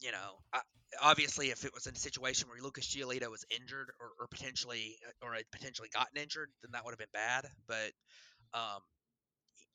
you 0.00 0.10
know, 0.10 0.38
I, 0.52 0.60
obviously, 1.00 1.50
if 1.50 1.64
it 1.64 1.72
was 1.72 1.86
in 1.86 1.94
a 1.94 1.98
situation 1.98 2.48
where 2.48 2.60
Lucas 2.60 2.86
Giolito 2.86 3.30
was 3.30 3.44
injured 3.50 3.90
or, 4.00 4.08
or 4.20 4.26
potentially 4.26 4.96
or 5.22 5.34
had 5.34 5.44
potentially 5.52 5.88
gotten 5.92 6.20
injured, 6.20 6.50
then 6.62 6.72
that 6.72 6.84
would 6.84 6.92
have 6.92 6.98
been 6.98 7.06
bad. 7.12 7.46
But 7.66 7.92
um, 8.52 8.80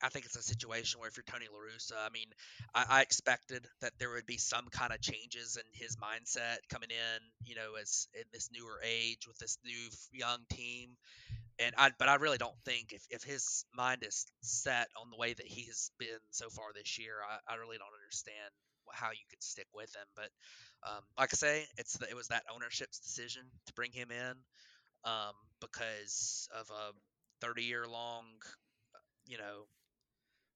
I 0.01 0.09
think 0.09 0.25
it's 0.25 0.35
a 0.35 0.41
situation 0.41 0.99
where 0.99 1.09
if 1.09 1.17
you're 1.17 1.23
Tony 1.29 1.47
La 1.51 1.59
Russa, 1.59 2.05
I 2.05 2.09
mean, 2.09 2.27
I, 2.73 2.85
I, 2.89 3.01
expected 3.01 3.67
that 3.81 3.91
there 3.99 4.11
would 4.11 4.25
be 4.25 4.37
some 4.37 4.67
kind 4.71 4.93
of 4.93 5.01
changes 5.01 5.57
in 5.57 5.63
his 5.73 5.97
mindset 5.97 6.57
coming 6.69 6.89
in, 6.89 7.21
you 7.43 7.55
know, 7.55 7.75
as 7.81 8.07
in 8.13 8.23
this 8.31 8.49
newer 8.53 8.79
age 8.83 9.27
with 9.27 9.37
this 9.37 9.57
new 9.65 9.89
young 10.13 10.39
team 10.49 10.95
and 11.59 11.75
I 11.77 11.91
but 11.99 12.07
I 12.07 12.15
really 12.15 12.37
don't 12.37 12.57
think 12.65 12.93
if, 12.93 13.05
if 13.09 13.23
his 13.23 13.65
mind 13.75 14.03
is 14.07 14.25
set 14.41 14.87
on 14.99 15.09
the 15.11 15.17
way 15.17 15.33
that 15.33 15.45
he 15.45 15.65
has 15.65 15.91
been 15.99 16.19
so 16.31 16.49
far 16.49 16.67
this 16.73 16.97
year, 16.97 17.15
I, 17.21 17.53
I 17.53 17.55
really 17.57 17.77
don't 17.77 17.93
understand 18.01 18.51
how 18.91 19.11
you 19.11 19.25
could 19.29 19.43
stick 19.43 19.67
with 19.73 19.93
him. 19.93 20.07
But 20.15 20.29
um, 20.87 21.03
like 21.17 21.29
I 21.33 21.35
say, 21.35 21.65
it's 21.77 21.97
the, 21.97 22.09
it 22.09 22.15
was 22.15 22.29
that 22.29 22.43
ownership's 22.53 22.99
decision 22.99 23.43
to 23.67 23.73
bring 23.73 23.91
him 23.91 24.09
in 24.09 24.33
um, 25.03 25.35
because 25.59 26.47
of 26.57 26.69
a 26.69 26.91
30 27.45 27.63
year 27.63 27.85
long, 27.87 28.23
you 29.27 29.37
know, 29.37 29.67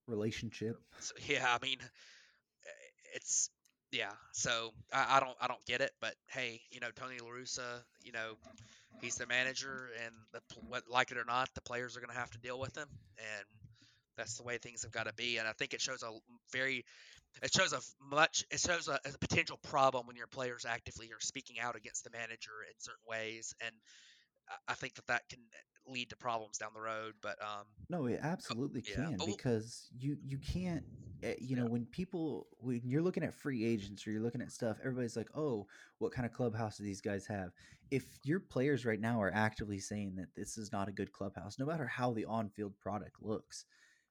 relationship. 0.07 0.77
So, 0.99 1.13
yeah, 1.27 1.45
I 1.47 1.63
mean, 1.65 1.77
eh, 1.81 3.15
it's 3.15 3.49
yeah. 3.91 4.11
So 4.33 4.71
I, 4.91 5.17
I 5.17 5.19
don't 5.19 5.35
I 5.41 5.47
don't 5.47 5.65
get 5.65 5.81
it, 5.81 5.91
but 6.01 6.15
hey, 6.27 6.61
you 6.71 6.79
know, 6.79 6.89
Tony 6.95 7.19
La 7.19 7.29
Russa, 7.29 7.83
you 8.01 8.11
know 8.11 8.35
he's 9.01 9.15
the 9.15 9.27
manager, 9.27 9.89
and 10.05 10.15
the, 10.33 10.81
like 10.89 11.11
it 11.11 11.17
or 11.17 11.25
not, 11.25 11.49
the 11.55 11.61
players 11.61 11.97
are 11.97 11.99
going 11.99 12.13
to 12.13 12.19
have 12.19 12.31
to 12.31 12.39
deal 12.39 12.59
with 12.59 12.75
him, 12.77 12.87
and 13.17 13.45
that's 14.17 14.37
the 14.37 14.43
way 14.43 14.57
things 14.57 14.83
have 14.83 14.91
got 14.91 15.07
to 15.07 15.13
be. 15.13 15.37
And 15.37 15.47
I 15.47 15.53
think 15.53 15.73
it 15.73 15.81
shows 15.81 16.03
a 16.03 16.11
very, 16.51 16.85
it 17.41 17.53
shows 17.53 17.73
a 17.73 17.79
much, 18.13 18.45
it 18.51 18.59
shows 18.59 18.87
a, 18.87 18.99
a 19.05 19.17
potential 19.19 19.59
problem 19.63 20.07
when 20.07 20.15
your 20.15 20.27
players 20.27 20.65
actively 20.67 21.07
are 21.07 21.19
speaking 21.19 21.59
out 21.59 21.75
against 21.75 22.03
the 22.03 22.11
manager 22.11 22.51
in 22.67 22.73
certain 22.77 23.03
ways, 23.07 23.53
and 23.61 23.73
I 24.67 24.73
think 24.73 24.95
that 24.95 25.07
that 25.07 25.23
can 25.29 25.39
lead 25.87 26.09
to 26.09 26.15
problems 26.15 26.57
down 26.57 26.71
the 26.73 26.81
road. 26.81 27.13
But 27.21 27.41
um, 27.41 27.65
no, 27.89 28.05
it 28.05 28.19
absolutely 28.21 28.83
yeah, 28.87 28.95
can 28.95 29.17
because 29.25 29.89
you 29.97 30.17
you 30.23 30.37
can't. 30.37 30.83
Eh, 31.23 31.35
you 31.39 31.55
know, 31.55 31.63
yeah. 31.63 31.69
when 31.69 31.85
people 31.85 32.47
when 32.59 32.81
you're 32.83 33.01
looking 33.01 33.23
at 33.23 33.33
free 33.33 33.65
agents 33.65 34.05
or 34.05 34.11
you're 34.11 34.21
looking 34.21 34.41
at 34.41 34.51
stuff, 34.51 34.77
everybody's 34.81 35.15
like, 35.15 35.29
"Oh, 35.35 35.67
what 35.99 36.11
kind 36.11 36.25
of 36.25 36.33
clubhouse 36.33 36.77
do 36.77 36.83
these 36.83 37.01
guys 37.01 37.25
have?" 37.27 37.51
If 37.91 38.05
your 38.23 38.39
players 38.39 38.85
right 38.85 38.99
now 38.99 39.21
are 39.21 39.31
actively 39.33 39.79
saying 39.79 40.15
that 40.15 40.35
this 40.35 40.57
is 40.57 40.71
not 40.71 40.87
a 40.87 40.91
good 40.91 41.11
clubhouse, 41.11 41.59
no 41.59 41.65
matter 41.65 41.85
how 41.85 42.11
the 42.11 42.25
on-field 42.25 42.73
product 42.79 43.21
looks, 43.21 43.65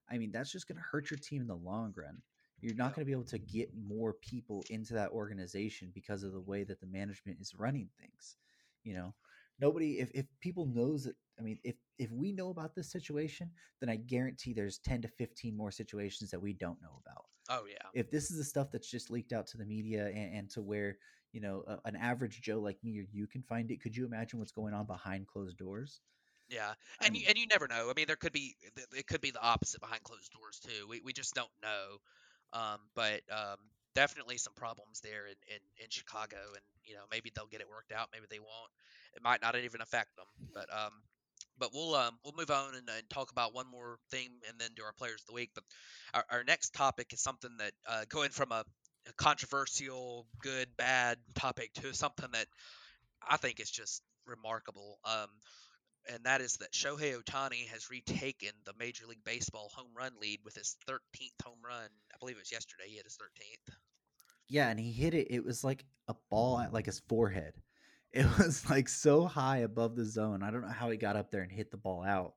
I 0.09 0.19
mean, 0.19 0.31
that's 0.31 0.53
just 0.53 0.69
going 0.69 0.77
to 0.77 0.85
hurt 0.91 1.11
your 1.11 1.19
team 1.19 1.43
in 1.43 1.49
the 1.49 1.57
long 1.57 1.93
run. 1.97 2.23
You're 2.61 2.77
not 2.77 2.95
going 2.95 3.05
to 3.05 3.07
be 3.07 3.13
able 3.13 3.25
to 3.25 3.39
get 3.39 3.71
more 3.75 4.13
people 4.13 4.65
into 4.71 4.95
that 4.95 5.11
organization 5.11 5.91
because 5.93 6.23
of 6.23 6.33
the 6.33 6.41
way 6.41 6.63
that 6.63 6.81
the 6.81 6.87
management 6.87 7.41
is 7.41 7.57
running 7.57 7.89
things. 7.99 8.37
You 8.85 8.95
know, 8.95 9.15
nobody 9.61 9.99
if, 9.99 10.11
if 10.15 10.27
people 10.41 10.67
knows 10.67 11.05
that 11.05 11.15
i 11.39 11.43
mean 11.43 11.59
if 11.65 11.77
if 11.99 12.11
we 12.11 12.33
know 12.33 12.51
about 12.51 12.75
this 12.75 12.91
situation 12.91 13.51
then 13.81 13.89
i 13.89 13.97
guarantee 13.97 14.53
there's 14.53 14.79
10 14.79 15.03
to 15.03 15.09
15 15.09 15.57
more 15.57 15.71
situations 15.71 16.31
that 16.31 16.41
we 16.41 16.53
don't 16.53 16.81
know 16.83 17.01
about 17.05 17.25
oh 17.51 17.65
yeah 17.69 17.89
if 17.95 18.11
this 18.11 18.31
is 18.31 18.39
the 18.39 18.45
stuff 18.45 18.69
that's 18.73 18.91
just 18.91 19.11
leaked 19.11 19.33
out 19.33 19.47
to 19.47 19.57
the 19.57 19.65
media 19.65 20.07
and, 20.07 20.35
and 20.35 20.51
to 20.51 20.63
where 20.63 20.97
you 21.33 21.41
know 21.41 21.65
a, 21.67 21.79
an 21.89 21.97
average 21.97 22.41
joe 22.41 22.61
like 22.61 22.79
me 22.83 22.99
or 22.99 23.05
you 23.13 23.27
can 23.27 23.43
find 23.43 23.71
it 23.71 23.81
could 23.81 23.97
you 23.97 24.07
imagine 24.07 24.39
what's 24.39 24.53
going 24.53 24.75
on 24.75 24.87
behind 24.87 25.27
closed 25.27 25.57
doors 25.57 26.01
yeah, 26.49 26.75
and 27.01 27.09
I 27.09 27.11
mean, 27.11 27.23
you, 27.23 27.29
and 27.31 27.39
you 27.39 27.47
never 27.47 27.67
know. 27.67 27.89
I 27.89 27.95
mean, 27.97 28.07
there 28.07 28.17
could 28.17 28.33
be 28.33 28.57
it 28.95 29.07
could 29.07 29.23
be 29.23 29.31
the 29.31 29.41
opposite 29.41 29.81
behind 29.81 30.03
closed 30.03 30.31
doors 30.33 30.61
too. 30.61 30.87
We 30.87 31.01
we 31.01 31.15
just 31.15 31.35
don't 31.35 31.49
know. 31.63 31.97
Um, 32.53 32.81
but 32.95 33.23
um, 33.33 33.57
definitely 33.95 34.37
some 34.37 34.53
problems 34.53 35.01
there 35.01 35.27
in, 35.27 35.37
in, 35.49 35.61
in 35.85 35.87
Chicago, 35.89 36.37
and 36.53 36.65
you 36.85 36.95
know 36.95 37.05
maybe 37.11 37.33
they'll 37.35 37.47
get 37.47 37.61
it 37.61 37.69
worked 37.71 37.93
out, 37.93 38.09
maybe 38.13 38.27
they 38.29 38.39
won't 38.39 38.73
it 39.15 39.23
might 39.23 39.43
not 39.43 39.57
even 39.57 39.81
affect 39.81 40.17
them. 40.17 40.27
But 40.55 40.67
um, 40.73 40.93
but 41.59 41.71
we'll 41.73 41.95
um, 41.95 42.19
we'll 42.25 42.35
move 42.37 42.51
on 42.51 42.75
and, 42.75 42.89
and, 42.89 43.09
talk 43.11 43.31
about 43.31 43.55
one 43.55 43.67
more 43.71 43.99
thing 44.11 44.29
and 44.49 44.59
then 44.59 44.71
do 44.75 44.83
our 44.83 44.93
players 44.93 45.21
of 45.21 45.27
the 45.27 45.35
week. 45.35 45.51
But 45.55 45.65
our, 46.15 46.25
our 46.31 46.45
next 46.45 46.75
topic 46.75 47.13
is 47.13 47.21
something 47.21 47.51
that 47.59 47.73
uh, 47.87 48.05
going 48.09 48.31
from 48.31 48.53
a, 48.53 48.65
a, 49.09 49.13
controversial, 49.17 50.27
good, 50.41 50.69
bad 50.77 51.19
topic 51.35 51.73
to 51.75 51.95
something 51.95 52.29
that 52.33 52.47
I 53.27 53.37
think 53.37 53.61
is 53.61 53.71
just 53.71 54.03
remarkable. 54.27 54.99
Um, 55.05 55.29
and 56.13 56.25
that 56.25 56.41
is 56.41 56.57
that 56.57 56.73
Shohei 56.73 57.15
Ohtani 57.15 57.69
has 57.69 57.91
retaken 57.91 58.51
the 58.65 58.73
Major 58.79 59.07
League 59.07 59.25
Baseball 59.25 59.71
home 59.75 59.93
run 59.97 60.13
lead 60.21 60.41
with 60.45 60.55
his 60.55 60.77
13th 60.89 61.45
home 61.45 61.59
run. 61.65 61.89
I 62.13 62.17
believe 62.19 62.37
it 62.37 62.41
was 62.41 62.53
yesterday. 62.53 62.85
He 62.89 62.97
hit 62.97 63.05
his 63.05 63.17
13th. 63.17 63.75
Yeah, 64.49 64.69
and 64.69 64.81
he 64.81 64.91
hit 64.91 65.15
it. 65.15 65.29
It 65.31 65.45
was 65.45 65.63
like 65.63 65.85
a 66.09 66.15
ball 66.29 66.59
at 66.59 66.73
like 66.73 66.87
his 66.87 67.01
forehead. 67.09 67.55
It 68.13 68.27
was 68.39 68.69
like 68.69 68.89
so 68.89 69.25
high 69.25 69.59
above 69.59 69.97
the 69.97 70.05
zone. 70.05 70.43
I 70.43 70.51
don't 70.51 70.63
know 70.63 70.69
how 70.69 70.91
he 70.91 70.99
got 70.99 71.17
up 71.17 71.31
there 71.31 71.43
and 71.43 71.51
hit 71.51 71.71
the 71.71 71.79
ball 71.79 72.05
out. 72.05 72.35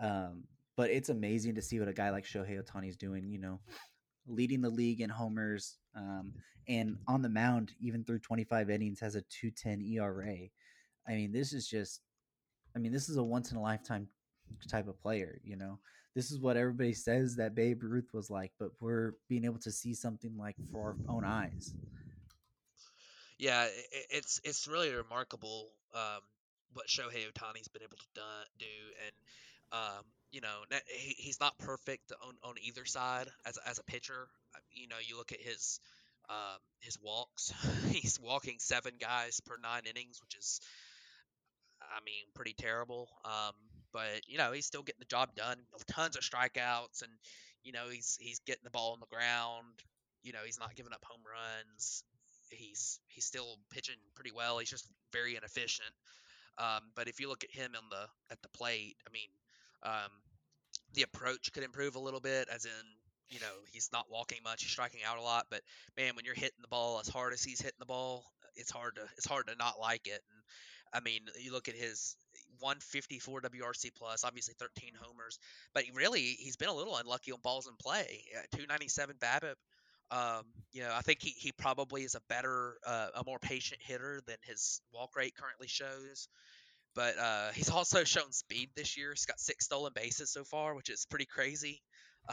Um, 0.00 0.44
but 0.76 0.90
it's 0.90 1.08
amazing 1.08 1.54
to 1.54 1.62
see 1.62 1.80
what 1.80 1.88
a 1.88 1.94
guy 1.94 2.10
like 2.10 2.24
Shohei 2.24 2.62
Ohtani 2.62 2.88
is 2.88 2.96
doing. 2.96 3.28
You 3.28 3.38
know, 3.38 3.60
leading 4.26 4.60
the 4.60 4.70
league 4.70 5.00
in 5.00 5.10
homers, 5.10 5.78
Um, 5.94 6.34
and 6.68 6.98
on 7.08 7.22
the 7.22 7.28
mound, 7.30 7.72
even 7.80 8.04
through 8.04 8.18
25 8.20 8.68
innings, 8.70 9.00
has 9.00 9.14
a 9.14 9.22
210 9.22 9.80
ERA. 9.80 10.36
I 11.08 11.14
mean, 11.14 11.32
this 11.32 11.54
is 11.54 11.66
just, 11.66 12.02
I 12.76 12.78
mean, 12.78 12.92
this 12.92 13.08
is 13.08 13.16
a 13.16 13.22
once 13.22 13.50
in 13.50 13.56
a 13.56 13.62
lifetime 13.62 14.08
type 14.68 14.86
of 14.86 15.00
player, 15.00 15.40
you 15.42 15.56
know? 15.56 15.78
This 16.14 16.30
is 16.30 16.38
what 16.40 16.56
everybody 16.56 16.92
says 16.92 17.36
that 17.36 17.54
Babe 17.54 17.82
Ruth 17.82 18.10
was 18.12 18.28
like, 18.28 18.52
but 18.58 18.70
we're 18.80 19.14
being 19.28 19.44
able 19.44 19.58
to 19.60 19.72
see 19.72 19.94
something 19.94 20.36
like 20.36 20.56
for 20.70 20.80
our 20.80 20.96
own 21.08 21.24
eyes. 21.24 21.74
Yeah, 23.38 23.64
it, 23.64 24.06
it's 24.10 24.40
it's 24.44 24.66
really 24.66 24.92
remarkable 24.92 25.68
um, 25.94 26.20
what 26.72 26.88
Shohei 26.88 27.26
Ohtani's 27.32 27.68
been 27.68 27.82
able 27.82 27.96
to 27.96 28.20
do, 28.58 28.66
and 29.06 29.14
um, 29.72 30.04
you 30.32 30.40
know 30.40 30.64
he, 30.88 31.14
he's 31.18 31.40
not 31.40 31.58
perfect 31.58 32.12
on, 32.26 32.34
on 32.42 32.54
either 32.62 32.84
side 32.84 33.28
as 33.46 33.58
as 33.66 33.78
a 33.78 33.84
pitcher. 33.84 34.28
You 34.72 34.88
know, 34.88 34.96
you 35.06 35.16
look 35.16 35.32
at 35.32 35.40
his 35.40 35.80
um, 36.28 36.58
his 36.80 36.98
walks. 37.00 37.52
he's 37.90 38.18
walking 38.20 38.56
seven 38.58 38.94
guys 39.00 39.40
per 39.40 39.56
nine 39.62 39.82
innings, 39.88 40.20
which 40.20 40.36
is, 40.36 40.60
I 41.80 42.00
mean, 42.04 42.24
pretty 42.34 42.54
terrible. 42.58 43.08
Um, 43.24 43.54
but 43.92 44.22
you 44.26 44.38
know, 44.38 44.52
he's 44.52 44.66
still 44.66 44.82
getting 44.82 45.00
the 45.00 45.06
job 45.06 45.34
done. 45.34 45.58
Tons 45.90 46.16
of 46.16 46.22
strikeouts, 46.22 47.02
and 47.02 47.12
you 47.62 47.72
know, 47.72 47.88
he's 47.90 48.18
he's 48.20 48.40
getting 48.40 48.64
the 48.64 48.70
ball 48.70 48.92
on 48.92 49.00
the 49.00 49.06
ground. 49.14 49.74
You 50.22 50.32
know, 50.32 50.40
he's 50.44 50.58
not 50.58 50.74
giving 50.74 50.92
up 50.92 51.04
home 51.04 51.22
runs. 51.22 52.02
He's 52.50 53.00
he's 53.08 53.24
still 53.24 53.58
pitching 53.70 53.96
pretty 54.14 54.32
well. 54.32 54.58
He's 54.58 54.70
just 54.70 54.86
very 55.12 55.36
inefficient. 55.36 55.92
Um, 56.58 56.82
but 56.96 57.08
if 57.08 57.20
you 57.20 57.28
look 57.28 57.44
at 57.44 57.50
him 57.50 57.72
on 57.76 57.84
the 57.90 58.06
at 58.30 58.42
the 58.42 58.48
plate, 58.48 58.96
I 59.06 59.12
mean, 59.12 59.28
um, 59.82 60.10
the 60.94 61.02
approach 61.02 61.52
could 61.52 61.62
improve 61.62 61.94
a 61.94 62.00
little 62.00 62.20
bit, 62.20 62.48
as 62.52 62.64
in 62.64 62.70
you 63.28 63.40
know 63.40 63.54
he's 63.72 63.90
not 63.92 64.06
walking 64.10 64.38
much, 64.42 64.62
he's 64.62 64.72
striking 64.72 65.00
out 65.06 65.18
a 65.18 65.22
lot. 65.22 65.46
But 65.50 65.62
man, 65.96 66.16
when 66.16 66.24
you're 66.24 66.34
hitting 66.34 66.60
the 66.60 66.68
ball 66.68 67.00
as 67.00 67.08
hard 67.08 67.32
as 67.32 67.42
he's 67.42 67.60
hitting 67.60 67.78
the 67.78 67.86
ball, 67.86 68.24
it's 68.56 68.70
hard 68.70 68.96
to 68.96 69.02
it's 69.16 69.26
hard 69.26 69.46
to 69.48 69.54
not 69.56 69.80
like 69.80 70.06
it. 70.06 70.20
And 70.30 70.42
I 70.92 71.00
mean, 71.00 71.20
you 71.38 71.52
look 71.52 71.68
at 71.68 71.74
his 71.74 72.16
154 72.60 73.42
WRC 73.42 73.90
plus, 73.96 74.24
obviously 74.24 74.54
13 74.58 74.92
homers, 75.00 75.38
but 75.74 75.84
really 75.94 76.20
he's 76.22 76.56
been 76.56 76.68
a 76.68 76.74
little 76.74 76.96
unlucky 76.96 77.32
on 77.32 77.38
balls 77.42 77.68
in 77.68 77.74
play. 77.76 78.24
297 78.52 79.16
BABIP. 79.20 79.54
Um, 80.10 80.44
you 80.72 80.82
know, 80.82 80.92
I 80.94 81.02
think 81.02 81.22
he, 81.22 81.30
he 81.30 81.52
probably 81.52 82.02
is 82.02 82.14
a 82.14 82.20
better, 82.28 82.76
uh, 82.86 83.08
a 83.16 83.24
more 83.26 83.38
patient 83.38 83.80
hitter 83.82 84.20
than 84.26 84.36
his 84.42 84.80
walk 84.92 85.16
rate 85.16 85.34
currently 85.36 85.68
shows. 85.68 86.28
But 86.94 87.18
uh, 87.18 87.50
he's 87.54 87.70
also 87.70 88.04
shown 88.04 88.32
speed 88.32 88.70
this 88.76 88.96
year. 88.96 89.10
He's 89.12 89.26
got 89.26 89.40
six 89.40 89.66
stolen 89.66 89.92
bases 89.94 90.32
so 90.32 90.44
far, 90.44 90.74
which 90.74 90.90
is 90.90 91.06
pretty 91.10 91.26
crazy. 91.26 91.82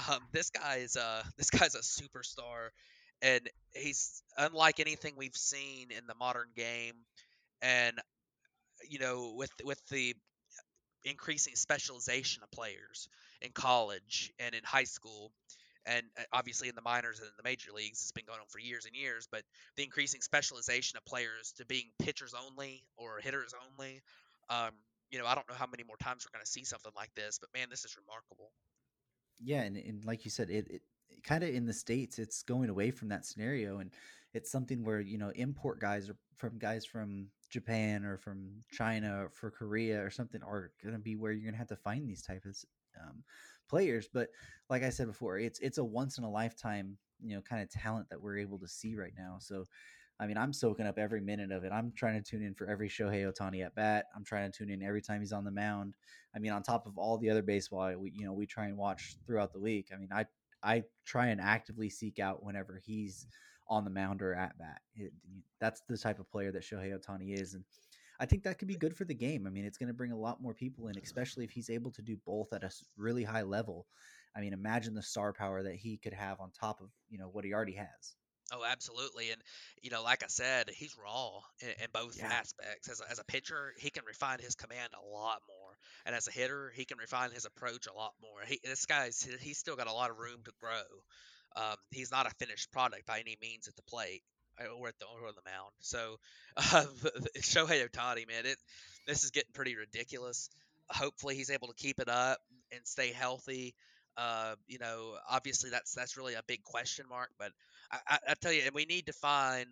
Um, 0.09 0.19
this 0.31 0.49
guy 0.49 0.77
is 0.77 0.95
uh, 0.97 1.23
this 1.37 1.49
guy's 1.49 1.75
a 1.75 1.79
superstar, 1.79 2.69
and 3.21 3.41
he's 3.73 4.23
unlike 4.37 4.79
anything 4.79 5.13
we've 5.17 5.35
seen 5.35 5.91
in 5.91 6.07
the 6.07 6.15
modern 6.15 6.49
game. 6.55 6.95
And 7.61 7.97
you 8.89 8.99
know, 8.99 9.33
with 9.35 9.51
with 9.63 9.81
the 9.89 10.15
increasing 11.03 11.55
specialization 11.55 12.43
of 12.43 12.51
players 12.51 13.07
in 13.41 13.51
college 13.51 14.33
and 14.39 14.55
in 14.55 14.61
high 14.63 14.83
school, 14.85 15.31
and 15.85 16.03
uh, 16.17 16.23
obviously 16.33 16.69
in 16.69 16.75
the 16.75 16.81
minors 16.81 17.19
and 17.19 17.27
in 17.27 17.33
the 17.37 17.43
major 17.43 17.71
leagues, 17.71 18.01
it's 18.01 18.11
been 18.11 18.25
going 18.25 18.39
on 18.39 18.47
for 18.47 18.59
years 18.59 18.85
and 18.85 18.95
years. 18.95 19.27
But 19.31 19.43
the 19.75 19.83
increasing 19.83 20.21
specialization 20.21 20.97
of 20.97 21.05
players 21.05 21.53
to 21.57 21.65
being 21.65 21.85
pitchers 21.99 22.33
only 22.33 22.83
or 22.97 23.19
hitters 23.19 23.53
only, 23.71 24.01
um, 24.49 24.71
you 25.11 25.19
know, 25.19 25.25
I 25.25 25.35
don't 25.35 25.47
know 25.47 25.55
how 25.55 25.67
many 25.67 25.83
more 25.83 25.97
times 25.97 26.25
we're 26.25 26.35
going 26.37 26.45
to 26.45 26.51
see 26.51 26.63
something 26.63 26.91
like 26.95 27.13
this, 27.15 27.39
but 27.39 27.49
man, 27.53 27.67
this 27.69 27.85
is 27.85 27.95
remarkable. 27.97 28.51
Yeah, 29.39 29.61
and, 29.61 29.77
and 29.77 30.05
like 30.05 30.25
you 30.25 30.31
said, 30.31 30.49
it, 30.49 30.67
it 30.69 30.81
kind 31.23 31.43
of 31.43 31.53
in 31.53 31.65
the 31.65 31.73
states, 31.73 32.19
it's 32.19 32.43
going 32.43 32.69
away 32.69 32.91
from 32.91 33.09
that 33.09 33.25
scenario, 33.25 33.79
and 33.79 33.91
it's 34.33 34.51
something 34.51 34.83
where 34.83 34.99
you 34.99 35.17
know 35.17 35.31
import 35.35 35.79
guys 35.79 36.09
or 36.09 36.15
from 36.37 36.57
guys 36.57 36.85
from 36.85 37.27
Japan 37.49 38.03
or 38.05 38.17
from 38.17 38.63
China 38.71 39.25
or 39.25 39.29
for 39.29 39.51
Korea 39.51 40.03
or 40.03 40.09
something 40.09 40.41
are 40.43 40.71
going 40.81 40.95
to 40.95 40.99
be 40.99 41.15
where 41.15 41.31
you're 41.31 41.43
going 41.43 41.53
to 41.53 41.59
have 41.59 41.67
to 41.67 41.75
find 41.75 42.07
these 42.07 42.21
types 42.21 42.45
of 42.45 42.55
um, 43.01 43.23
players. 43.67 44.07
But 44.11 44.29
like 44.69 44.83
I 44.83 44.89
said 44.89 45.07
before, 45.07 45.37
it's 45.39 45.59
it's 45.59 45.77
a 45.77 45.83
once 45.83 46.17
in 46.17 46.23
a 46.23 46.31
lifetime 46.31 46.97
you 47.23 47.35
know 47.35 47.41
kind 47.41 47.61
of 47.61 47.69
talent 47.69 48.09
that 48.09 48.21
we're 48.21 48.37
able 48.37 48.59
to 48.59 48.67
see 48.67 48.95
right 48.95 49.13
now. 49.17 49.37
So. 49.39 49.65
I 50.17 50.27
mean, 50.27 50.37
I'm 50.37 50.53
soaking 50.53 50.87
up 50.87 50.97
every 50.97 51.19
minute 51.19 51.51
of 51.51 51.65
it. 51.65 51.73
I'm 51.73 51.91
trying 51.93 52.23
to 52.23 52.23
tune 52.23 52.41
in 52.41 52.53
for 52.53 52.69
every 52.69 52.87
Shohei 52.87 53.29
Ohtani 53.29 53.65
at 53.65 53.75
bat. 53.75 54.05
I'm 54.15 54.23
trying 54.23 54.49
to 54.49 54.57
tune 54.57 54.69
in 54.69 54.81
every 54.81 55.01
time 55.01 55.19
he's 55.19 55.33
on 55.33 55.43
the 55.43 55.51
mound. 55.51 55.95
I 56.33 56.39
mean, 56.39 56.53
on 56.53 56.63
top 56.63 56.87
of 56.87 56.97
all 56.97 57.17
the 57.17 57.29
other 57.29 57.41
baseball, 57.41 57.93
we 57.97 58.11
you 58.15 58.25
know 58.25 58.31
we 58.31 58.45
try 58.45 58.67
and 58.67 58.77
watch 58.77 59.17
throughout 59.27 59.51
the 59.51 59.59
week. 59.59 59.89
I 59.93 59.97
mean, 59.97 60.07
I 60.13 60.25
I 60.63 60.83
try 61.05 61.27
and 61.27 61.41
actively 61.41 61.89
seek 61.89 62.19
out 62.19 62.43
whenever 62.43 62.81
he's 62.83 63.27
on 63.67 63.83
the 63.83 63.89
mound 63.89 64.21
or 64.21 64.33
at 64.33 64.57
bat. 64.57 64.81
It, 64.95 65.11
that's 65.59 65.81
the 65.87 65.97
type 65.97 66.19
of 66.19 66.29
player 66.29 66.51
that 66.51 66.63
Shohei 66.63 66.97
Ohtani 66.97 67.39
is, 67.39 67.53
and 67.53 67.63
I 68.19 68.25
think 68.25 68.43
that 68.43 68.57
could 68.57 68.67
be 68.67 68.75
good 68.75 68.95
for 68.95 69.05
the 69.05 69.13
game. 69.13 69.45
I 69.47 69.49
mean, 69.49 69.65
it's 69.65 69.77
going 69.77 69.87
to 69.87 69.93
bring 69.93 70.11
a 70.11 70.17
lot 70.17 70.41
more 70.41 70.53
people 70.53 70.87
in, 70.87 70.97
especially 70.97 71.43
if 71.43 71.51
he's 71.51 71.69
able 71.69 71.91
to 71.91 72.01
do 72.01 72.17
both 72.25 72.53
at 72.53 72.63
a 72.63 72.71
really 72.97 73.23
high 73.23 73.43
level. 73.43 73.85
I 74.35 74.41
mean, 74.41 74.53
imagine 74.53 74.93
the 74.93 75.01
star 75.01 75.33
power 75.33 75.63
that 75.63 75.75
he 75.75 75.97
could 75.97 76.13
have 76.13 76.39
on 76.39 76.51
top 76.51 76.81
of 76.81 76.89
you 77.09 77.17
know 77.17 77.29
what 77.31 77.45
he 77.45 77.53
already 77.53 77.73
has. 77.73 78.15
Oh, 78.53 78.63
absolutely, 78.63 79.31
and 79.31 79.41
you 79.81 79.89
know, 79.89 80.03
like 80.03 80.23
I 80.23 80.27
said, 80.27 80.69
he's 80.69 80.95
raw 81.01 81.39
in, 81.61 81.69
in 81.69 81.87
both 81.93 82.17
yeah. 82.19 82.27
aspects. 82.27 82.89
As 82.89 83.01
a, 83.01 83.09
as 83.09 83.19
a 83.19 83.23
pitcher, 83.25 83.73
he 83.77 83.89
can 83.89 84.03
refine 84.05 84.39
his 84.39 84.55
command 84.55 84.89
a 84.93 85.07
lot 85.07 85.39
more, 85.47 85.77
and 86.05 86.15
as 86.15 86.27
a 86.27 86.31
hitter, 86.31 86.71
he 86.75 86.85
can 86.85 86.97
refine 86.97 87.31
his 87.31 87.45
approach 87.45 87.87
a 87.87 87.93
lot 87.93 88.13
more. 88.21 88.41
He, 88.45 88.59
this 88.63 88.85
guy's 88.85 89.27
he's 89.39 89.57
still 89.57 89.75
got 89.75 89.87
a 89.87 89.93
lot 89.93 90.11
of 90.11 90.19
room 90.19 90.41
to 90.45 90.51
grow. 90.59 90.83
Um, 91.55 91.77
he's 91.89 92.11
not 92.11 92.27
a 92.27 92.31
finished 92.31 92.71
product 92.71 93.05
by 93.05 93.19
any 93.19 93.37
means 93.41 93.67
at 93.67 93.75
the 93.75 93.81
plate 93.83 94.21
or 94.59 94.87
at 94.87 94.97
the 94.99 95.05
or 95.05 95.27
on 95.27 95.33
the 95.35 95.49
mound. 95.49 95.71
So 95.79 96.17
uh, 96.57 96.85
Shohei 97.39 97.87
Ohtani, 97.87 98.27
man, 98.27 98.45
it 98.45 98.57
this 99.07 99.23
is 99.23 99.31
getting 99.31 99.51
pretty 99.53 99.75
ridiculous. 99.75 100.49
Hopefully, 100.89 101.35
he's 101.35 101.49
able 101.49 101.67
to 101.67 101.75
keep 101.75 101.99
it 101.99 102.09
up 102.09 102.39
and 102.71 102.81
stay 102.85 103.11
healthy. 103.11 103.75
Uh, 104.17 104.55
you 104.67 104.79
know, 104.79 105.15
obviously 105.29 105.69
that's 105.69 105.93
that's 105.93 106.17
really 106.17 106.35
a 106.35 106.43
big 106.47 106.63
question 106.63 107.05
mark. 107.09 107.29
But 107.37 107.51
I, 107.91 107.97
I, 108.07 108.17
I 108.29 108.33
tell 108.41 108.51
you, 108.51 108.61
and 108.65 108.73
we 108.73 108.85
need 108.85 109.07
to 109.07 109.13
find, 109.13 109.67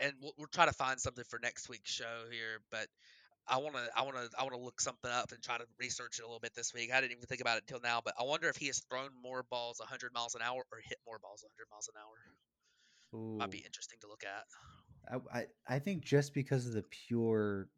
and 0.00 0.14
we'll, 0.20 0.32
we'll 0.38 0.48
try 0.48 0.66
to 0.66 0.72
find 0.72 1.00
something 1.00 1.24
for 1.28 1.38
next 1.42 1.68
week's 1.68 1.90
show 1.90 2.24
here. 2.30 2.60
But 2.70 2.86
I 3.48 3.58
want 3.58 3.74
to 3.74 3.88
I 3.96 4.02
want 4.02 4.16
to 4.16 4.28
I 4.38 4.42
want 4.42 4.54
to 4.54 4.60
look 4.60 4.80
something 4.80 5.10
up 5.10 5.32
and 5.32 5.42
try 5.42 5.58
to 5.58 5.64
research 5.78 6.18
it 6.18 6.22
a 6.22 6.26
little 6.26 6.40
bit 6.40 6.54
this 6.54 6.72
week. 6.72 6.92
I 6.94 7.00
didn't 7.00 7.12
even 7.12 7.26
think 7.26 7.40
about 7.40 7.58
it 7.58 7.64
until 7.66 7.80
now, 7.82 8.00
but 8.04 8.14
I 8.18 8.22
wonder 8.22 8.48
if 8.48 8.56
he 8.56 8.68
has 8.68 8.78
thrown 8.88 9.10
more 9.22 9.42
balls 9.50 9.80
100 9.80 10.14
miles 10.14 10.34
an 10.34 10.42
hour 10.42 10.62
or 10.70 10.78
hit 10.86 10.98
more 11.06 11.18
balls 11.18 11.42
100 11.42 11.66
miles 11.70 11.88
an 11.88 11.98
hour. 11.98 12.14
Ooh. 13.14 13.36
Might 13.38 13.50
be 13.50 13.58
interesting 13.58 13.98
to 14.00 14.08
look 14.08 14.24
at. 14.24 14.44
I, 15.32 15.38
I 15.38 15.46
I 15.76 15.78
think 15.78 16.04
just 16.04 16.34
because 16.34 16.66
of 16.66 16.72
the 16.72 16.84
pure 17.08 17.68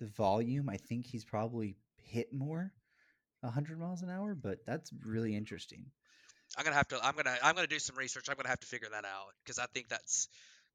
the 0.00 0.06
volume, 0.06 0.68
I 0.68 0.76
think 0.76 1.06
he's 1.06 1.24
probably 1.24 1.76
hit 1.96 2.32
more 2.32 2.72
100 3.40 3.78
miles 3.78 4.02
an 4.02 4.10
hour, 4.10 4.34
but 4.34 4.58
that's 4.66 4.90
really 5.04 5.34
interesting. 5.34 5.86
I'm 6.56 6.64
gonna 6.64 6.76
have 6.76 6.88
to. 6.88 7.04
I'm 7.04 7.16
gonna. 7.16 7.36
I'm 7.42 7.54
gonna 7.54 7.66
do 7.66 7.78
some 7.78 7.96
research. 7.96 8.26
I'm 8.28 8.36
gonna 8.36 8.48
have 8.48 8.60
to 8.60 8.66
figure 8.66 8.88
that 8.90 9.04
out 9.04 9.32
because 9.44 9.58
I 9.58 9.66
think 9.66 9.88
that's. 9.88 10.28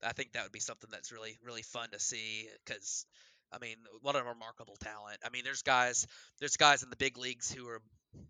I 0.03 0.13
think 0.13 0.33
that 0.33 0.43
would 0.43 0.51
be 0.51 0.59
something 0.59 0.89
that's 0.91 1.11
really, 1.11 1.37
really 1.43 1.61
fun 1.61 1.89
to 1.91 1.99
see. 1.99 2.49
Because 2.65 3.05
I 3.51 3.59
mean, 3.59 3.77
what 4.01 4.15
a 4.15 4.23
remarkable 4.23 4.75
talent. 4.77 5.19
I 5.25 5.29
mean, 5.29 5.43
there's 5.43 5.61
guys, 5.61 6.07
there's 6.39 6.57
guys 6.57 6.83
in 6.83 6.89
the 6.89 6.95
big 6.95 7.17
leagues 7.17 7.51
who 7.51 7.67
are 7.67 7.81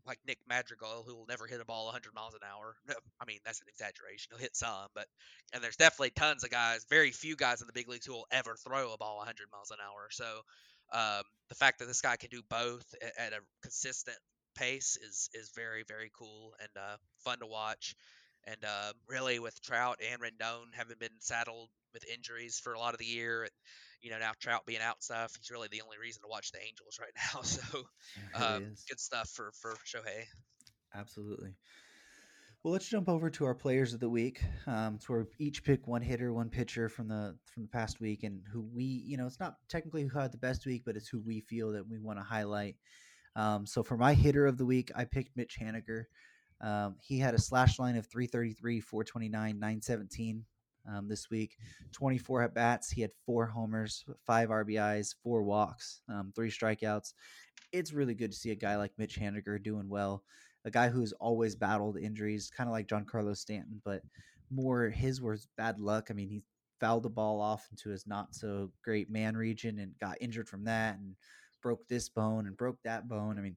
like 0.06 0.20
Nick 0.28 0.40
Madrigal 0.48 1.04
who 1.06 1.16
will 1.16 1.26
never 1.28 1.48
hit 1.48 1.62
a 1.62 1.66
ball 1.66 1.86
100 1.86 2.14
miles 2.14 2.34
an 2.34 2.42
hour. 2.50 2.76
No, 2.88 2.96
I 3.20 3.26
mean, 3.26 3.40
that's 3.46 3.62
an 3.62 3.68
exaggeration. 3.70 4.30
He'll 4.32 4.40
hit 4.40 4.56
some, 4.56 4.88
but 4.96 5.06
and 5.54 5.64
there's 5.64 5.78
definitely 5.78 6.12
tons 6.12 6.44
of 6.44 6.50
guys, 6.50 6.86
very 6.90 7.12
few 7.12 7.36
guys 7.36 7.62
in 7.62 7.68
the 7.68 7.74
big 7.74 7.88
leagues 7.88 8.06
who 8.06 8.14
will 8.14 8.28
ever 8.32 8.56
throw 8.56 8.94
a 8.94 8.98
ball 8.98 9.18
100 9.18 9.48
miles 9.52 9.72
an 9.72 9.78
hour. 9.86 10.08
So 10.12 10.42
um, 10.92 11.24
the 11.50 11.56
fact 11.56 11.80
that 11.80 11.86
this 11.86 12.02
guy 12.02 12.18
can 12.18 12.30
do 12.30 12.42
both 12.50 12.84
at, 13.02 13.28
at 13.28 13.34
a 13.34 13.42
consistent 13.62 14.18
pace 14.56 14.98
is 14.98 15.30
is 15.34 15.52
very 15.56 15.84
very 15.88 16.12
cool 16.18 16.54
and 16.60 16.70
uh, 16.76 16.98
fun 17.24 17.40
to 17.40 17.46
watch. 17.46 17.96
And 18.48 18.64
uh, 18.64 18.94
really, 19.08 19.40
with 19.40 19.62
Trout 19.62 20.00
and 20.12 20.22
Rendon 20.22 20.74
having 20.74 20.98
been 21.00 21.10
saddled 21.20 21.70
with 21.94 22.04
injuries 22.12 22.60
for 22.60 22.74
a 22.74 22.80
lot 22.80 22.94
of 22.94 23.00
the 23.00 23.06
year, 23.06 23.44
and 23.44 23.52
you 24.02 24.10
know 24.10 24.20
now 24.20 24.32
Trout 24.40 24.66
being 24.66 24.82
out 24.82 25.04
stuff, 25.04 25.36
he's 25.38 25.52
really 25.52 25.68
the 25.72 25.82
only 25.82 25.98
reason 26.00 26.22
to 26.24 26.28
watch 26.28 26.52
the 26.52 26.60
Angels 26.60 27.00
right 27.00 27.12
now. 27.34 27.42
So 27.42 27.78
um, 28.36 28.76
good 28.90 29.00
stuff 29.00 29.30
for 29.30 29.52
for 29.62 29.76
Shohei. 29.86 30.26
Absolutely. 30.96 31.54
Well, 32.64 32.74
let's 32.74 32.88
jump 32.88 33.10
over 33.10 33.32
to 33.32 33.46
our 33.46 33.56
players 33.56 33.96
of 33.96 34.00
the 34.00 34.10
week. 34.10 34.44
Um, 34.68 35.00
so 35.02 35.14
we 35.14 35.48
each 35.48 35.64
pick 35.64 35.88
one 35.88 36.04
hitter, 36.04 36.32
one 36.32 36.50
pitcher 36.50 36.90
from 36.90 37.08
the 37.08 37.36
from 37.46 37.64
the 37.64 37.70
past 37.70 38.00
week, 38.00 38.24
and 38.24 38.42
who 38.52 38.62
we, 38.62 38.84
you 38.84 39.18
know, 39.18 39.26
it's 39.26 39.40
not 39.40 39.56
technically 39.68 40.04
who 40.04 40.20
had 40.20 40.32
the 40.32 40.38
best 40.38 40.66
week, 40.68 40.84
but 40.86 40.96
it's 40.96 41.08
who 41.08 41.20
we 41.20 41.42
feel 41.42 41.72
that 41.72 41.88
we 41.88 41.98
want 41.98 42.20
to 42.20 42.24
highlight. 42.24 42.76
Um, 43.36 43.66
so 43.66 43.82
for 43.82 43.98
my 43.98 44.14
hitter 44.14 44.46
of 44.46 44.58
the 44.60 44.66
week, 44.66 44.92
I 44.96 45.06
picked 45.06 45.36
Mitch 45.36 45.58
Haniger. 45.60 46.04
Um, 46.62 46.96
he 47.02 47.20
had 47.20 47.34
a 47.34 47.40
slash 47.40 47.80
line 47.80 47.96
of 47.98 48.06
333, 48.08 48.80
429, 48.80 49.60
917 49.60 50.46
um, 50.90 51.08
this 51.08 51.30
week. 51.30 51.58
24 51.92 52.44
at 52.44 52.54
bats. 52.54 52.90
He 52.90 53.02
had 53.02 53.12
four 53.26 53.46
homers, 53.48 54.06
five 54.26 54.50
RBIs, 54.50 55.16
four 55.24 55.44
walks, 55.44 56.02
um, 56.10 56.32
three 56.36 56.52
strikeouts. 56.52 57.14
It's 57.72 57.94
really 57.94 58.14
good 58.14 58.32
to 58.32 58.38
see 58.38 58.52
a 58.52 58.56
guy 58.56 58.76
like 58.76 58.92
Mitch 58.98 59.20
Haniger 59.20 59.62
doing 59.62 59.90
well. 59.90 60.24
A 60.66 60.72
guy 60.72 60.90
who's 60.90 61.14
always 61.14 61.56
battled 61.56 61.98
injuries, 61.98 62.52
kind 62.56 62.68
of 62.68 62.72
like 62.72 62.88
Giancarlo 62.88 63.36
Stanton, 63.36 63.82
but 63.84 64.02
more 64.52 64.90
his 64.90 65.22
was 65.22 65.48
bad 65.58 65.80
luck. 65.80 66.08
I 66.10 66.14
mean, 66.14 66.30
he 66.30 66.44
fouled 66.80 67.04
the 67.04 67.10
ball 67.10 67.40
off 67.42 67.68
into 67.72 67.90
his 67.90 68.06
not 68.06 68.36
so 68.36 68.72
great 68.84 69.10
man 69.10 69.36
region 69.38 69.80
and 69.80 69.98
got 70.00 70.18
injured 70.22 70.50
from 70.50 70.66
that 70.66 70.98
and 70.98 71.16
broke 71.62 71.88
this 71.88 72.10
bone 72.10 72.48
and 72.48 72.58
broke 72.58 72.78
that 72.84 73.08
bone. 73.08 73.38
I 73.38 73.42
mean, 73.42 73.56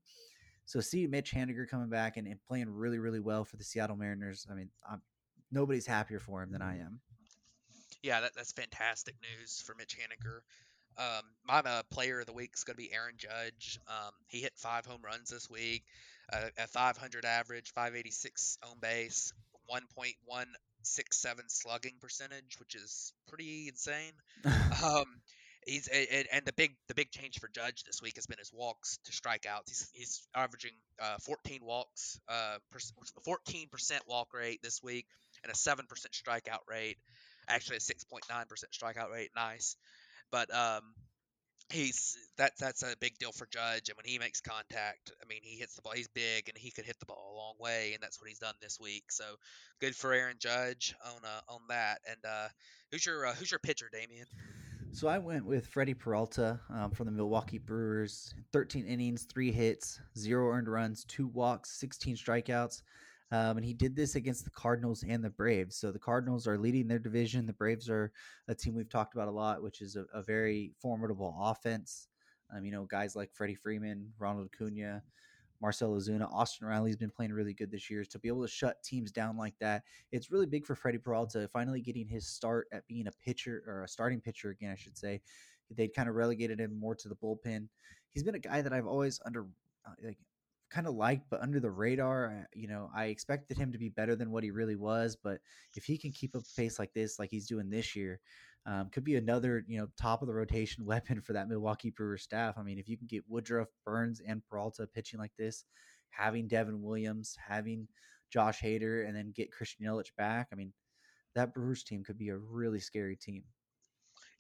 so 0.67 0.81
see 0.81 1.07
Mitch 1.07 1.33
Haniger 1.33 1.69
coming 1.69 1.89
back 1.89 2.17
and, 2.17 2.27
and 2.27 2.39
playing 2.49 2.71
really, 2.71 2.99
really 2.99 3.21
well 3.21 3.45
for 3.45 3.57
the 3.57 3.65
Seattle 3.65 3.97
Mariners. 3.97 4.47
I 4.51 4.55
mean, 4.55 4.71
I'm, 4.89 5.03
nobody's 5.53 5.87
happier 5.87 6.19
for 6.19 6.43
him 6.43 6.51
than 6.51 6.63
I 6.63 6.79
am. 6.79 7.01
Yeah, 8.03 8.21
that, 8.21 8.33
that's 8.35 8.53
fantastic 8.53 9.15
news 9.23 9.63
for 9.65 9.75
Mitch 9.75 9.97
Haniger. 9.97 10.41
Um, 10.97 11.23
my 11.47 11.59
uh, 11.59 11.83
player 11.91 12.21
of 12.21 12.27
the 12.27 12.33
week 12.33 12.53
is 12.55 12.65
going 12.65 12.77
to 12.77 12.83
be 12.83 12.93
Aaron 12.93 13.15
Judge. 13.17 13.79
Um, 13.89 14.13
he 14.29 14.41
hit 14.41 14.53
five 14.57 14.87
home 14.87 15.01
runs 15.05 15.31
this 15.31 15.51
week, 15.51 15.85
uh, 16.33 16.49
a 16.59 16.67
500 16.67 17.25
average, 17.25 17.73
586 17.73 18.59
on 18.63 18.79
base, 18.81 19.33
1.167 19.71 21.41
slugging 21.49 21.95
percentage, 22.01 22.59
which 22.59 22.75
is 22.75 23.13
pretty 23.29 23.69
insane. 23.69 24.13
um, 24.85 25.07
he's 25.67 25.89
and, 25.89 26.27
and 26.33 26.45
the 26.45 26.53
big 26.53 26.75
the 26.89 26.95
big 26.95 27.11
change 27.11 27.39
for 27.39 27.49
Judge 27.49 27.85
this 27.85 28.01
week 28.03 28.17
has 28.17 28.27
been 28.27 28.39
his 28.39 28.53
walks 28.53 28.99
to 29.05 29.13
strikeouts. 29.13 29.69
He's 29.69 29.91
he's 29.93 30.29
averaging 30.35 30.73
uh, 31.01 31.17
14 31.23 31.61
walks, 31.63 32.21
uh, 32.29 32.57
14 33.25 33.69
percent 33.69 34.03
walk 34.07 34.33
rate 34.35 34.61
this 34.63 34.83
week, 34.83 35.07
and 35.43 35.53
a 35.53 35.57
seven 35.57 35.87
percent 35.87 36.15
strikeout 36.15 36.69
rate. 36.69 36.99
Actually, 37.47 37.77
a 37.77 37.81
6.9 37.81 38.49
percent 38.49 38.73
strikeout 38.73 39.13
rate. 39.13 39.31
Nice. 39.37 39.77
But 40.31 40.53
um, 40.55 40.95
he's 41.71 42.17
that 42.39 42.53
that's 42.59 42.83
a 42.83 42.95
big 43.01 43.19
deal 43.19 43.33
for 43.33 43.47
Judge, 43.47 43.89
and 43.89 43.97
when 43.97 44.07
he 44.07 44.19
makes 44.19 44.41
contact, 44.41 45.13
I 45.23 45.27
mean, 45.29 45.41
he 45.43 45.59
hits 45.59 45.75
the 45.75 45.83
ball. 45.83 45.93
He's 45.95 46.09
big, 46.09 46.49
and 46.49 46.57
he 46.57 46.71
could 46.71 46.85
hit 46.85 46.99
the 47.01 47.07
ball 47.07 47.33
a 47.35 47.37
long 47.37 47.55
way, 47.59 47.93
and 47.95 48.03
that's 48.03 48.21
what 48.21 48.29
he's 48.29 48.39
done 48.39 48.55
this 48.61 48.79
week. 48.81 49.05
So 49.11 49.25
good 49.81 49.95
for 49.95 50.13
Aaron 50.13 50.37
Judge 50.39 50.95
on 51.05 51.25
uh, 51.25 51.53
on 51.53 51.61
that. 51.69 51.99
And 52.09 52.19
uh, 52.25 52.49
who's 52.91 53.05
your 53.05 53.27
uh, 53.27 53.35
who's 53.35 53.51
your 53.51 53.61
pitcher, 53.61 53.89
Damien? 53.93 54.27
So 54.95 55.09
I 55.09 55.19
went 55.19 55.45
with 55.45 55.67
Freddie 55.67 55.93
Peralta 55.93 56.61
um, 56.71 56.93
from 56.93 57.07
the 57.07 57.13
Milwaukee 57.13 57.59
Brewers. 57.59 58.33
13 58.53 58.87
innings, 58.87 59.25
three 59.25 59.51
hits, 59.51 60.01
zero 60.17 60.53
earned 60.53 60.69
runs, 60.69 61.05
two 61.07 61.27
walks, 61.27 61.73
16 61.81 62.15
strikeouts. 62.15 62.83
Um, 63.33 63.57
and 63.57 63.65
he 63.65 63.75
did 63.75 63.97
this 63.97 64.15
against 64.15 64.45
the 64.45 64.53
Cardinals 64.53 65.03
and 65.03 65.25
the 65.25 65.31
Braves. 65.31 65.75
So 65.75 65.91
the 65.91 65.99
Cardinals 65.99 66.47
are 66.47 66.57
leading 66.57 66.87
their 66.87 67.01
division. 67.01 67.45
The 67.45 67.53
Braves 67.55 67.91
are 67.91 68.13
a 68.47 68.55
team 68.55 68.77
we've 68.77 68.89
talked 68.89 69.15
about 69.15 69.27
a 69.27 69.33
lot, 69.33 69.65
which 69.65 69.83
is 69.83 69.97
a, 69.97 70.05
a 70.15 70.23
very 70.23 70.71
formidable 70.81 71.37
offense. 71.41 72.07
Um, 72.55 72.65
you 72.65 72.71
know, 72.71 72.85
guys 72.85 73.17
like 73.17 73.33
Freddie 73.33 73.57
Freeman, 73.57 74.13
Ronald 74.21 74.49
Acuna, 74.55 75.03
Marcell 75.61 75.93
Ozuna, 75.93 76.31
Austin 76.33 76.67
Riley's 76.67 76.97
been 76.97 77.11
playing 77.11 77.33
really 77.33 77.55
good 77.55 77.71
this 77.71 77.91
year. 77.91 78.05
To 78.05 78.19
be 78.19 78.29
able 78.29 78.43
to 78.43 78.49
shut 78.49 78.83
teams 78.83 79.11
down 79.13 79.37
like 79.37 79.55
that, 79.61 79.83
it's 80.13 80.31
really 80.31 80.47
big 80.47 80.67
for 80.67 80.75
Freddie 80.75 80.99
Peralta 80.99 81.49
finally 81.53 81.81
getting 81.81 82.07
his 82.07 82.27
start 82.27 82.69
at 82.73 82.87
being 82.87 83.07
a 83.07 83.13
pitcher 83.25 83.63
or 83.67 83.85
a 83.85 83.89
starting 83.89 84.21
pitcher 84.21 84.51
again, 84.51 84.71
I 84.71 84.77
should 84.77 84.99
say. 84.99 85.21
They'd 85.71 85.95
kind 85.95 86.09
of 86.09 86.15
relegated 86.15 86.61
him 86.61 86.79
more 86.79 86.95
to 86.95 87.09
the 87.09 87.17
bullpen. 87.17 87.69
He's 88.11 88.23
been 88.23 88.35
a 88.35 88.41
guy 88.41 88.63
that 88.63 88.73
I've 88.73 88.87
always 88.87 89.21
under 89.25 89.47
uh, 89.87 89.93
like 90.05 90.19
kind 90.71 90.87
of 90.87 90.95
liked, 90.95 91.31
but 91.31 91.41
under 91.41 91.61
the 91.61 91.71
radar. 91.71 92.49
You 92.55 92.69
know, 92.69 92.91
I 92.95 93.07
expected 93.07 93.57
him 93.57 93.73
to 93.73 93.79
be 93.79 93.89
better 93.89 94.17
than 94.17 94.31
what 94.31 94.45
he 94.45 94.51
really 94.51 94.77
was. 94.77 95.17
But 95.17 95.39
if 95.75 95.85
he 95.85 95.97
can 95.97 96.13
keep 96.13 96.35
a 96.35 96.43
pace 96.57 96.79
like 96.79 96.93
this, 96.93 97.19
like 97.19 97.31
he's 97.31 97.47
doing 97.47 97.71
this 97.71 97.95
year, 97.95 98.21
um, 98.67 98.89
could 98.91 99.05
be 99.05 99.17
another 99.17 99.65
you 99.69 99.79
know 99.79 99.89
top 100.01 100.23
of 100.23 100.29
the 100.29 100.35
rotation 100.35 100.85
weapon 100.87 101.21
for 101.21 101.33
that 101.33 101.49
Milwaukee 101.49 101.91
Brewers 101.91 102.23
staff. 102.23 102.57
I 102.59 102.63
mean, 102.63 102.79
if 102.79 102.89
you 102.89 102.97
can 102.97 103.07
get 103.07 103.25
Woodruff, 103.29 103.69
Burnes, 103.85 104.21
and 104.27 104.43
Peralta 104.49 104.87
pitching 104.87 105.21
like 105.21 105.33
this, 105.39 105.65
having 106.11 106.49
Devin 106.49 106.83
Williams, 106.83 107.37
having 107.47 107.89
Josh 108.31 108.61
Hader, 108.61 109.07
and 109.07 109.17
then 109.17 109.33
get 109.35 109.53
Christian 109.53 109.87
Yelich 109.87 110.15
back, 110.17 110.49
I 110.53 110.57
mean, 110.57 110.73
that 111.35 111.55
Brewers 111.55 111.85
team 111.85 112.05
could 112.05 112.19
be 112.19 112.31
a 112.31 112.37
really 112.37 112.81
scary 112.81 113.17
team. 113.17 113.45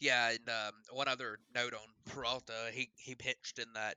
Yeah, 0.01 0.31
and 0.31 0.49
um, 0.49 0.72
one 0.91 1.09
other 1.09 1.39
note 1.55 1.75
on 1.75 1.89
Peralta, 2.07 2.70
he 2.72 2.91
he 2.97 3.14
pitched 3.14 3.59
in 3.59 3.72
that 3.75 3.97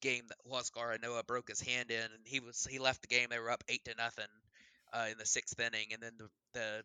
game 0.00 0.24
that 0.28 0.38
Huascar 0.50 0.98
Ynoa 0.98 1.26
broke 1.26 1.48
his 1.48 1.60
hand 1.60 1.90
in, 1.90 2.02
and 2.02 2.24
he 2.24 2.40
was 2.40 2.66
he 2.70 2.78
left 2.78 3.02
the 3.02 3.08
game. 3.08 3.28
They 3.30 3.38
were 3.38 3.50
up 3.50 3.64
eight 3.68 3.84
to 3.84 3.94
nothing 3.96 4.26
uh, 4.92 5.06
in 5.10 5.18
the 5.18 5.26
sixth 5.26 5.58
inning, 5.58 5.88
and 5.92 6.02
then 6.02 6.12
the, 6.18 6.28
the 6.54 6.82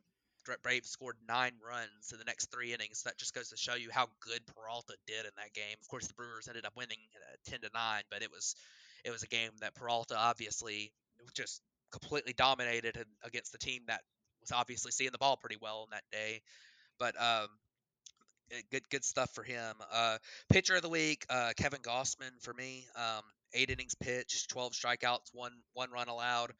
Braves 0.63 0.89
scored 0.89 1.17
nine 1.27 1.53
runs 1.65 2.11
in 2.11 2.17
the 2.17 2.25
next 2.25 2.51
three 2.51 2.73
innings. 2.73 3.03
That 3.03 3.17
just 3.17 3.33
goes 3.33 3.49
to 3.49 3.57
show 3.57 3.75
you 3.75 3.89
how 3.91 4.07
good 4.19 4.41
Peralta 4.55 4.95
did 5.07 5.25
in 5.25 5.31
that 5.37 5.53
game. 5.53 5.75
Of 5.81 5.87
course, 5.87 6.07
the 6.07 6.13
Brewers 6.13 6.47
ended 6.47 6.65
up 6.65 6.73
winning 6.75 6.99
uh, 7.15 7.35
ten 7.45 7.61
to 7.61 7.69
nine, 7.73 8.03
but 8.09 8.21
it 8.21 8.31
was 8.31 8.55
it 9.03 9.11
was 9.11 9.23
a 9.23 9.27
game 9.27 9.51
that 9.61 9.75
Peralta 9.75 10.15
obviously 10.17 10.91
just 11.33 11.61
completely 11.91 12.33
dominated 12.33 12.97
against 13.23 13.51
the 13.51 13.57
team 13.57 13.81
that 13.87 14.01
was 14.41 14.51
obviously 14.51 14.91
seeing 14.91 15.11
the 15.11 15.17
ball 15.17 15.37
pretty 15.37 15.57
well 15.61 15.87
that 15.91 16.03
day. 16.11 16.41
But 16.99 17.19
um, 17.21 17.47
Eh, 18.51 18.61
good 18.71 18.87
good 18.89 19.05
stuff 19.05 19.33
for 19.33 19.43
him. 19.43 19.75
Uh, 19.91 20.17
pitcher 20.51 20.75
of 20.75 20.81
the 20.81 20.89
week, 20.89 21.25
uh, 21.29 21.51
Kevin 21.55 21.81
Gausman 21.81 22.41
for 22.41 22.53
me. 22.53 22.85
Um, 22.95 23.23
eight 23.53 23.69
innings 23.69 23.95
pitched, 23.95 24.49
12 24.49 24.73
strikeouts, 24.73 25.33
one 25.33 25.53
one 25.73 25.91
run 25.91 26.07
allowed. 26.07 26.51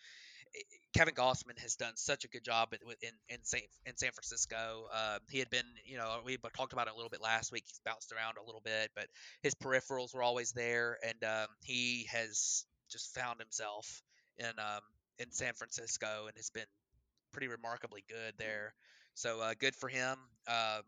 Kevin 0.93 1.13
Gausman 1.13 1.57
has 1.59 1.75
done 1.75 1.93
such 1.95 2.25
a 2.25 2.27
good 2.27 2.43
job 2.43 2.73
in 2.73 3.11
in 3.29 3.37
San 3.43 3.61
in 3.85 3.95
San 3.95 4.11
Francisco. 4.11 4.87
Uh, 4.93 5.19
he 5.29 5.39
had 5.39 5.49
been, 5.49 5.65
you 5.85 5.97
know, 5.97 6.19
we 6.25 6.37
talked 6.55 6.73
about 6.73 6.87
it 6.87 6.93
a 6.93 6.95
little 6.95 7.09
bit 7.09 7.21
last 7.21 7.51
week. 7.51 7.63
He's 7.67 7.79
bounced 7.85 8.11
around 8.11 8.35
a 8.37 8.45
little 8.45 8.61
bit, 8.61 8.91
but 8.95 9.07
his 9.41 9.55
peripherals 9.55 10.13
were 10.13 10.23
always 10.23 10.51
there, 10.51 10.97
and 11.03 11.23
um, 11.23 11.47
he 11.63 12.07
has 12.11 12.65
just 12.89 13.15
found 13.15 13.39
himself 13.39 14.01
in 14.37 14.47
um, 14.47 14.81
in 15.19 15.31
San 15.31 15.53
Francisco 15.53 16.25
and 16.27 16.35
has 16.35 16.49
been 16.49 16.65
pretty 17.31 17.47
remarkably 17.47 18.03
good 18.09 18.33
there. 18.37 18.73
So 19.13 19.39
uh, 19.41 19.53
good 19.59 19.75
for 19.75 19.87
him. 19.87 20.17
Uh, 20.47 20.81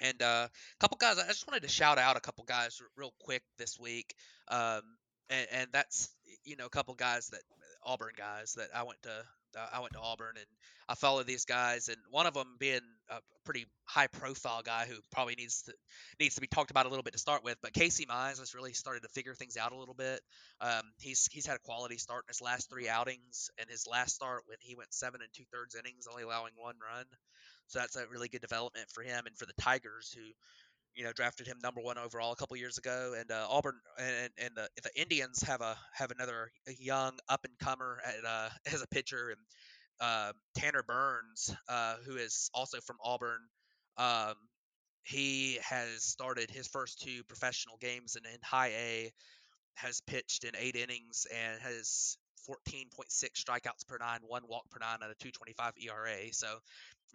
and 0.00 0.22
uh, 0.22 0.48
a 0.48 0.78
couple 0.80 0.96
guys, 0.96 1.18
I 1.18 1.26
just 1.26 1.46
wanted 1.46 1.62
to 1.62 1.68
shout 1.68 1.98
out 1.98 2.16
a 2.16 2.20
couple 2.20 2.44
guys 2.44 2.80
real 2.96 3.12
quick 3.20 3.42
this 3.58 3.78
week. 3.78 4.14
Um, 4.48 4.82
and, 5.28 5.46
and, 5.52 5.68
that's 5.72 6.08
you 6.44 6.56
know 6.56 6.66
a 6.66 6.70
couple 6.70 6.94
guys 6.94 7.28
that 7.30 7.42
Auburn 7.84 8.12
guys 8.16 8.54
that 8.54 8.68
I 8.74 8.82
went 8.82 9.00
to 9.02 9.24
uh, 9.58 9.66
I 9.72 9.80
went 9.80 9.94
to 9.94 10.00
Auburn 10.00 10.34
and 10.36 10.46
I 10.88 10.94
follow 10.94 11.22
these 11.22 11.44
guys 11.44 11.88
and 11.88 11.96
one 12.10 12.26
of 12.26 12.34
them 12.34 12.56
being 12.58 12.80
a 13.08 13.18
pretty 13.44 13.66
high 13.84 14.06
profile 14.06 14.62
guy 14.62 14.84
who 14.86 14.94
probably 15.10 15.34
needs 15.36 15.62
to 15.62 15.72
needs 16.20 16.34
to 16.34 16.40
be 16.40 16.46
talked 16.46 16.70
about 16.70 16.86
a 16.86 16.88
little 16.90 17.02
bit 17.02 17.14
to 17.14 17.18
start 17.18 17.44
with 17.44 17.56
but 17.62 17.72
Casey 17.72 18.04
Mize 18.04 18.38
has 18.38 18.54
really 18.54 18.74
started 18.74 19.02
to 19.02 19.08
figure 19.08 19.34
things 19.34 19.56
out 19.56 19.72
a 19.72 19.76
little 19.76 19.94
bit. 19.94 20.20
Um, 20.60 20.82
he's 20.98 21.28
he's 21.30 21.46
had 21.46 21.56
a 21.56 21.60
quality 21.60 21.96
start 21.96 22.24
in 22.26 22.28
his 22.28 22.42
last 22.42 22.68
three 22.68 22.88
outings 22.88 23.50
and 23.58 23.68
his 23.70 23.86
last 23.90 24.14
start 24.14 24.42
when 24.46 24.58
he 24.60 24.74
went 24.74 24.92
seven 24.92 25.20
and 25.22 25.30
two 25.32 25.44
thirds 25.52 25.74
innings 25.74 26.06
only 26.10 26.24
allowing 26.24 26.52
one 26.56 26.76
run. 26.82 27.04
So 27.68 27.80
that's 27.80 27.96
a 27.96 28.06
really 28.10 28.28
good 28.28 28.40
development 28.40 28.86
for 28.90 29.02
him 29.02 29.26
and 29.26 29.36
for 29.36 29.44
the 29.44 29.52
Tigers, 29.60 30.14
who 30.16 30.22
you 30.98 31.04
know 31.04 31.12
drafted 31.12 31.46
him 31.46 31.58
number 31.62 31.80
one 31.80 31.96
overall 31.96 32.32
a 32.32 32.36
couple 32.36 32.56
years 32.56 32.76
ago. 32.76 33.14
And 33.16 33.30
uh, 33.30 33.46
Auburn 33.48 33.76
and, 33.98 34.30
and 34.36 34.50
the, 34.56 34.68
the 34.82 35.00
Indians 35.00 35.40
have 35.42 35.60
a 35.60 35.76
have 35.94 36.10
another 36.10 36.50
young 36.78 37.12
up 37.28 37.44
and 37.44 37.56
comer 37.60 38.00
uh, 38.26 38.48
as 38.72 38.82
a 38.82 38.88
pitcher, 38.88 39.30
and 39.30 39.38
uh, 40.00 40.32
Tanner 40.56 40.82
Burns, 40.82 41.54
uh, 41.68 41.94
who 42.04 42.16
is 42.16 42.50
also 42.52 42.80
from 42.80 42.96
Auburn. 43.02 43.40
Um, 43.96 44.34
he 45.04 45.58
has 45.62 46.02
started 46.02 46.50
his 46.50 46.66
first 46.66 47.00
two 47.00 47.22
professional 47.24 47.76
games 47.80 48.16
in, 48.16 48.26
in 48.26 48.38
high 48.42 48.72
A, 48.76 49.12
has 49.74 50.02
pitched 50.06 50.44
in 50.44 50.50
eight 50.58 50.76
innings 50.76 51.26
and 51.34 51.60
has 51.62 52.18
14.6 52.48 53.08
strikeouts 53.34 53.86
per 53.86 53.98
nine, 53.98 54.20
one 54.26 54.42
walk 54.48 54.70
per 54.70 54.78
nine, 54.80 54.98
and 55.02 55.10
a 55.10 55.14
2.25 55.14 55.72
ERA. 55.84 56.32
So 56.32 56.58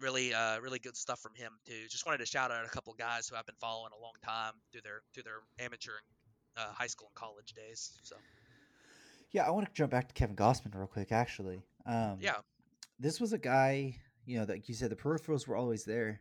really 0.00 0.34
uh, 0.34 0.60
really 0.60 0.78
good 0.78 0.96
stuff 0.96 1.20
from 1.20 1.34
him 1.34 1.52
too. 1.66 1.86
Just 1.88 2.06
wanted 2.06 2.18
to 2.18 2.26
shout 2.26 2.50
out 2.50 2.64
a 2.64 2.68
couple 2.68 2.94
guys 2.94 3.28
who 3.28 3.36
I've 3.36 3.46
been 3.46 3.54
following 3.60 3.90
a 3.98 4.02
long 4.02 4.14
time 4.22 4.52
through 4.72 4.82
their 4.82 5.02
through 5.12 5.24
their 5.24 5.40
amateur 5.58 5.92
and 6.56 6.66
uh, 6.66 6.72
high 6.72 6.86
school 6.86 7.08
and 7.08 7.14
college 7.14 7.52
days. 7.54 7.92
So 8.02 8.16
yeah, 9.32 9.46
I 9.46 9.50
want 9.50 9.66
to 9.66 9.72
jump 9.72 9.90
back 9.90 10.08
to 10.08 10.14
Kevin 10.14 10.36
Gausman 10.36 10.74
real 10.74 10.86
quick. 10.86 11.12
Actually, 11.12 11.62
um, 11.86 12.18
yeah, 12.20 12.36
this 12.98 13.20
was 13.20 13.32
a 13.32 13.38
guy 13.38 13.96
you 14.26 14.38
know 14.38 14.46
like 14.48 14.68
you 14.68 14.74
said 14.74 14.90
the 14.90 14.96
peripherals 14.96 15.46
were 15.46 15.56
always 15.56 15.84
there. 15.84 16.20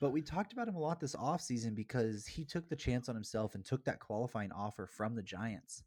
But 0.00 0.12
we 0.12 0.22
talked 0.22 0.54
about 0.54 0.66
him 0.66 0.76
a 0.76 0.80
lot 0.80 0.98
this 0.98 1.14
offseason 1.14 1.74
because 1.74 2.26
he 2.26 2.46
took 2.46 2.70
the 2.70 2.76
chance 2.76 3.10
on 3.10 3.14
himself 3.14 3.54
and 3.54 3.62
took 3.62 3.84
that 3.84 4.00
qualifying 4.00 4.50
offer 4.50 4.86
from 4.86 5.14
the 5.14 5.22
Giants. 5.22 5.82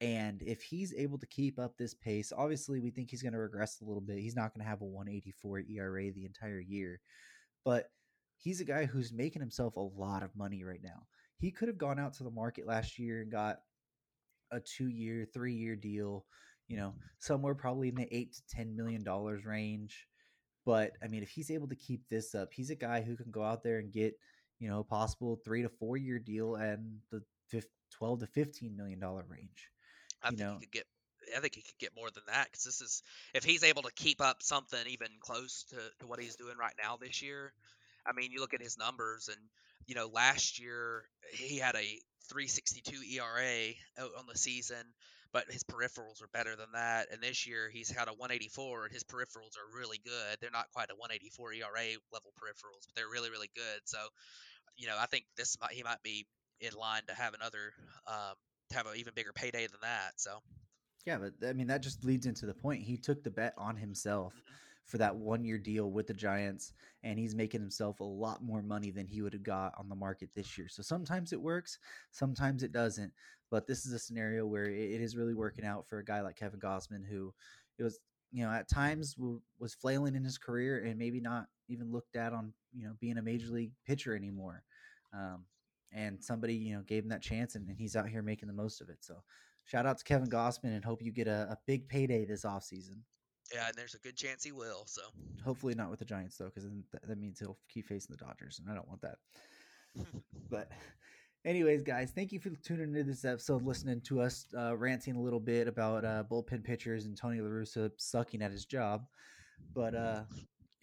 And 0.00 0.42
if 0.42 0.62
he's 0.62 0.92
able 0.94 1.18
to 1.18 1.26
keep 1.26 1.58
up 1.58 1.76
this 1.76 1.94
pace, 1.94 2.32
obviously 2.36 2.80
we 2.80 2.90
think 2.90 3.10
he's 3.10 3.22
going 3.22 3.32
to 3.32 3.38
regress 3.38 3.80
a 3.80 3.84
little 3.84 4.00
bit. 4.00 4.18
He's 4.18 4.36
not 4.36 4.52
going 4.52 4.64
to 4.64 4.68
have 4.68 4.80
a 4.80 4.84
184 4.84 5.60
ERA 5.70 6.12
the 6.12 6.26
entire 6.26 6.60
year, 6.60 7.00
but 7.64 7.90
he's 8.36 8.60
a 8.60 8.64
guy 8.64 8.84
who's 8.86 9.12
making 9.12 9.40
himself 9.40 9.76
a 9.76 9.80
lot 9.80 10.22
of 10.22 10.36
money 10.36 10.64
right 10.64 10.82
now. 10.82 11.06
He 11.38 11.50
could 11.50 11.68
have 11.68 11.78
gone 11.78 11.98
out 11.98 12.14
to 12.14 12.24
the 12.24 12.30
market 12.30 12.66
last 12.66 12.98
year 12.98 13.22
and 13.22 13.30
got 13.30 13.58
a 14.50 14.60
two 14.60 14.88
year, 14.88 15.26
three 15.32 15.54
year 15.54 15.76
deal, 15.76 16.26
you 16.68 16.76
know, 16.76 16.88
mm-hmm. 16.88 17.00
somewhere 17.18 17.54
probably 17.54 17.88
in 17.88 17.94
the 17.94 18.14
eight 18.14 18.34
to 18.34 18.42
ten 18.48 18.76
million 18.76 19.02
dollars 19.02 19.44
range. 19.44 20.06
But 20.66 20.92
I 21.02 21.08
mean, 21.08 21.22
if 21.22 21.30
he's 21.30 21.50
able 21.50 21.68
to 21.68 21.76
keep 21.76 22.08
this 22.08 22.34
up, 22.34 22.52
he's 22.52 22.70
a 22.70 22.74
guy 22.74 23.02
who 23.02 23.16
can 23.16 23.30
go 23.30 23.42
out 23.42 23.62
there 23.62 23.78
and 23.78 23.92
get, 23.92 24.14
you 24.58 24.68
know, 24.68 24.80
a 24.80 24.84
possible 24.84 25.40
three 25.44 25.62
to 25.62 25.68
four 25.68 25.96
year 25.96 26.18
deal 26.18 26.56
and 26.56 26.98
the 27.10 27.22
12 27.92 28.20
to 28.20 28.26
15 28.26 28.76
million 28.76 28.98
dollar 28.98 29.24
range. 29.28 29.70
I 30.24 30.28
think 30.28 30.40
know, 30.40 30.54
he 30.54 30.66
could 30.66 30.72
get 30.72 30.86
I 31.36 31.40
think 31.40 31.54
he 31.54 31.62
could 31.62 31.78
get 31.78 31.96
more 31.96 32.10
than 32.10 32.22
that 32.28 32.46
because 32.50 32.64
this 32.64 32.80
is 32.80 33.02
if 33.34 33.44
he's 33.44 33.64
able 33.64 33.82
to 33.82 33.92
keep 33.92 34.20
up 34.20 34.42
something 34.42 34.80
even 34.88 35.08
close 35.20 35.64
to, 35.70 35.76
to 36.00 36.06
what 36.06 36.20
he's 36.20 36.36
doing 36.36 36.56
right 36.58 36.74
now 36.82 36.96
this 37.00 37.22
year. 37.22 37.52
I 38.06 38.12
mean, 38.12 38.32
you 38.32 38.40
look 38.40 38.54
at 38.54 38.60
his 38.60 38.76
numbers, 38.76 39.28
and 39.28 39.40
you 39.86 39.94
know, 39.94 40.08
last 40.12 40.60
year 40.60 41.04
he 41.32 41.58
had 41.58 41.74
a 41.74 42.00
362 42.28 42.96
ERA 43.16 43.72
on 44.18 44.26
the 44.30 44.38
season, 44.38 44.84
but 45.32 45.50
his 45.50 45.64
peripherals 45.64 46.22
are 46.22 46.28
better 46.32 46.56
than 46.56 46.72
that. 46.74 47.08
And 47.12 47.22
this 47.22 47.46
year 47.46 47.70
he's 47.72 47.90
had 47.90 48.08
a 48.08 48.12
184, 48.12 48.84
and 48.84 48.92
his 48.92 49.04
peripherals 49.04 49.56
are 49.56 49.78
really 49.78 50.00
good. 50.04 50.38
They're 50.40 50.50
not 50.50 50.70
quite 50.72 50.90
a 50.90 50.96
184 50.96 51.54
ERA 51.54 51.96
level 52.12 52.32
peripherals, 52.36 52.86
but 52.86 52.94
they're 52.96 53.10
really, 53.10 53.30
really 53.30 53.50
good. 53.54 53.80
So, 53.84 53.98
you 54.76 54.86
know, 54.86 54.96
I 54.98 55.06
think 55.06 55.24
this 55.36 55.56
might 55.60 55.72
he 55.72 55.82
might 55.82 56.02
be 56.02 56.26
in 56.60 56.72
line 56.74 57.02
to 57.08 57.14
have 57.14 57.34
another 57.34 57.72
um, 58.06 58.36
have 58.72 58.86
an 58.86 58.96
even 58.96 59.12
bigger 59.14 59.32
payday 59.32 59.66
than 59.66 59.80
that. 59.82 60.12
So. 60.16 60.38
Yeah, 61.06 61.18
but 61.18 61.46
I 61.46 61.52
mean 61.52 61.66
that 61.66 61.82
just 61.82 62.04
leads 62.04 62.26
into 62.26 62.46
the 62.46 62.54
point. 62.54 62.82
He 62.82 62.96
took 62.96 63.22
the 63.22 63.30
bet 63.30 63.52
on 63.58 63.76
himself 63.76 64.32
for 64.86 64.98
that 64.98 65.14
one 65.14 65.44
year 65.44 65.58
deal 65.58 65.90
with 65.90 66.06
the 66.06 66.14
Giants, 66.14 66.72
and 67.02 67.18
he's 67.18 67.34
making 67.34 67.60
himself 67.60 68.00
a 68.00 68.04
lot 68.04 68.42
more 68.42 68.62
money 68.62 68.90
than 68.90 69.06
he 69.06 69.22
would 69.22 69.32
have 69.32 69.42
got 69.42 69.72
on 69.78 69.88
the 69.88 69.94
market 69.94 70.30
this 70.34 70.58
year. 70.58 70.68
So 70.68 70.82
sometimes 70.82 71.32
it 71.32 71.40
works, 71.40 71.78
sometimes 72.10 72.62
it 72.62 72.72
doesn't. 72.72 73.12
But 73.50 73.66
this 73.66 73.86
is 73.86 73.92
a 73.92 73.98
scenario 73.98 74.46
where 74.46 74.64
it 74.64 75.00
is 75.00 75.16
really 75.16 75.34
working 75.34 75.64
out 75.64 75.86
for 75.86 75.98
a 75.98 76.04
guy 76.04 76.20
like 76.22 76.36
Kevin 76.36 76.60
Gausman, 76.60 77.06
who 77.08 77.32
it 77.78 77.82
was, 77.82 77.98
you 78.32 78.44
know, 78.44 78.50
at 78.50 78.68
times 78.68 79.16
was 79.58 79.74
flailing 79.74 80.16
in 80.16 80.24
his 80.24 80.38
career 80.38 80.84
and 80.84 80.98
maybe 80.98 81.20
not 81.20 81.46
even 81.68 81.92
looked 81.92 82.16
at 82.16 82.32
on, 82.32 82.52
you 82.74 82.84
know, 82.84 82.94
being 83.00 83.18
a 83.18 83.22
major 83.22 83.48
league 83.48 83.72
pitcher 83.86 84.16
anymore. 84.16 84.62
Um, 85.12 85.44
and 85.94 86.22
somebody, 86.22 86.54
you 86.54 86.74
know, 86.74 86.82
gave 86.82 87.04
him 87.04 87.08
that 87.10 87.22
chance, 87.22 87.54
and, 87.54 87.68
and 87.68 87.78
he's 87.78 87.96
out 87.96 88.08
here 88.08 88.22
making 88.22 88.48
the 88.48 88.54
most 88.54 88.80
of 88.80 88.88
it. 88.88 88.98
So 89.00 89.22
shout 89.64 89.86
out 89.86 89.98
to 89.98 90.04
Kevin 90.04 90.28
Gausman 90.28 90.74
and 90.74 90.84
hope 90.84 91.02
you 91.02 91.12
get 91.12 91.28
a, 91.28 91.48
a 91.50 91.58
big 91.66 91.88
payday 91.88 92.24
this 92.24 92.44
offseason. 92.44 92.98
Yeah, 93.52 93.68
and 93.68 93.74
there's 93.76 93.94
a 93.94 93.98
good 93.98 94.16
chance 94.16 94.42
he 94.42 94.52
will. 94.52 94.84
So. 94.86 95.02
Hopefully 95.44 95.74
not 95.74 95.90
with 95.90 95.98
the 96.00 96.04
Giants 96.04 96.36
though, 96.36 96.46
because 96.46 96.64
that, 96.64 97.06
that 97.06 97.18
means 97.18 97.38
he'll 97.38 97.58
keep 97.68 97.86
facing 97.86 98.16
the 98.16 98.24
Dodgers, 98.24 98.58
and 98.58 98.70
I 98.70 98.74
don't 98.74 98.88
want 98.88 99.02
that. 99.02 99.18
but, 100.50 100.72
anyways, 101.44 101.82
guys, 101.82 102.10
thank 102.14 102.32
you 102.32 102.40
for 102.40 102.50
tuning 102.50 102.88
into 102.88 103.04
this 103.04 103.24
episode, 103.24 103.62
listening 103.62 104.00
to 104.02 104.20
us 104.20 104.46
uh, 104.58 104.76
ranting 104.76 105.14
a 105.14 105.20
little 105.20 105.40
bit 105.40 105.68
about 105.68 106.04
uh, 106.04 106.24
bullpen 106.28 106.64
pitchers 106.64 107.04
and 107.04 107.16
Tony 107.16 107.40
La 107.40 107.48
Russa 107.48 107.90
sucking 107.96 108.42
at 108.42 108.50
his 108.50 108.64
job. 108.64 109.04
But 109.72 109.94
uh, 109.94 110.22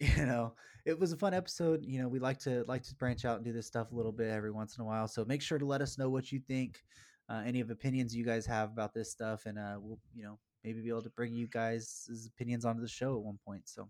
you 0.00 0.26
know, 0.26 0.54
it 0.84 0.98
was 0.98 1.12
a 1.12 1.16
fun 1.16 1.34
episode. 1.34 1.84
You 1.84 2.00
know, 2.00 2.08
we 2.08 2.18
like 2.18 2.38
to 2.40 2.64
like 2.66 2.82
to 2.84 2.94
branch 2.96 3.24
out 3.24 3.36
and 3.36 3.44
do 3.44 3.52
this 3.52 3.66
stuff 3.66 3.92
a 3.92 3.94
little 3.94 4.12
bit 4.12 4.30
every 4.30 4.50
once 4.50 4.76
in 4.76 4.82
a 4.82 4.84
while. 4.84 5.08
So 5.08 5.24
make 5.24 5.42
sure 5.42 5.58
to 5.58 5.66
let 5.66 5.80
us 5.80 5.98
know 5.98 6.10
what 6.10 6.32
you 6.32 6.40
think, 6.40 6.82
uh, 7.28 7.42
any 7.46 7.60
of 7.60 7.70
opinions 7.70 8.14
you 8.14 8.24
guys 8.24 8.46
have 8.46 8.70
about 8.70 8.94
this 8.94 9.10
stuff, 9.10 9.46
and 9.46 9.58
uh, 9.58 9.76
we'll 9.78 9.98
you 10.14 10.24
know 10.24 10.38
maybe 10.64 10.80
be 10.80 10.88
able 10.88 11.02
to 11.02 11.10
bring 11.10 11.34
you 11.34 11.46
guys' 11.46 12.28
opinions 12.34 12.64
onto 12.64 12.80
the 12.80 12.88
show 12.88 13.16
at 13.16 13.22
one 13.22 13.38
point. 13.46 13.62
So. 13.68 13.88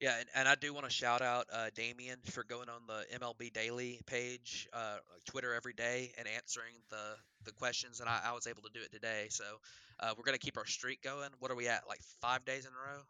Yeah, 0.00 0.16
and, 0.18 0.28
and 0.34 0.48
I 0.48 0.56
do 0.56 0.74
want 0.74 0.84
to 0.84 0.90
shout 0.90 1.22
out 1.22 1.46
uh, 1.52 1.66
Damien 1.76 2.18
for 2.24 2.42
going 2.42 2.68
on 2.68 2.80
the 2.88 3.06
MLB 3.20 3.52
Daily 3.52 4.00
page, 4.04 4.68
uh, 4.72 4.96
Twitter 5.26 5.54
every 5.54 5.74
day, 5.74 6.10
and 6.18 6.26
answering 6.26 6.74
the, 6.90 7.14
the 7.44 7.52
questions. 7.52 8.00
And 8.00 8.08
I, 8.08 8.20
I 8.24 8.32
was 8.32 8.48
able 8.48 8.62
to 8.62 8.70
do 8.74 8.80
it 8.80 8.90
today. 8.90 9.28
So 9.30 9.44
uh, 10.00 10.12
we're 10.18 10.24
going 10.24 10.36
to 10.36 10.44
keep 10.44 10.58
our 10.58 10.66
streak 10.66 11.02
going. 11.02 11.28
What 11.38 11.52
are 11.52 11.54
we 11.54 11.68
at? 11.68 11.84
Like 11.88 12.00
five 12.20 12.44
days 12.44 12.66
in 12.66 12.72
a 12.72 12.92
row? 12.92 13.02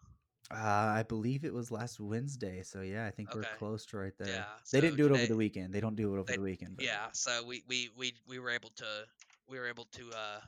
Uh, 0.51 0.57
I 0.57 1.05
believe 1.09 1.45
it 1.45 1.55
was 1.55 1.71
last 1.71 2.01
Wednesday. 2.01 2.63
So 2.63 2.83
yeah, 2.83 3.07
I 3.07 3.11
think 3.11 3.35
we're 3.35 3.45
close 3.59 3.87
to 3.87 3.99
right 3.99 4.13
there. 4.19 4.29
Yeah, 4.29 4.45
they 4.71 4.81
didn't 4.81 4.97
do 4.97 5.07
it 5.07 5.13
over 5.13 5.27
the 5.27 5.37
weekend. 5.37 5.73
They 5.73 5.81
don't 5.81 5.97
do 5.97 6.15
it 6.15 6.19
over 6.19 6.25
they- 6.25 6.37
the 6.37 6.43
weekend. 6.43 6.77
But 6.77 6.85
Yeah. 6.85 7.07
So 7.13 7.45
we, 7.45 7.63
we, 7.69 7.91
we, 7.97 8.13
we 8.29 8.39
were 8.39 8.51
able 8.51 8.71
to 8.77 8.85
we 9.49 9.59
were 9.59 9.67
able 9.67 9.87
to 9.93 10.11
uh, 10.11 10.41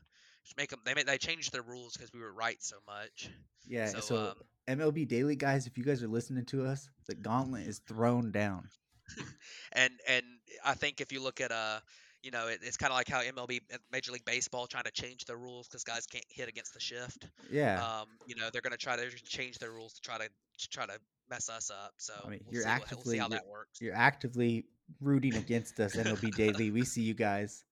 make 0.57 0.71
them. 0.71 0.81
They 0.85 0.95
made, 0.95 1.07
they 1.07 1.19
changed 1.19 1.53
their 1.53 1.63
rules 1.63 1.95
because 1.95 2.13
we 2.13 2.21
were 2.21 2.33
right 2.33 2.63
so 2.63 2.77
much. 2.87 3.31
yeah. 3.67 3.87
so, 3.87 4.01
So, 4.01 4.17
um, 4.17 4.35
MLB 4.79 5.07
Daily 5.07 5.37
guys, 5.37 5.67
if 5.67 5.77
you 5.77 5.85
guys 5.85 6.03
are 6.03 6.09
listening 6.09 6.45
to 6.47 6.65
us, 6.65 6.89
the 7.07 7.15
gauntlet 7.15 7.67
is 7.67 7.81
thrown 7.81 8.31
down. 8.31 8.69
and 9.73 9.93
and 10.09 10.25
I 10.65 10.75
think 10.75 11.01
if 11.01 11.13
you 11.13 11.23
look 11.23 11.41
at 11.41 11.53
uh 11.53 11.81
you 12.25 12.31
know 12.31 12.49
it, 12.49 12.61
it's 12.63 12.77
kind 12.77 12.91
of 12.91 12.97
like 12.97 13.09
how 13.09 13.21
MLB 13.21 13.61
uh, 13.73 13.77
Major 13.93 14.13
League 14.13 14.25
Baseball 14.25 14.67
trying 14.67 14.85
to 14.85 14.91
change 14.91 15.25
their 15.27 15.37
rules 15.37 15.69
because 15.69 15.85
guys 15.85 16.07
can't 16.07 16.25
hit 16.29 16.49
against 16.49 16.75
the 16.75 16.81
shift. 16.81 17.29
Yeah. 17.51 17.83
Um, 17.85 18.09
you 18.27 18.35
know 18.37 18.49
they're 18.53 18.63
gonna 18.63 18.77
try 18.77 18.97
to 18.97 19.11
change 19.25 19.59
their 19.59 19.71
rules 19.71 19.93
to 19.95 20.01
try 20.01 20.19
to 20.19 20.25
to 20.25 20.69
try 20.69 20.87
to 20.87 20.99
mess 21.31 21.49
us 21.49 21.71
up. 21.71 21.93
So 21.99 22.15
I 22.25 22.29
mean, 22.31 22.41
we'll 22.47 22.55
you're 22.55 22.63
see 22.63 22.69
what- 22.69 22.79
we'll 22.79 22.83
actively- 22.85 23.13
see 23.13 23.19
how 23.19 23.29
you're- 23.29 23.37
that 23.39 23.47
works. 23.47 23.81
You're 23.81 23.95
actively 23.95 24.65
rooting 25.01 25.35
against 25.37 25.79
us, 25.81 25.95
MLB 25.97 26.31
Daily. 26.35 26.71
We 26.71 26.85
see 26.85 27.03
you 27.03 27.15
guys. 27.15 27.65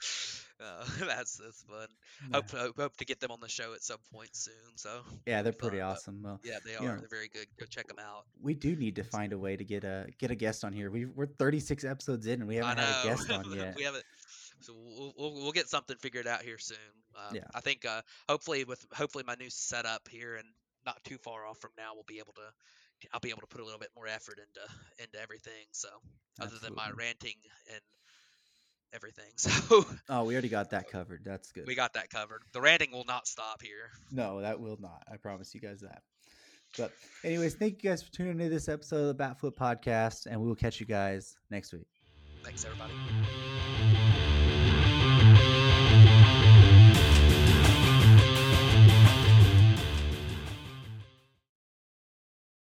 Uh, 0.60 0.84
that's 1.06 1.36
that's 1.38 1.62
fun. 1.62 1.86
Yeah, 2.30 2.36
Hope, 2.36 2.50
hope 2.50 2.76
hope 2.76 2.96
to 2.98 3.04
get 3.04 3.20
them 3.20 3.30
on 3.30 3.40
the 3.40 3.48
show 3.48 3.72
at 3.72 3.82
some 3.82 3.98
point 4.12 4.34
soon. 4.36 4.54
So 4.76 5.00
yeah 5.26 5.42
they're 5.42 5.52
pretty 5.52 5.80
awesome. 5.80 6.22
Well, 6.22 6.40
yeah, 6.44 6.58
they 6.64 6.74
are. 6.76 6.82
Know- 6.82 6.98
They're 7.00 7.08
very 7.08 7.28
good. 7.28 7.46
Go 7.58 7.66
check 7.66 7.88
them 7.88 7.98
out. 7.98 8.24
we 8.42 8.54
do 8.54 8.76
need 8.76 8.96
to 8.96 9.04
find 9.04 9.32
a 9.32 9.38
way 9.38 9.56
to 9.56 9.64
get 9.64 9.84
a 9.84 10.06
get 10.18 10.30
a 10.30 10.34
guest 10.34 10.64
on 10.64 10.72
here. 10.72 10.90
We 10.90 11.06
we're 11.06 11.26
36 11.26 11.84
episodes 11.84 12.26
in 12.26 12.40
and 12.40 12.48
we 12.48 12.56
haven't 12.56 12.78
had 12.78 13.04
a 13.04 13.08
guest 13.08 13.30
on 13.30 13.52
yet. 13.52 13.74
we 13.76 13.84
haven't. 13.84 14.04
So 14.60 14.74
we'll, 14.76 15.14
we'll 15.16 15.34
we'll 15.34 15.52
get 15.52 15.68
something 15.68 15.96
figured 15.96 16.26
out 16.26 16.42
here 16.42 16.58
soon. 16.58 16.76
Um, 17.16 17.34
Yeah. 17.36 17.44
I 17.54 17.60
think 17.60 17.84
uh, 17.86 18.02
hopefully 18.28 18.64
with 18.64 18.84
hopefully 18.92 19.24
my 19.26 19.36
new 19.36 19.48
setup 19.50 20.06
here 20.08 20.34
and 20.36 20.46
not 20.84 21.02
too 21.04 21.16
far 21.18 21.46
off 21.46 21.58
from 21.58 21.70
now, 21.78 21.92
we'll 21.94 22.04
be 22.06 22.18
able 22.18 22.34
to. 22.34 22.42
I'll 23.14 23.20
be 23.20 23.30
able 23.30 23.40
to 23.40 23.46
put 23.46 23.62
a 23.62 23.64
little 23.64 23.78
bit 23.80 23.88
more 23.96 24.06
effort 24.06 24.38
into 24.38 24.60
into 25.02 25.18
everything. 25.22 25.64
So 25.72 25.88
other 26.38 26.56
than 26.62 26.74
my 26.74 26.90
ranting 26.90 27.36
and 27.72 27.80
everything, 28.92 29.30
so 29.36 29.84
Oh, 30.08 30.24
we 30.24 30.34
already 30.34 30.48
got 30.48 30.70
that 30.70 30.90
covered. 30.90 31.22
That's 31.24 31.52
good. 31.52 31.66
we 31.66 31.74
got 31.74 31.92
that 31.94 32.10
covered. 32.10 32.42
The 32.52 32.60
ranting 32.60 32.90
will 32.92 33.04
not 33.06 33.26
stop 33.26 33.62
here. 33.62 33.90
No, 34.10 34.40
that 34.40 34.60
will 34.60 34.78
not. 34.80 35.02
I 35.12 35.16
promise 35.16 35.54
you 35.54 35.60
guys 35.60 35.80
that. 35.80 36.02
But, 36.78 36.92
anyways, 37.24 37.54
thank 37.56 37.82
you 37.82 37.90
guys 37.90 38.02
for 38.02 38.12
tuning 38.12 38.32
into 38.32 38.48
this 38.48 38.68
episode 38.68 39.08
of 39.08 39.16
the 39.16 39.22
Batflip 39.24 39.56
Podcast, 39.56 40.26
and 40.26 40.40
we 40.40 40.46
will 40.46 40.54
catch 40.54 40.78
you 40.78 40.86
guys 40.86 41.36
next 41.50 41.72
week. 41.72 41.86
Thanks 42.44 42.64
everybody. 42.64 44.09